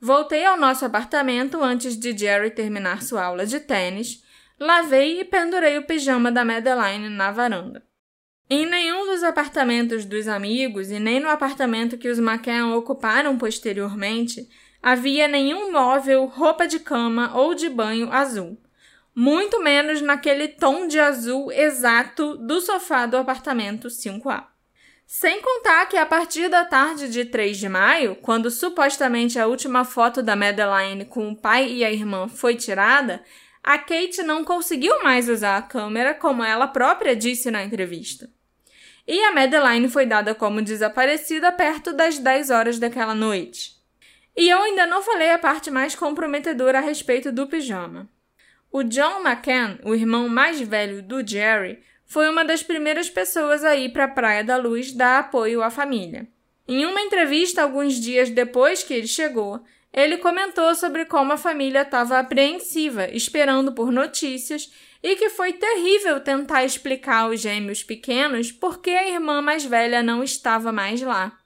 Voltei 0.00 0.44
ao 0.44 0.56
nosso 0.56 0.86
apartamento 0.86 1.62
antes 1.62 1.96
de 1.96 2.16
Jerry 2.16 2.50
terminar 2.50 3.02
sua 3.02 3.24
aula 3.24 3.44
de 3.44 3.60
tênis, 3.60 4.22
lavei 4.58 5.20
e 5.20 5.24
pendurei 5.24 5.78
o 5.78 5.86
pijama 5.86 6.32
da 6.32 6.44
Madeline 6.44 7.08
na 7.08 7.30
varanda. 7.30 7.82
Em 8.48 8.64
nenhum 8.64 9.06
dos 9.06 9.24
apartamentos 9.24 10.04
dos 10.04 10.28
amigos 10.28 10.90
e 10.90 11.00
nem 11.00 11.18
no 11.18 11.28
apartamento 11.28 11.98
que 11.98 12.08
os 12.08 12.18
McCann 12.18 12.74
ocuparam 12.74 13.36
posteriormente 13.36 14.48
havia 14.80 15.26
nenhum 15.26 15.72
móvel, 15.72 16.26
roupa 16.26 16.66
de 16.66 16.78
cama 16.78 17.36
ou 17.36 17.54
de 17.54 17.68
banho 17.68 18.12
azul. 18.12 18.56
Muito 19.12 19.60
menos 19.60 20.00
naquele 20.00 20.46
tom 20.46 20.86
de 20.86 21.00
azul 21.00 21.50
exato 21.50 22.36
do 22.36 22.60
sofá 22.60 23.06
do 23.06 23.16
apartamento 23.16 23.88
5A. 23.88 24.44
Sem 25.06 25.40
contar 25.40 25.86
que 25.86 25.96
a 25.96 26.04
partir 26.04 26.48
da 26.48 26.64
tarde 26.64 27.08
de 27.08 27.24
3 27.24 27.56
de 27.56 27.68
maio, 27.68 28.16
quando 28.16 28.50
supostamente 28.50 29.38
a 29.38 29.46
última 29.46 29.84
foto 29.84 30.22
da 30.22 30.36
Madeline 30.36 31.04
com 31.04 31.30
o 31.30 31.36
pai 31.36 31.68
e 31.68 31.84
a 31.84 31.90
irmã 31.90 32.28
foi 32.28 32.56
tirada, 32.56 33.22
a 33.66 33.78
Kate 33.78 34.22
não 34.22 34.44
conseguiu 34.44 35.02
mais 35.02 35.28
usar 35.28 35.56
a 35.56 35.62
câmera 35.62 36.14
como 36.14 36.44
ela 36.44 36.68
própria 36.68 37.16
disse 37.16 37.50
na 37.50 37.64
entrevista. 37.64 38.30
E 39.04 39.18
a 39.24 39.32
Madeline 39.32 39.88
foi 39.88 40.06
dada 40.06 40.36
como 40.36 40.62
desaparecida 40.62 41.50
perto 41.50 41.92
das 41.92 42.16
10 42.16 42.50
horas 42.50 42.78
daquela 42.78 43.12
noite. 43.12 43.72
E 44.36 44.48
eu 44.48 44.62
ainda 44.62 44.86
não 44.86 45.02
falei 45.02 45.32
a 45.32 45.38
parte 45.38 45.68
mais 45.68 45.96
comprometedora 45.96 46.78
a 46.78 46.80
respeito 46.80 47.32
do 47.32 47.48
pijama. 47.48 48.08
O 48.70 48.84
John 48.84 49.26
McCann, 49.26 49.80
o 49.82 49.96
irmão 49.96 50.28
mais 50.28 50.60
velho 50.60 51.02
do 51.02 51.26
Jerry, 51.26 51.80
foi 52.04 52.28
uma 52.28 52.44
das 52.44 52.62
primeiras 52.62 53.10
pessoas 53.10 53.64
a 53.64 53.74
ir 53.74 53.92
para 53.92 54.04
a 54.04 54.08
Praia 54.08 54.44
da 54.44 54.56
Luz 54.56 54.92
dar 54.92 55.18
apoio 55.18 55.60
à 55.60 55.70
família. 55.70 56.28
Em 56.68 56.86
uma 56.86 57.00
entrevista 57.00 57.62
alguns 57.62 57.94
dias 57.94 58.30
depois 58.30 58.84
que 58.84 58.94
ele 58.94 59.08
chegou, 59.08 59.60
ele 59.96 60.18
comentou 60.18 60.74
sobre 60.74 61.06
como 61.06 61.32
a 61.32 61.38
família 61.38 61.80
estava 61.80 62.18
apreensiva, 62.18 63.08
esperando 63.10 63.72
por 63.72 63.90
notícias, 63.90 64.70
e 65.02 65.16
que 65.16 65.30
foi 65.30 65.54
terrível 65.54 66.20
tentar 66.20 66.64
explicar 66.64 67.22
aos 67.22 67.40
gêmeos 67.40 67.82
pequenos 67.82 68.52
por 68.52 68.82
que 68.82 68.90
a 68.90 69.08
irmã 69.08 69.40
mais 69.40 69.64
velha 69.64 70.02
não 70.02 70.22
estava 70.22 70.70
mais 70.70 71.00
lá. 71.00 71.38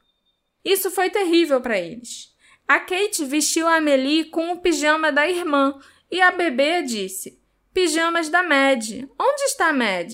Isso 0.64 0.90
foi 0.90 1.10
terrível 1.10 1.60
para 1.60 1.78
eles. 1.78 2.34
A 2.66 2.80
Kate 2.80 3.24
vestiu 3.24 3.68
a 3.68 3.76
Amelie 3.76 4.24
com 4.24 4.50
o 4.50 4.60
pijama 4.60 5.12
da 5.12 5.28
irmã 5.28 5.78
e 6.10 6.20
a 6.20 6.32
bebê 6.32 6.82
disse: 6.82 7.40
Pijamas 7.72 8.28
da 8.28 8.42
Mad. 8.42 9.08
Onde 9.18 9.42
está 9.42 9.68
a 9.68 9.72
Mad? 9.72 10.12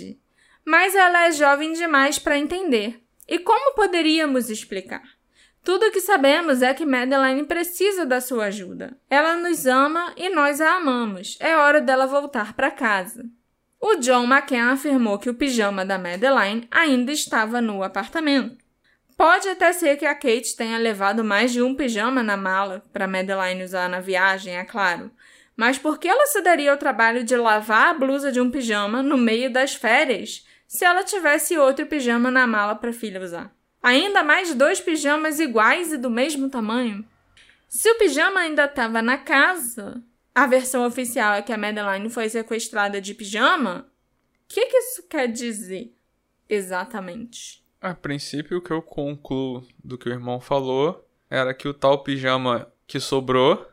Mas 0.65 0.95
ela 0.95 1.27
é 1.27 1.33
jovem 1.33 1.73
demais 1.73 2.19
para 2.19 2.39
entender. 2.39 3.03
E 3.27 3.39
como 3.39 3.75
poderíamos 3.75 4.51
explicar? 4.51 5.16
Tudo 5.67 5.87
o 5.87 5.91
que 5.91 6.01
sabemos 6.01 6.63
é 6.63 6.73
que 6.73 6.87
Madeline 6.87 7.43
precisa 7.43 8.07
da 8.07 8.21
sua 8.21 8.45
ajuda. 8.45 8.97
Ela 9.11 9.35
nos 9.35 9.67
ama 9.67 10.13
e 10.17 10.29
nós 10.29 10.61
a 10.61 10.77
amamos. 10.77 11.37
É 11.41 11.57
hora 11.57 11.81
dela 11.81 12.07
voltar 12.07 12.53
para 12.53 12.71
casa. 12.71 13.25
O 13.81 13.97
John 13.97 14.29
McCann 14.29 14.71
afirmou 14.71 15.19
que 15.19 15.29
o 15.29 15.35
pijama 15.35 15.85
da 15.85 15.99
Madeline 15.99 16.69
ainda 16.71 17.11
estava 17.11 17.61
no 17.61 17.83
apartamento. 17.83 18.57
Pode 19.17 19.49
até 19.49 19.73
ser 19.73 19.97
que 19.97 20.07
a 20.07 20.15
Kate 20.15 20.55
tenha 20.57 20.79
levado 20.79 21.25
mais 21.25 21.51
de 21.51 21.61
um 21.61 21.75
pijama 21.75 22.23
na 22.23 22.37
mala 22.37 22.85
para 22.93 23.09
Madeline 23.09 23.65
usar 23.65 23.89
na 23.89 23.99
viagem, 23.99 24.57
é 24.57 24.65
claro. 24.65 25.11
Mas 25.57 25.77
por 25.77 25.99
que 25.99 26.07
ela 26.07 26.29
se 26.29 26.41
daria 26.43 26.71
ao 26.71 26.79
trabalho 26.79 27.25
de 27.25 27.35
lavar 27.35 27.89
a 27.89 27.95
blusa 27.95 28.31
de 28.31 28.41
um 28.41 28.53
pijama 28.53 29.03
no 29.03 29.19
meio 29.19 29.53
das 29.53 29.75
férias 29.75 30.47
se 30.69 30.85
ela 30.85 31.03
tivesse 31.03 31.59
outro 31.59 31.87
pijama 31.87 32.31
na 32.31 32.47
mala 32.47 32.77
para 32.77 32.91
a 32.91 32.93
filha 32.93 33.21
usar? 33.21 33.57
Ainda 33.83 34.23
mais 34.23 34.55
dois 34.55 34.81
pijamas 34.81 35.39
iguais 35.39 35.93
e 35.93 35.97
do 35.99 36.11
mesmo 36.11 36.49
tamanho? 36.51 37.05
Se 37.69 37.91
o 37.91 37.99
pijama 37.99 38.41
ainda 38.41 38.65
estava 38.65 39.03
na 39.03 39.19
casa, 39.19 40.03
a 40.35 40.47
versão 40.47 40.87
oficial 40.87 41.35
é 41.35 41.43
que 41.43 41.53
a 41.53 41.59
Madeline 41.59 42.09
foi 42.11 42.29
sequestrada 42.29 43.01
de 43.01 43.15
pijama? 43.15 43.87
O 44.45 44.49
que, 44.49 44.67
que 44.67 44.77
isso 44.77 45.03
quer 45.09 45.29
dizer 45.29 45.93
exatamente? 46.49 47.65
A 47.81 47.95
princípio, 47.95 48.59
o 48.59 48.63
que 48.63 48.73
eu 48.73 48.83
concluo 48.83 49.67
do 49.85 49.99
que 49.99 50.09
o 50.09 50.13
irmão 50.13 50.41
falou 50.41 51.07
era 51.29 51.53
que 51.53 51.69
o 51.69 51.75
tal 51.75 52.03
pijama 52.03 52.71
que 52.87 52.99
sobrou 53.01 53.67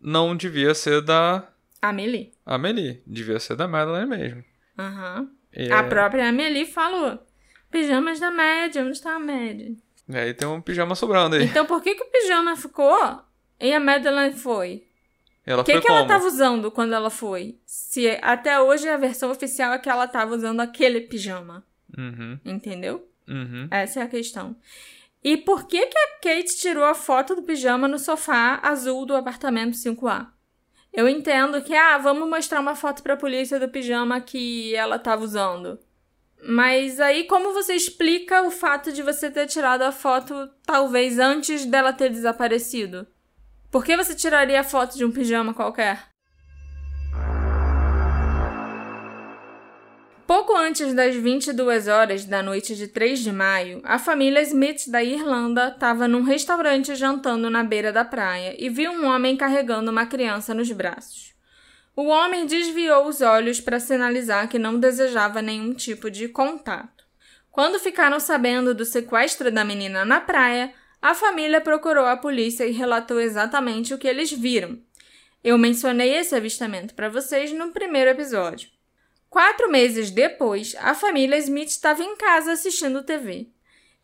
não 0.00 0.36
devia 0.36 0.74
ser 0.74 1.00
da 1.00 1.48
Amelie. 1.80 2.32
Amelie, 2.44 3.02
devia 3.06 3.38
ser 3.38 3.56
da 3.56 3.68
Madeline 3.68 4.06
mesmo. 4.06 4.44
Aham. 4.78 5.30
E 5.52 5.72
A 5.72 5.78
é- 5.78 5.82
própria 5.88 6.28
Amelie 6.28 6.66
falou. 6.66 7.18
Pijamas 7.70 8.18
da 8.18 8.30
média, 8.30 8.82
onde 8.82 8.92
está 8.92 9.14
a 9.14 9.18
média? 9.18 9.72
E 10.08 10.16
aí 10.16 10.32
tem 10.34 10.48
um 10.48 10.60
pijama 10.60 10.94
sobrando 10.94 11.36
aí. 11.36 11.44
Então 11.44 11.66
por 11.66 11.82
que, 11.82 11.94
que 11.94 12.02
o 12.02 12.10
pijama 12.10 12.56
ficou 12.56 13.20
e 13.60 13.72
a 13.72 13.78
Madeline 13.80 14.34
foi? 14.34 14.84
Ela 15.44 15.62
O 15.62 15.64
que, 15.64 15.72
foi 15.72 15.80
que 15.80 15.88
ela 15.88 15.98
como? 15.98 16.08
tava 16.08 16.26
usando 16.26 16.70
quando 16.70 16.94
ela 16.94 17.10
foi? 17.10 17.58
Se 17.66 18.08
até 18.22 18.58
hoje 18.60 18.88
a 18.88 18.96
versão 18.96 19.30
oficial 19.30 19.72
é 19.72 19.78
que 19.78 19.88
ela 19.88 20.06
tava 20.08 20.34
usando 20.34 20.60
aquele 20.60 21.00
pijama. 21.02 21.64
Uhum, 21.96 22.38
Entendeu? 22.44 23.06
uhum. 23.26 23.68
Essa 23.70 24.00
é 24.00 24.02
a 24.02 24.08
questão. 24.08 24.56
E 25.22 25.36
por 25.36 25.66
que, 25.66 25.84
que 25.86 25.98
a 25.98 26.08
Kate 26.22 26.56
tirou 26.56 26.84
a 26.84 26.94
foto 26.94 27.34
do 27.34 27.42
pijama 27.42 27.88
no 27.88 27.98
sofá 27.98 28.60
azul 28.62 29.04
do 29.04 29.16
apartamento 29.16 29.74
5A? 29.76 30.28
Eu 30.92 31.08
entendo 31.08 31.60
que, 31.62 31.74
ah, 31.74 31.98
vamos 31.98 32.28
mostrar 32.28 32.60
uma 32.60 32.74
foto 32.74 33.02
pra 33.02 33.16
polícia 33.16 33.58
do 33.60 33.68
pijama 33.68 34.20
que 34.20 34.74
ela 34.74 34.98
tava 34.98 35.22
usando. 35.24 35.78
Mas 36.42 37.00
aí, 37.00 37.24
como 37.24 37.52
você 37.52 37.74
explica 37.74 38.42
o 38.42 38.50
fato 38.50 38.92
de 38.92 39.02
você 39.02 39.30
ter 39.30 39.46
tirado 39.46 39.82
a 39.82 39.92
foto 39.92 40.48
talvez 40.64 41.18
antes 41.18 41.64
dela 41.64 41.92
ter 41.92 42.10
desaparecido? 42.10 43.06
Por 43.70 43.84
que 43.84 43.96
você 43.96 44.14
tiraria 44.14 44.60
a 44.60 44.64
foto 44.64 44.96
de 44.96 45.04
um 45.04 45.10
pijama 45.10 45.52
qualquer? 45.52 46.08
Pouco 50.26 50.54
antes 50.54 50.92
das 50.92 51.16
22 51.16 51.88
horas 51.88 52.26
da 52.26 52.42
noite 52.42 52.76
de 52.76 52.86
3 52.86 53.20
de 53.20 53.32
maio, 53.32 53.80
a 53.82 53.98
família 53.98 54.42
Smith 54.42 54.88
da 54.88 55.02
Irlanda 55.02 55.68
estava 55.68 56.06
num 56.06 56.22
restaurante 56.22 56.94
jantando 56.94 57.48
na 57.48 57.64
beira 57.64 57.90
da 57.90 58.04
praia 58.04 58.54
e 58.58 58.68
viu 58.68 58.92
um 58.92 59.06
homem 59.06 59.38
carregando 59.38 59.90
uma 59.90 60.04
criança 60.04 60.52
nos 60.52 60.70
braços. 60.70 61.27
O 62.00 62.04
homem 62.04 62.46
desviou 62.46 63.08
os 63.08 63.20
olhos 63.22 63.60
para 63.60 63.80
sinalizar 63.80 64.48
que 64.48 64.56
não 64.56 64.78
desejava 64.78 65.42
nenhum 65.42 65.74
tipo 65.74 66.08
de 66.08 66.28
contato. 66.28 67.04
Quando 67.50 67.80
ficaram 67.80 68.20
sabendo 68.20 68.72
do 68.72 68.84
sequestro 68.84 69.50
da 69.50 69.64
menina 69.64 70.04
na 70.04 70.20
praia, 70.20 70.72
a 71.02 71.12
família 71.12 71.60
procurou 71.60 72.04
a 72.06 72.16
polícia 72.16 72.64
e 72.64 72.70
relatou 72.70 73.20
exatamente 73.20 73.92
o 73.92 73.98
que 73.98 74.06
eles 74.06 74.30
viram. 74.30 74.78
Eu 75.42 75.58
mencionei 75.58 76.14
esse 76.14 76.36
avistamento 76.36 76.94
para 76.94 77.08
vocês 77.08 77.50
no 77.50 77.72
primeiro 77.72 78.10
episódio. 78.10 78.70
Quatro 79.28 79.68
meses 79.68 80.12
depois, 80.12 80.76
a 80.78 80.94
família 80.94 81.36
Smith 81.38 81.70
estava 81.70 82.04
em 82.04 82.14
casa 82.14 82.52
assistindo 82.52 83.02
TV. 83.02 83.48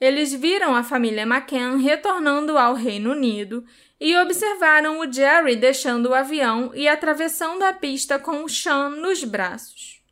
Eles 0.05 0.35
viram 0.35 0.77
a 0.77 0.83
família 0.83 1.23
McCann 1.23 1.79
retornando 1.79 2.59
ao 2.59 2.75
Reino 2.75 3.13
Unido 3.13 3.65
e 3.99 4.15
observaram 4.19 5.01
o 5.01 5.11
Jerry 5.11 5.57
deixando 5.57 6.11
o 6.11 6.15
avião 6.15 6.73
e 6.75 6.87
atravessando 6.87 7.63
a 7.63 7.73
pista 7.73 8.19
com 8.19 8.45
o 8.45 8.49
Sean 8.49 8.91
nos 8.91 9.25
braços. 9.25 10.03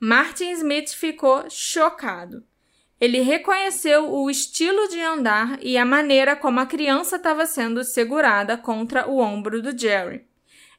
Martin 0.00 0.50
Smith 0.52 0.94
ficou 0.94 1.44
chocado. 1.50 2.42
Ele 2.98 3.20
reconheceu 3.20 4.10
o 4.10 4.30
estilo 4.30 4.88
de 4.88 4.98
andar 4.98 5.58
e 5.60 5.76
a 5.76 5.84
maneira 5.84 6.34
como 6.34 6.58
a 6.60 6.64
criança 6.64 7.16
estava 7.16 7.44
sendo 7.44 7.84
segurada 7.84 8.56
contra 8.56 9.06
o 9.06 9.18
ombro 9.18 9.60
do 9.60 9.78
Jerry. 9.78 10.24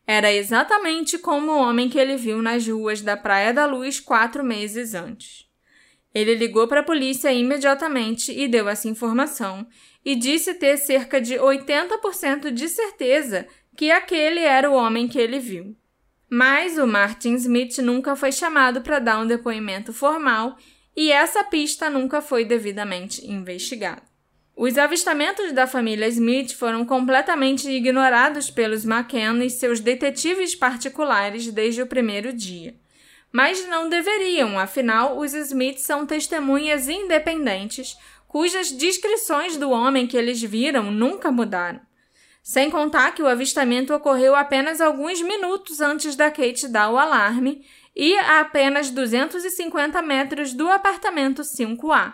Era 0.07 0.33
exatamente 0.33 1.19
como 1.19 1.51
o 1.51 1.59
homem 1.59 1.87
que 1.87 1.99
ele 1.99 2.17
viu 2.17 2.41
nas 2.41 2.67
ruas 2.67 2.99
da 2.99 3.15
Praia 3.15 3.53
da 3.53 3.67
Luz 3.67 3.99
quatro 3.99 4.43
meses 4.43 4.95
antes. 4.95 5.44
Ele 6.15 6.33
ligou 6.33 6.65
para 6.65 6.79
a 6.79 6.83
polícia 6.83 7.33
imediatamente 7.33 8.31
e 8.31 8.47
deu 8.47 8.69
essa 8.69 8.87
informação, 8.87 9.67
e 10.03 10.15
disse 10.15 10.53
ter 10.53 10.77
cerca 10.77 11.19
de 11.19 11.33
80% 11.33 12.51
de 12.51 12.69
certeza 12.69 13.45
que 13.75 13.91
aquele 13.91 14.39
era 14.39 14.71
o 14.71 14.75
homem 14.75 15.09
que 15.09 15.19
ele 15.19 15.39
viu. 15.39 15.75
Mas 16.29 16.77
o 16.77 16.87
Martin 16.87 17.33
Smith 17.35 17.79
nunca 17.79 18.15
foi 18.15 18.31
chamado 18.31 18.81
para 18.81 18.99
dar 18.99 19.19
um 19.19 19.27
depoimento 19.27 19.91
formal 19.91 20.57
e 20.95 21.11
essa 21.11 21.43
pista 21.43 21.89
nunca 21.89 22.21
foi 22.21 22.45
devidamente 22.45 23.29
investigada. 23.29 24.03
Os 24.55 24.77
avistamentos 24.77 25.51
da 25.51 25.67
família 25.67 26.07
Smith 26.07 26.53
foram 26.53 26.85
completamente 26.85 27.69
ignorados 27.69 28.49
pelos 28.49 28.85
McCann 28.85 29.43
e 29.43 29.49
seus 29.49 29.81
detetives 29.81 30.55
particulares 30.55 31.51
desde 31.51 31.81
o 31.81 31.87
primeiro 31.87 32.31
dia. 32.31 32.73
Mas 33.35 33.67
não 33.67 33.89
deveriam, 33.89 34.57
afinal, 34.57 35.17
os 35.17 35.33
Smiths 35.33 35.83
são 35.83 36.05
testemunhas 36.05 36.87
independentes 36.87 37.97
cujas 38.29 38.71
descrições 38.71 39.57
do 39.57 39.71
homem 39.71 40.07
que 40.07 40.15
eles 40.15 40.41
viram 40.41 40.89
nunca 40.89 41.29
mudaram. 41.29 41.81
Sem 42.41 42.71
contar 42.71 43.13
que 43.13 43.21
o 43.21 43.27
avistamento 43.27 43.93
ocorreu 43.93 44.37
apenas 44.37 44.79
alguns 44.79 45.21
minutos 45.21 45.81
antes 45.81 46.15
da 46.15 46.31
Kate 46.31 46.69
dar 46.69 46.89
o 46.89 46.97
alarme 46.97 47.65
e 47.93 48.17
a 48.19 48.39
apenas 48.39 48.89
250 48.89 50.01
metros 50.01 50.53
do 50.53 50.69
apartamento 50.69 51.41
5A. 51.41 52.13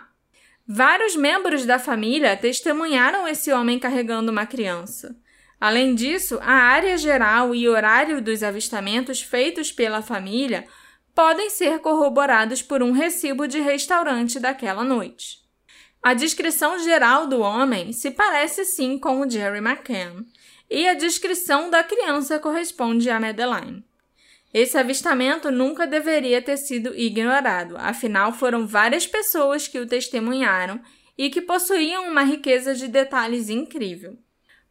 Vários 0.66 1.14
membros 1.14 1.64
da 1.64 1.78
família 1.78 2.36
testemunharam 2.36 3.28
esse 3.28 3.52
homem 3.52 3.78
carregando 3.78 4.32
uma 4.32 4.44
criança. 4.44 5.14
Além 5.60 5.94
disso, 5.94 6.40
a 6.42 6.52
área 6.52 6.98
geral 6.98 7.54
e 7.54 7.68
horário 7.68 8.20
dos 8.20 8.42
avistamentos 8.42 9.22
feitos 9.22 9.70
pela 9.70 10.02
família 10.02 10.66
podem 11.14 11.50
ser 11.50 11.78
corroborados 11.80 12.62
por 12.62 12.82
um 12.82 12.92
recibo 12.92 13.46
de 13.46 13.60
restaurante 13.60 14.40
daquela 14.40 14.82
noite. 14.82 15.38
A 16.02 16.14
descrição 16.14 16.78
geral 16.78 17.26
do 17.26 17.40
homem 17.40 17.92
se 17.92 18.10
parece 18.10 18.64
sim 18.64 18.98
com 18.98 19.20
o 19.20 19.30
Jerry 19.30 19.58
McCann, 19.58 20.24
e 20.68 20.88
a 20.88 20.94
descrição 20.94 21.70
da 21.70 21.84
criança 21.84 22.38
corresponde 22.38 23.10
a 23.10 23.20
Madeline. 23.20 23.84
Esse 24.52 24.76
avistamento 24.76 25.50
nunca 25.50 25.86
deveria 25.86 26.42
ter 26.42 26.56
sido 26.56 26.94
ignorado, 26.96 27.76
afinal 27.78 28.32
foram 28.32 28.66
várias 28.66 29.06
pessoas 29.06 29.68
que 29.68 29.78
o 29.78 29.86
testemunharam 29.86 30.80
e 31.16 31.30
que 31.30 31.40
possuíam 31.40 32.08
uma 32.08 32.22
riqueza 32.22 32.74
de 32.74 32.88
detalhes 32.88 33.48
incrível. 33.48 34.18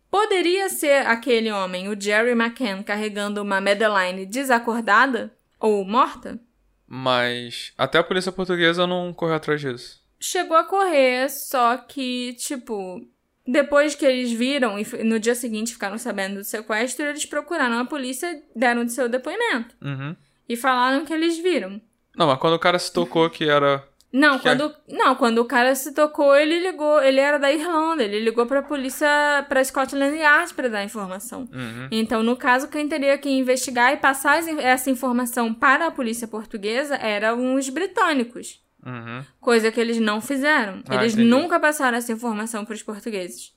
Poderia 0.09 0.69
ser 0.69 1.07
aquele 1.07 1.51
homem, 1.51 1.87
o 1.87 1.99
Jerry 1.99 2.31
McCann, 2.31 2.83
carregando 2.83 3.41
uma 3.41 3.61
Madeline 3.61 4.25
desacordada 4.25 5.33
ou 5.61 5.85
morta? 5.85 6.39
Mas 6.87 7.73
até 7.77 7.99
a 7.99 8.03
polícia 8.03 8.31
portuguesa 8.31 8.85
não 8.85 9.13
correu 9.13 9.35
atrás 9.35 9.61
disso. 9.61 10.01
Chegou 10.19 10.57
a 10.57 10.63
correr, 10.63 11.29
só 11.29 11.77
que, 11.77 12.33
tipo, 12.33 13.01
depois 13.47 13.95
que 13.95 14.05
eles 14.05 14.31
viram 14.31 14.77
e 14.77 15.03
no 15.03 15.19
dia 15.19 15.33
seguinte 15.33 15.73
ficaram 15.73 15.97
sabendo 15.97 16.35
do 16.35 16.43
sequestro, 16.43 17.05
eles 17.05 17.25
procuraram 17.25 17.79
a 17.79 17.85
polícia 17.85 18.43
deram 18.55 18.85
de 18.85 18.91
seu 18.91 19.09
depoimento. 19.09 19.75
Uhum. 19.81 20.15
E 20.47 20.55
falaram 20.55 21.05
que 21.05 21.13
eles 21.13 21.39
viram. 21.39 21.81
Não, 22.15 22.27
mas 22.27 22.39
quando 22.39 22.55
o 22.55 22.59
cara 22.59 22.77
se 22.77 22.91
tocou 22.91 23.29
que 23.29 23.45
era. 23.49 23.87
Não, 24.13 24.37
Que 24.37 24.43
quando, 24.43 24.75
não, 24.89 25.15
quando 25.15 25.37
o 25.37 25.45
cara 25.45 25.73
se 25.73 25.93
tocou, 25.93 26.35
ele 26.35 26.59
ligou, 26.59 27.01
ele 27.01 27.19
era 27.19 27.37
da 27.39 27.49
Irlanda, 27.51 28.03
ele 28.03 28.19
ligou 28.19 28.45
pra 28.45 28.61
polícia, 28.61 29.07
pra 29.47 29.63
Scotland 29.63 30.17
Yard 30.17 30.53
pra 30.53 30.67
dar 30.67 30.83
informação. 30.83 31.41
Uhum. 31.53 31.87
Então, 31.89 32.21
no 32.21 32.35
caso, 32.35 32.67
quem 32.67 32.87
teria 32.89 33.17
que 33.17 33.29
investigar 33.29 33.93
e 33.93 33.97
passar 33.97 34.37
as- 34.39 34.47
essa 34.47 34.89
informação 34.89 35.53
para 35.53 35.87
a 35.87 35.91
polícia 35.91 36.27
portuguesa 36.27 36.95
eram 36.95 37.55
os 37.55 37.69
britânicos. 37.69 38.61
Uhum. 38.85 39.23
Coisa 39.39 39.71
que 39.71 39.79
eles 39.79 39.99
não 39.99 40.19
fizeram. 40.19 40.83
Ah, 40.89 40.95
eles 40.95 41.13
entendi. 41.13 41.29
nunca 41.29 41.59
passaram 41.59 41.97
essa 41.97 42.11
informação 42.11 42.65
para 42.65 42.73
os 42.75 42.83
portugueses. 42.83 43.53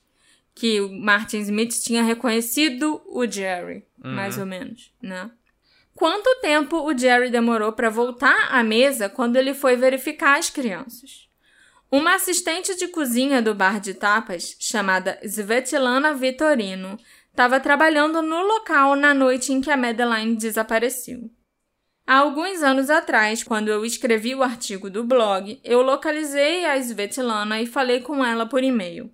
Que 0.53 0.79
o 0.79 0.89
Martin 0.89 1.39
Smith 1.39 1.73
tinha 1.83 2.01
reconhecido 2.01 3.01
o 3.07 3.27
Jerry, 3.29 3.83
Uhum. 4.01 4.11
mais 4.13 4.37
ou 4.37 4.45
menos, 4.45 4.93
né? 5.01 5.29
Quanto 5.95 6.41
tempo 6.41 6.81
o 6.81 6.95
Jerry 6.95 7.29
demorou 7.29 7.71
para 7.71 7.89
voltar 7.89 8.49
à 8.51 8.61
mesa 8.61 9.07
quando 9.07 9.37
ele 9.37 9.53
foi 9.53 9.77
verificar 9.77 10.37
as 10.37 10.49
crianças? 10.49 11.29
Uma 11.89 12.15
assistente 12.15 12.75
de 12.75 12.89
cozinha 12.89 13.41
do 13.41 13.55
bar 13.55 13.79
de 13.79 13.93
tapas, 13.93 14.57
chamada 14.59 15.17
Svetlana 15.23 16.13
Vitorino, 16.13 16.97
estava 17.29 17.61
trabalhando 17.61 18.21
no 18.21 18.41
local 18.41 18.97
na 18.97 19.13
noite 19.13 19.53
em 19.53 19.61
que 19.61 19.71
a 19.71 19.77
Madeline 19.77 20.35
desapareceu. 20.35 21.31
Há 22.05 22.17
alguns 22.17 22.61
anos 22.61 22.89
atrás, 22.89 23.41
quando 23.41 23.69
eu 23.69 23.85
escrevi 23.85 24.35
o 24.35 24.43
artigo 24.43 24.89
do 24.89 25.03
blog, 25.03 25.59
eu 25.63 25.81
localizei 25.81 26.65
a 26.65 26.77
Svetlana 26.77 27.61
e 27.61 27.65
falei 27.65 28.01
com 28.01 28.23
ela 28.23 28.45
por 28.45 28.61
e-mail. 28.63 29.09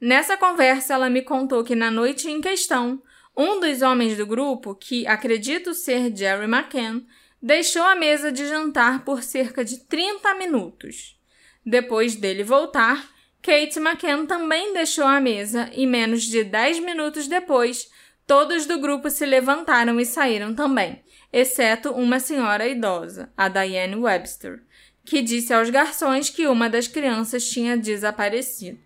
Nessa 0.00 0.36
conversa, 0.36 0.94
ela 0.94 1.08
me 1.08 1.22
contou 1.22 1.62
que 1.62 1.76
na 1.76 1.90
noite 1.90 2.28
em 2.28 2.40
questão, 2.40 3.00
um 3.36 3.60
dos 3.60 3.82
homens 3.82 4.16
do 4.16 4.26
grupo, 4.26 4.74
que 4.74 5.06
acredito 5.06 5.74
ser 5.74 6.14
Jerry 6.14 6.44
McCann, 6.44 7.04
deixou 7.40 7.82
a 7.82 7.96
mesa 7.96 8.30
de 8.30 8.46
jantar 8.46 9.04
por 9.04 9.22
cerca 9.22 9.64
de 9.64 9.78
30 9.78 10.34
minutos. 10.34 11.18
Depois 11.64 12.14
dele 12.14 12.44
voltar, 12.44 13.10
Kate 13.42 13.78
McCann 13.78 14.26
também 14.26 14.72
deixou 14.72 15.04
a 15.04 15.20
mesa 15.20 15.70
e 15.72 15.86
menos 15.86 16.22
de 16.22 16.44
10 16.44 16.78
minutos 16.80 17.26
depois, 17.26 17.90
todos 18.26 18.66
do 18.66 18.78
grupo 18.78 19.10
se 19.10 19.26
levantaram 19.26 19.98
e 19.98 20.06
saíram 20.06 20.54
também, 20.54 21.02
exceto 21.32 21.90
uma 21.90 22.20
senhora 22.20 22.68
idosa, 22.68 23.32
a 23.36 23.48
Diane 23.48 23.96
Webster, 23.96 24.62
que 25.04 25.22
disse 25.22 25.52
aos 25.52 25.70
garçons 25.70 26.30
que 26.30 26.46
uma 26.46 26.70
das 26.70 26.86
crianças 26.86 27.48
tinha 27.48 27.76
desaparecido. 27.76 28.78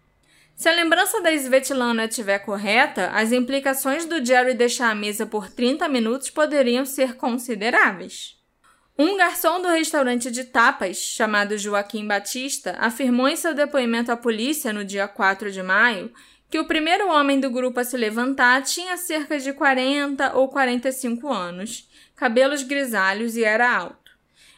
Se 0.56 0.70
a 0.70 0.72
lembrança 0.72 1.20
da 1.20 1.30
Svetlana 1.34 2.06
estiver 2.06 2.38
correta, 2.38 3.10
as 3.10 3.30
implicações 3.30 4.06
do 4.06 4.24
Jerry 4.24 4.54
deixar 4.54 4.90
a 4.90 4.94
mesa 4.94 5.26
por 5.26 5.50
30 5.50 5.86
minutos 5.86 6.30
poderiam 6.30 6.86
ser 6.86 7.14
consideráveis. 7.14 8.38
Um 8.98 9.18
garçom 9.18 9.60
do 9.60 9.68
restaurante 9.68 10.30
de 10.30 10.44
tapas, 10.44 10.96
chamado 10.96 11.58
Joaquim 11.58 12.06
Batista, 12.06 12.74
afirmou 12.80 13.28
em 13.28 13.36
seu 13.36 13.52
depoimento 13.52 14.10
à 14.10 14.16
polícia 14.16 14.72
no 14.72 14.82
dia 14.82 15.06
4 15.06 15.52
de 15.52 15.62
maio 15.62 16.10
que 16.48 16.58
o 16.58 16.66
primeiro 16.66 17.10
homem 17.10 17.38
do 17.38 17.50
grupo 17.50 17.78
a 17.80 17.84
se 17.84 17.96
levantar 17.98 18.62
tinha 18.62 18.96
cerca 18.96 19.38
de 19.38 19.52
40 19.52 20.38
ou 20.38 20.48
45 20.48 21.30
anos, 21.30 21.86
cabelos 22.14 22.62
grisalhos 22.62 23.36
e 23.36 23.44
era 23.44 23.76
alto. 23.76 24.06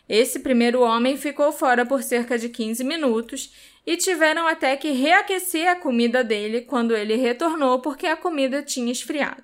Esse 0.09 0.39
primeiro 0.39 0.81
homem 0.81 1.19
ficou 1.19 1.53
fora 1.53 1.85
por 1.85 2.03
cerca 2.03 2.39
de 2.39 2.49
15 2.49 2.83
minutos 2.83 3.53
e 3.89 3.97
tiveram 3.97 4.47
até 4.47 4.77
que 4.77 4.91
reaquecer 4.91 5.67
a 5.67 5.75
comida 5.75 6.23
dele 6.23 6.61
quando 6.61 6.95
ele 6.95 7.17
retornou 7.17 7.81
porque 7.81 8.07
a 8.07 8.19
comida 8.19 8.63
tinha 8.63 8.93
esfriado. 8.93 9.43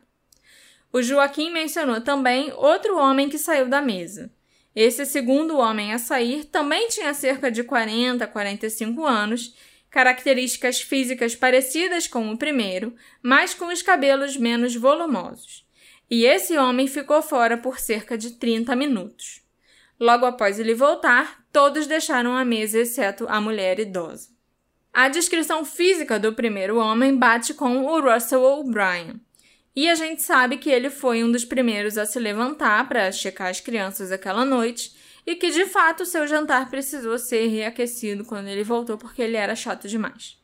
O 0.92 1.00
Joaquim 1.00 1.50
mencionou 1.50 2.02
também 2.02 2.52
outro 2.52 2.98
homem 2.98 3.30
que 3.30 3.38
saiu 3.38 3.70
da 3.70 3.80
mesa. 3.80 4.30
Esse 4.76 5.06
segundo 5.06 5.56
homem 5.56 5.94
a 5.94 5.98
sair 5.98 6.44
também 6.44 6.88
tinha 6.88 7.14
cerca 7.14 7.50
de 7.50 7.64
40 7.64 8.22
a 8.22 8.28
45 8.28 9.06
anos, 9.06 9.56
características 9.88 10.78
físicas 10.78 11.34
parecidas 11.34 12.06
com 12.06 12.30
o 12.30 12.36
primeiro, 12.36 12.94
mas 13.22 13.54
com 13.54 13.68
os 13.68 13.80
cabelos 13.80 14.36
menos 14.36 14.76
volumosos. 14.76 15.66
E 16.10 16.26
esse 16.26 16.58
homem 16.58 16.86
ficou 16.86 17.22
fora 17.22 17.56
por 17.56 17.80
cerca 17.80 18.18
de 18.18 18.32
30 18.32 18.76
minutos. 18.76 19.40
Logo 19.98 20.26
após 20.26 20.60
ele 20.60 20.74
voltar, 20.74 21.42
todos 21.50 21.86
deixaram 21.86 22.36
a 22.36 22.44
mesa 22.44 22.80
exceto 22.80 23.24
a 23.26 23.40
mulher 23.40 23.80
idosa. 23.80 24.34
A 24.94 25.08
descrição 25.08 25.64
física 25.64 26.20
do 26.20 26.32
primeiro 26.32 26.78
homem 26.78 27.16
bate 27.16 27.52
com 27.52 27.84
o 27.84 28.00
Russell 28.00 28.44
O'Brien. 28.44 29.20
E 29.74 29.90
a 29.90 29.96
gente 29.96 30.22
sabe 30.22 30.56
que 30.56 30.70
ele 30.70 30.88
foi 30.88 31.24
um 31.24 31.32
dos 31.32 31.44
primeiros 31.44 31.98
a 31.98 32.06
se 32.06 32.20
levantar 32.20 32.88
para 32.88 33.10
checar 33.10 33.48
as 33.48 33.60
crianças 33.60 34.12
aquela 34.12 34.44
noite 34.44 34.94
e 35.26 35.34
que 35.34 35.50
de 35.50 35.66
fato 35.66 36.06
seu 36.06 36.28
jantar 36.28 36.70
precisou 36.70 37.18
ser 37.18 37.48
reaquecido 37.48 38.24
quando 38.24 38.46
ele 38.46 38.62
voltou 38.62 38.96
porque 38.96 39.20
ele 39.20 39.36
era 39.36 39.56
chato 39.56 39.88
demais. 39.88 40.38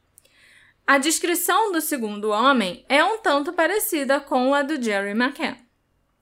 A 0.85 0.98
descrição 0.98 1.70
do 1.70 1.81
segundo 1.81 2.31
homem 2.31 2.85
é 2.89 3.05
um 3.05 3.18
tanto 3.18 3.52
parecida 3.52 4.18
com 4.18 4.52
a 4.52 4.62
do 4.62 4.82
Jerry 4.82 5.10
McCann. 5.10 5.55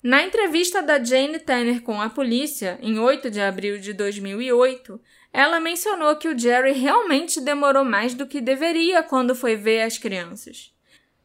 Na 0.02 0.22
entrevista 0.22 0.82
da 0.82 1.02
Jane 1.02 1.38
Tanner 1.38 1.80
com 1.80 1.98
a 1.98 2.10
polícia, 2.10 2.78
em 2.82 2.98
8 2.98 3.30
de 3.30 3.40
abril 3.40 3.78
de 3.78 3.94
2008, 3.94 5.00
ela 5.32 5.60
mencionou 5.60 6.16
que 6.16 6.28
o 6.28 6.38
Jerry 6.38 6.72
realmente 6.72 7.40
demorou 7.40 7.84
mais 7.84 8.14
do 8.14 8.26
que 8.26 8.40
deveria 8.40 9.02
quando 9.02 9.34
foi 9.34 9.56
ver 9.56 9.82
as 9.82 9.98
crianças. 9.98 10.72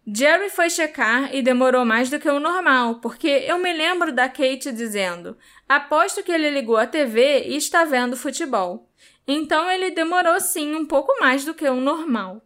Jerry 0.05 0.49
foi 0.49 0.69
checar 0.69 1.33
e 1.33 1.41
demorou 1.41 1.85
mais 1.85 2.09
do 2.09 2.19
que 2.19 2.27
o 2.27 2.39
normal, 2.39 2.95
porque 2.95 3.27
eu 3.27 3.57
me 3.57 3.71
lembro 3.71 4.11
da 4.11 4.27
Kate 4.27 4.71
dizendo: 4.73 5.37
aposto 5.67 6.21
que 6.21 6.31
ele 6.31 6.49
ligou 6.49 6.75
a 6.75 6.85
TV 6.85 7.45
e 7.47 7.55
está 7.55 7.85
vendo 7.85 8.17
futebol. 8.17 8.89
Então 9.25 9.71
ele 9.71 9.91
demorou 9.91 10.39
sim 10.41 10.75
um 10.75 10.85
pouco 10.85 11.17
mais 11.21 11.45
do 11.45 11.53
que 11.53 11.67
o 11.67 11.79
normal. 11.79 12.41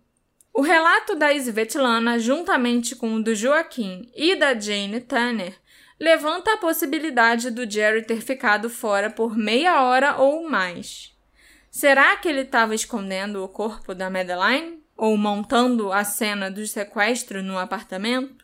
O 0.54 0.62
relato 0.62 1.16
da 1.16 1.34
Svetlana, 1.34 2.20
juntamente 2.20 2.96
com 2.96 3.16
o 3.16 3.24
do 3.24 3.34
Joaquim 3.34 4.08
e 4.16 4.36
da 4.36 4.58
Jane 4.58 5.02
Tanner, 5.02 5.56
levanta 6.00 6.54
a 6.54 6.58
possibilidade 6.58 7.50
do 7.50 7.70
Jerry 7.70 8.04
ter 8.04 8.22
ficado 8.22 8.70
fora 8.70 9.10
por 9.10 9.36
meia 9.36 9.82
hora 9.82 10.18
ou 10.18 10.48
mais. 10.48 11.17
Será 11.78 12.16
que 12.16 12.28
ele 12.28 12.42
estava 12.42 12.74
escondendo 12.74 13.44
o 13.44 13.48
corpo 13.48 13.94
da 13.94 14.10
Madeline? 14.10 14.82
Ou 14.96 15.16
montando 15.16 15.94
a 15.94 16.04
cena 16.04 16.50
do 16.50 16.66
sequestro 16.66 17.44
no 17.44 17.56
apartamento? 17.56 18.44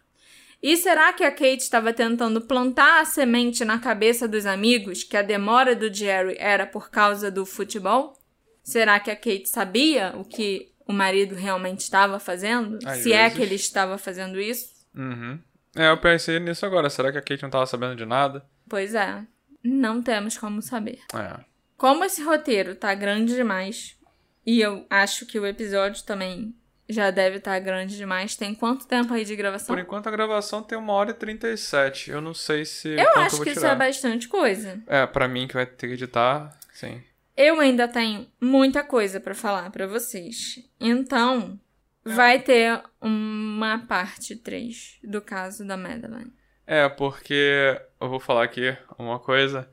E 0.62 0.78
será 0.78 1.12
que 1.14 1.24
a 1.24 1.32
Kate 1.32 1.58
estava 1.64 1.92
tentando 1.92 2.42
plantar 2.42 3.02
a 3.02 3.06
semente 3.06 3.66
na 3.66 3.80
cabeça 3.80 4.28
dos 4.28 4.46
amigos 4.46 5.04
que 5.04 5.18
a 5.18 5.24
demora 5.24 5.76
do 5.76 5.92
Jerry 5.92 6.36
era 6.38 6.68
por 6.68 6.92
causa 6.92 7.32
do 7.32 7.44
futebol? 7.44 8.14
Será 8.62 9.00
que 9.00 9.10
a 9.10 9.16
Kate 9.16 9.50
sabia 9.50 10.14
o 10.16 10.24
que 10.24 10.72
o 10.86 10.94
marido 10.94 11.34
realmente 11.34 11.80
estava 11.80 12.20
fazendo? 12.20 12.78
Às 12.86 13.00
Se 13.00 13.12
é 13.14 13.24
vezes. 13.24 13.36
que 13.36 13.42
ele 13.42 13.56
estava 13.56 13.98
fazendo 13.98 14.40
isso? 14.40 14.70
Uhum. 14.96 15.40
É, 15.76 15.90
eu 15.90 15.98
pensei 15.98 16.40
nisso 16.40 16.68
agora. 16.68 16.88
Será 16.88 17.12
que 17.12 17.18
a 17.18 17.22
Kate 17.24 17.42
não 17.42 17.50
tava 17.50 17.66
sabendo 17.66 17.96
de 17.96 18.06
nada? 18.06 18.46
Pois 18.70 18.94
é, 18.94 19.24
não 19.64 20.04
temos 20.04 20.38
como 20.38 20.62
saber. 20.62 21.00
É. 21.16 21.52
Como 21.84 22.06
esse 22.06 22.24
roteiro 22.24 22.76
tá 22.76 22.94
grande 22.94 23.36
demais, 23.36 24.00
e 24.46 24.62
eu 24.62 24.86
acho 24.90 25.26
que 25.26 25.38
o 25.38 25.46
episódio 25.46 26.02
também 26.06 26.56
já 26.88 27.12
deve 27.12 27.40
estar 27.40 27.60
grande 27.60 27.98
demais, 27.98 28.38
tem 28.38 28.56
quanto 28.56 28.88
tempo 28.88 29.14
aí 29.14 29.26
de 29.26 29.36
gravação? 29.36 29.76
Por 29.76 29.82
enquanto 29.82 30.08
a 30.08 30.12
gravação 30.12 30.64
tem 30.64 30.78
uma 30.78 30.94
hora 30.94 31.12
e 31.12 31.14
37. 31.14 32.10
Eu 32.10 32.22
não 32.22 32.34
sei 32.34 32.64
se. 32.64 32.88
eu 32.88 33.10
acho 33.18 33.36
vou 33.36 33.44
que 33.44 33.52
isso 33.52 33.60
tirar. 33.60 33.74
é 33.74 33.76
bastante 33.76 34.30
coisa. 34.30 34.82
É, 34.88 35.06
pra 35.06 35.28
mim 35.28 35.46
que 35.46 35.56
vai 35.56 35.66
ter 35.66 35.88
que 35.88 35.96
editar, 35.96 36.58
sim. 36.72 37.04
Eu 37.36 37.60
ainda 37.60 37.86
tenho 37.86 38.28
muita 38.40 38.82
coisa 38.82 39.20
pra 39.20 39.36
falar 39.36 39.70
pra 39.70 39.86
vocês. 39.86 40.64
Então, 40.80 41.60
vai 42.02 42.40
ter 42.40 42.82
uma 43.02 43.80
parte 43.80 44.38
3 44.38 45.00
do 45.04 45.22
caso 45.22 45.68
da 45.68 45.76
Madeline. 45.76 46.32
É, 46.66 46.88
porque 46.88 47.78
eu 48.00 48.08
vou 48.08 48.22
falar 48.22 48.46
aqui 48.46 48.74
uma 48.98 49.20
coisa. 49.20 49.70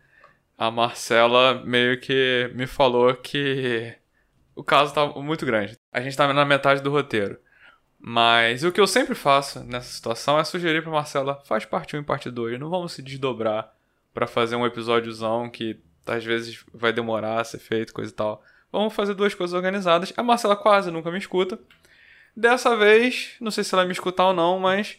A 0.61 0.71
Marcela 0.71 1.55
meio 1.65 1.99
que 1.99 2.51
me 2.55 2.67
falou 2.67 3.15
que 3.15 3.97
o 4.55 4.63
caso 4.63 4.93
tá 4.93 5.07
muito 5.07 5.47
grande. 5.47 5.79
A 5.91 6.03
gente 6.03 6.15
tá 6.15 6.31
na 6.31 6.45
metade 6.45 6.83
do 6.83 6.91
roteiro. 6.91 7.39
Mas 7.99 8.63
o 8.63 8.71
que 8.71 8.79
eu 8.79 8.87
sempre 8.87 9.15
faço 9.15 9.61
nessa 9.65 9.91
situação 9.91 10.39
é 10.39 10.45
sugerir 10.45 10.83
pra 10.83 10.93
Marcela, 10.93 11.41
faz 11.47 11.65
parte 11.65 11.97
1 11.97 12.01
e 12.01 12.05
parte 12.05 12.31
2. 12.31 12.61
Não 12.61 12.69
vamos 12.69 12.93
se 12.93 13.01
desdobrar 13.01 13.73
pra 14.13 14.27
fazer 14.27 14.55
um 14.55 14.67
episódiozão 14.67 15.49
que 15.49 15.81
às 16.07 16.27
vezes 16.27 16.63
vai 16.75 16.93
demorar 16.93 17.41
a 17.41 17.45
ser 17.45 17.59
feito, 17.59 17.95
coisa 17.95 18.13
e 18.13 18.15
tal. 18.15 18.45
Vamos 18.71 18.93
fazer 18.93 19.15
duas 19.15 19.33
coisas 19.33 19.55
organizadas. 19.55 20.13
A 20.15 20.23
Marcela 20.23 20.55
quase 20.55 20.91
nunca 20.91 21.11
me 21.11 21.17
escuta. 21.17 21.59
Dessa 22.37 22.77
vez, 22.77 23.31
não 23.41 23.51
sei 23.51 23.65
se 23.65 23.75
ela 23.75 23.87
me 23.87 23.93
escutar 23.93 24.27
ou 24.27 24.35
não, 24.35 24.59
mas 24.59 24.99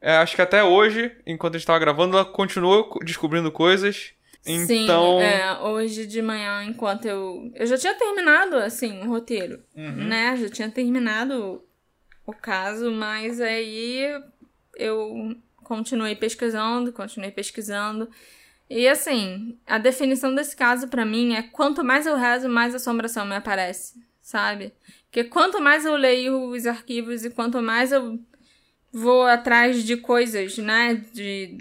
é, 0.00 0.18
acho 0.18 0.36
que 0.36 0.42
até 0.42 0.62
hoje, 0.62 1.10
enquanto 1.26 1.56
a 1.56 1.58
gente 1.58 1.66
tava 1.66 1.80
gravando, 1.80 2.16
ela 2.16 2.24
continuou 2.24 3.00
descobrindo 3.02 3.50
coisas. 3.50 4.14
Então. 4.44 4.66
Sim, 4.66 5.22
é, 5.22 5.58
hoje 5.60 6.06
de 6.06 6.20
manhã, 6.20 6.64
enquanto 6.64 7.06
eu. 7.06 7.50
Eu 7.54 7.66
já 7.66 7.78
tinha 7.78 7.94
terminado, 7.94 8.56
assim, 8.56 9.00
o 9.02 9.08
roteiro, 9.08 9.62
Uhum. 9.76 10.08
né? 10.08 10.36
Já 10.36 10.48
tinha 10.48 10.70
terminado 10.70 11.62
o 12.26 12.32
caso, 12.32 12.90
mas 12.90 13.40
aí 13.40 14.00
eu 14.76 15.36
continuei 15.62 16.16
pesquisando, 16.16 16.92
continuei 16.92 17.30
pesquisando. 17.30 18.08
E 18.68 18.88
assim, 18.88 19.58
a 19.66 19.78
definição 19.78 20.34
desse 20.34 20.56
caso 20.56 20.88
pra 20.88 21.04
mim 21.04 21.34
é 21.34 21.42
quanto 21.42 21.84
mais 21.84 22.06
eu 22.06 22.16
rezo, 22.16 22.48
mais 22.48 22.74
assombração 22.74 23.24
me 23.26 23.34
aparece, 23.36 23.94
sabe? 24.20 24.72
Porque 25.04 25.24
quanto 25.24 25.60
mais 25.60 25.84
eu 25.84 25.94
leio 25.94 26.48
os 26.48 26.66
arquivos 26.66 27.24
e 27.24 27.30
quanto 27.30 27.60
mais 27.62 27.92
eu 27.92 28.18
vou 28.90 29.22
atrás 29.26 29.84
de 29.84 29.96
coisas, 29.98 30.56
né, 30.58 30.94
de 31.12 31.58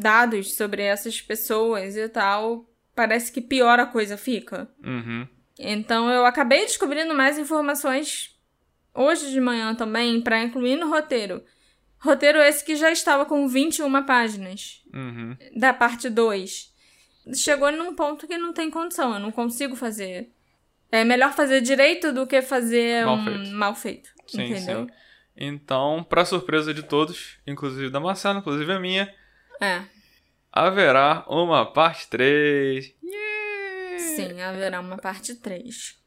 dados 0.00 0.54
sobre 0.54 0.82
essas 0.82 1.20
pessoas 1.20 1.96
e 1.96 2.08
tal, 2.08 2.64
parece 2.94 3.30
que 3.30 3.40
pior 3.40 3.78
a 3.78 3.86
coisa 3.86 4.16
fica. 4.16 4.68
Uhum. 4.84 5.26
Então 5.58 6.10
eu 6.10 6.24
acabei 6.24 6.60
descobrindo 6.64 7.14
mais 7.14 7.38
informações 7.38 8.34
hoje 8.94 9.30
de 9.30 9.40
manhã 9.40 9.74
também 9.74 10.20
pra 10.20 10.42
incluir 10.42 10.76
no 10.76 10.88
roteiro. 10.88 11.42
Roteiro 11.98 12.38
esse 12.40 12.64
que 12.64 12.74
já 12.76 12.90
estava 12.90 13.26
com 13.26 13.46
21 13.46 14.02
páginas 14.04 14.82
Uhum. 14.92 15.36
da 15.56 15.72
parte 15.74 16.08
2. 16.08 16.72
Chegou 17.34 17.70
num 17.70 17.94
ponto 17.94 18.26
que 18.26 18.38
não 18.38 18.52
tem 18.52 18.70
condição, 18.70 19.12
eu 19.14 19.20
não 19.20 19.30
consigo 19.30 19.76
fazer. 19.76 20.32
É 20.90 21.04
melhor 21.04 21.32
fazer 21.34 21.60
direito 21.60 22.12
do 22.12 22.26
que 22.26 22.40
fazer 22.42 23.04
Mal 23.04 23.16
um 23.16 23.24
feito. 23.24 23.50
mal 23.52 23.74
feito. 23.74 24.10
Sim, 24.26 24.44
entendeu? 24.44 24.86
sim. 24.86 24.90
Então, 25.36 26.04
pra 26.08 26.24
surpresa 26.24 26.74
de 26.74 26.82
todos, 26.82 27.38
inclusive 27.46 27.90
da 27.90 28.00
Marcela, 28.00 28.38
inclusive 28.40 28.72
a 28.72 28.80
minha, 28.80 29.14
É, 29.60 29.82
haverá 30.52 31.24
uma 31.28 31.66
parte 31.66 32.08
3. 32.08 32.94
sim, 33.98 34.40
haverá 34.40 34.80
uma 34.80 34.96
parte 34.96 35.34
3. 35.34 35.98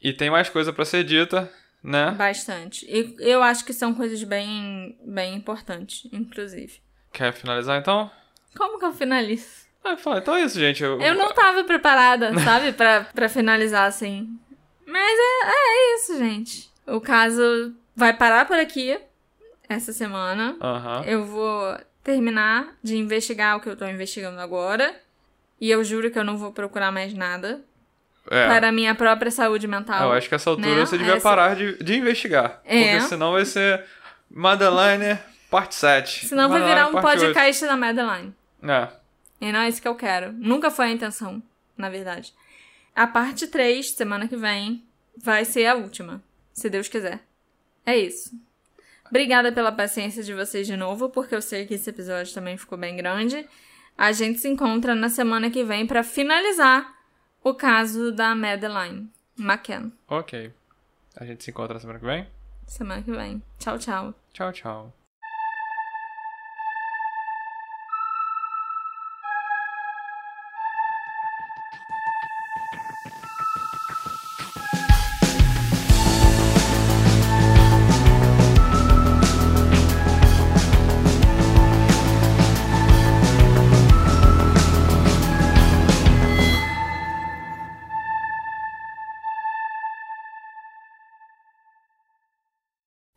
E 0.00 0.12
tem 0.12 0.30
mais 0.30 0.48
coisa 0.48 0.72
pra 0.72 0.84
ser 0.84 1.04
dita, 1.04 1.50
né? 1.82 2.10
Bastante. 2.12 2.86
E 2.88 3.14
eu 3.18 3.42
acho 3.42 3.64
que 3.64 3.72
são 3.72 3.94
coisas 3.94 4.22
bem, 4.24 4.98
bem 5.04 5.34
importantes, 5.34 6.08
inclusive. 6.12 6.80
Quer 7.12 7.32
finalizar 7.32 7.78
então? 7.80 8.10
Como 8.56 8.78
que 8.78 8.84
eu 8.84 8.92
finalizo? 8.92 9.64
Ah, 9.84 9.96
então 10.16 10.34
é 10.34 10.42
isso, 10.44 10.58
gente. 10.58 10.82
Eu, 10.82 11.00
Eu 11.00 11.14
não 11.14 11.32
tava 11.32 11.62
preparada, 11.64 12.32
sabe, 12.40 12.72
pra, 12.72 13.04
pra 13.04 13.28
finalizar 13.28 13.86
assim. 13.86 14.38
Mas 14.86 15.18
é, 15.18 15.48
é 15.50 15.94
isso, 15.96 16.18
gente. 16.18 16.70
O 16.86 17.00
caso 17.00 17.74
vai 17.94 18.14
parar 18.14 18.46
por 18.46 18.58
aqui 18.58 18.98
essa 19.68 19.92
semana. 19.92 20.56
Eu 21.06 21.24
vou 21.24 21.78
terminar 22.04 22.76
de 22.82 22.96
investigar 22.96 23.56
o 23.56 23.60
que 23.60 23.68
eu 23.68 23.76
tô 23.76 23.86
investigando 23.86 24.38
agora. 24.40 24.94
E 25.60 25.70
eu 25.70 25.82
juro 25.82 26.10
que 26.10 26.18
eu 26.18 26.24
não 26.24 26.36
vou 26.36 26.52
procurar 26.52 26.92
mais 26.92 27.12
nada. 27.14 27.60
É. 28.30 28.46
para 28.46 28.68
a 28.68 28.72
minha 28.72 28.94
própria 28.94 29.30
saúde 29.30 29.66
mental. 29.66 30.08
Eu 30.08 30.12
acho 30.12 30.30
que 30.30 30.34
essa 30.34 30.48
altura 30.48 30.76
né? 30.76 30.86
você 30.86 30.96
devia 30.96 31.12
Essa- 31.12 31.28
parar 31.28 31.54
de, 31.54 31.76
de 31.84 31.94
investigar. 31.96 32.58
É. 32.64 32.92
Porque 32.96 33.08
senão 33.08 33.32
vai 33.32 33.44
ser 33.44 33.84
Madeline 34.30 35.18
parte 35.50 35.74
7. 35.74 36.26
Senão 36.26 36.48
vai 36.48 36.60
Madeline 36.60 36.88
virar 36.88 36.98
um 36.98 37.02
podcast 37.02 37.66
da 37.66 37.76
Madeline. 37.76 38.34
8. 38.62 38.70
É. 38.70 38.88
E 39.42 39.52
não 39.52 39.60
é 39.60 39.68
isso 39.68 39.82
que 39.82 39.86
eu 39.86 39.94
quero. 39.94 40.32
Nunca 40.32 40.70
foi 40.70 40.86
a 40.86 40.90
intenção, 40.90 41.42
na 41.76 41.90
verdade. 41.90 42.32
A 42.96 43.06
parte 43.06 43.46
3, 43.46 43.90
semana 43.90 44.26
que 44.26 44.36
vem, 44.36 44.82
vai 45.16 45.44
ser 45.44 45.66
a 45.66 45.74
última. 45.74 46.22
Se 46.52 46.70
Deus 46.70 46.88
quiser. 46.88 47.20
É 47.84 47.94
isso. 47.94 48.30
Obrigada 49.14 49.52
pela 49.52 49.70
paciência 49.70 50.24
de 50.24 50.34
vocês 50.34 50.66
de 50.66 50.76
novo, 50.76 51.08
porque 51.08 51.36
eu 51.36 51.40
sei 51.40 51.66
que 51.66 51.74
esse 51.74 51.88
episódio 51.88 52.34
também 52.34 52.56
ficou 52.56 52.76
bem 52.76 52.96
grande. 52.96 53.48
A 53.96 54.10
gente 54.10 54.40
se 54.40 54.48
encontra 54.48 54.92
na 54.92 55.08
semana 55.08 55.48
que 55.52 55.62
vem 55.62 55.86
para 55.86 56.02
finalizar 56.02 56.92
o 57.40 57.54
caso 57.54 58.10
da 58.10 58.34
Madeline 58.34 59.08
McCann. 59.38 59.92
Ok. 60.08 60.52
A 61.14 61.24
gente 61.24 61.44
se 61.44 61.52
encontra 61.52 61.74
na 61.74 61.80
semana 61.80 62.00
que 62.00 62.04
vem. 62.04 62.26
Semana 62.66 63.02
que 63.04 63.12
vem. 63.12 63.40
Tchau, 63.56 63.78
tchau. 63.78 64.12
Tchau, 64.32 64.52
tchau. 64.52 65.03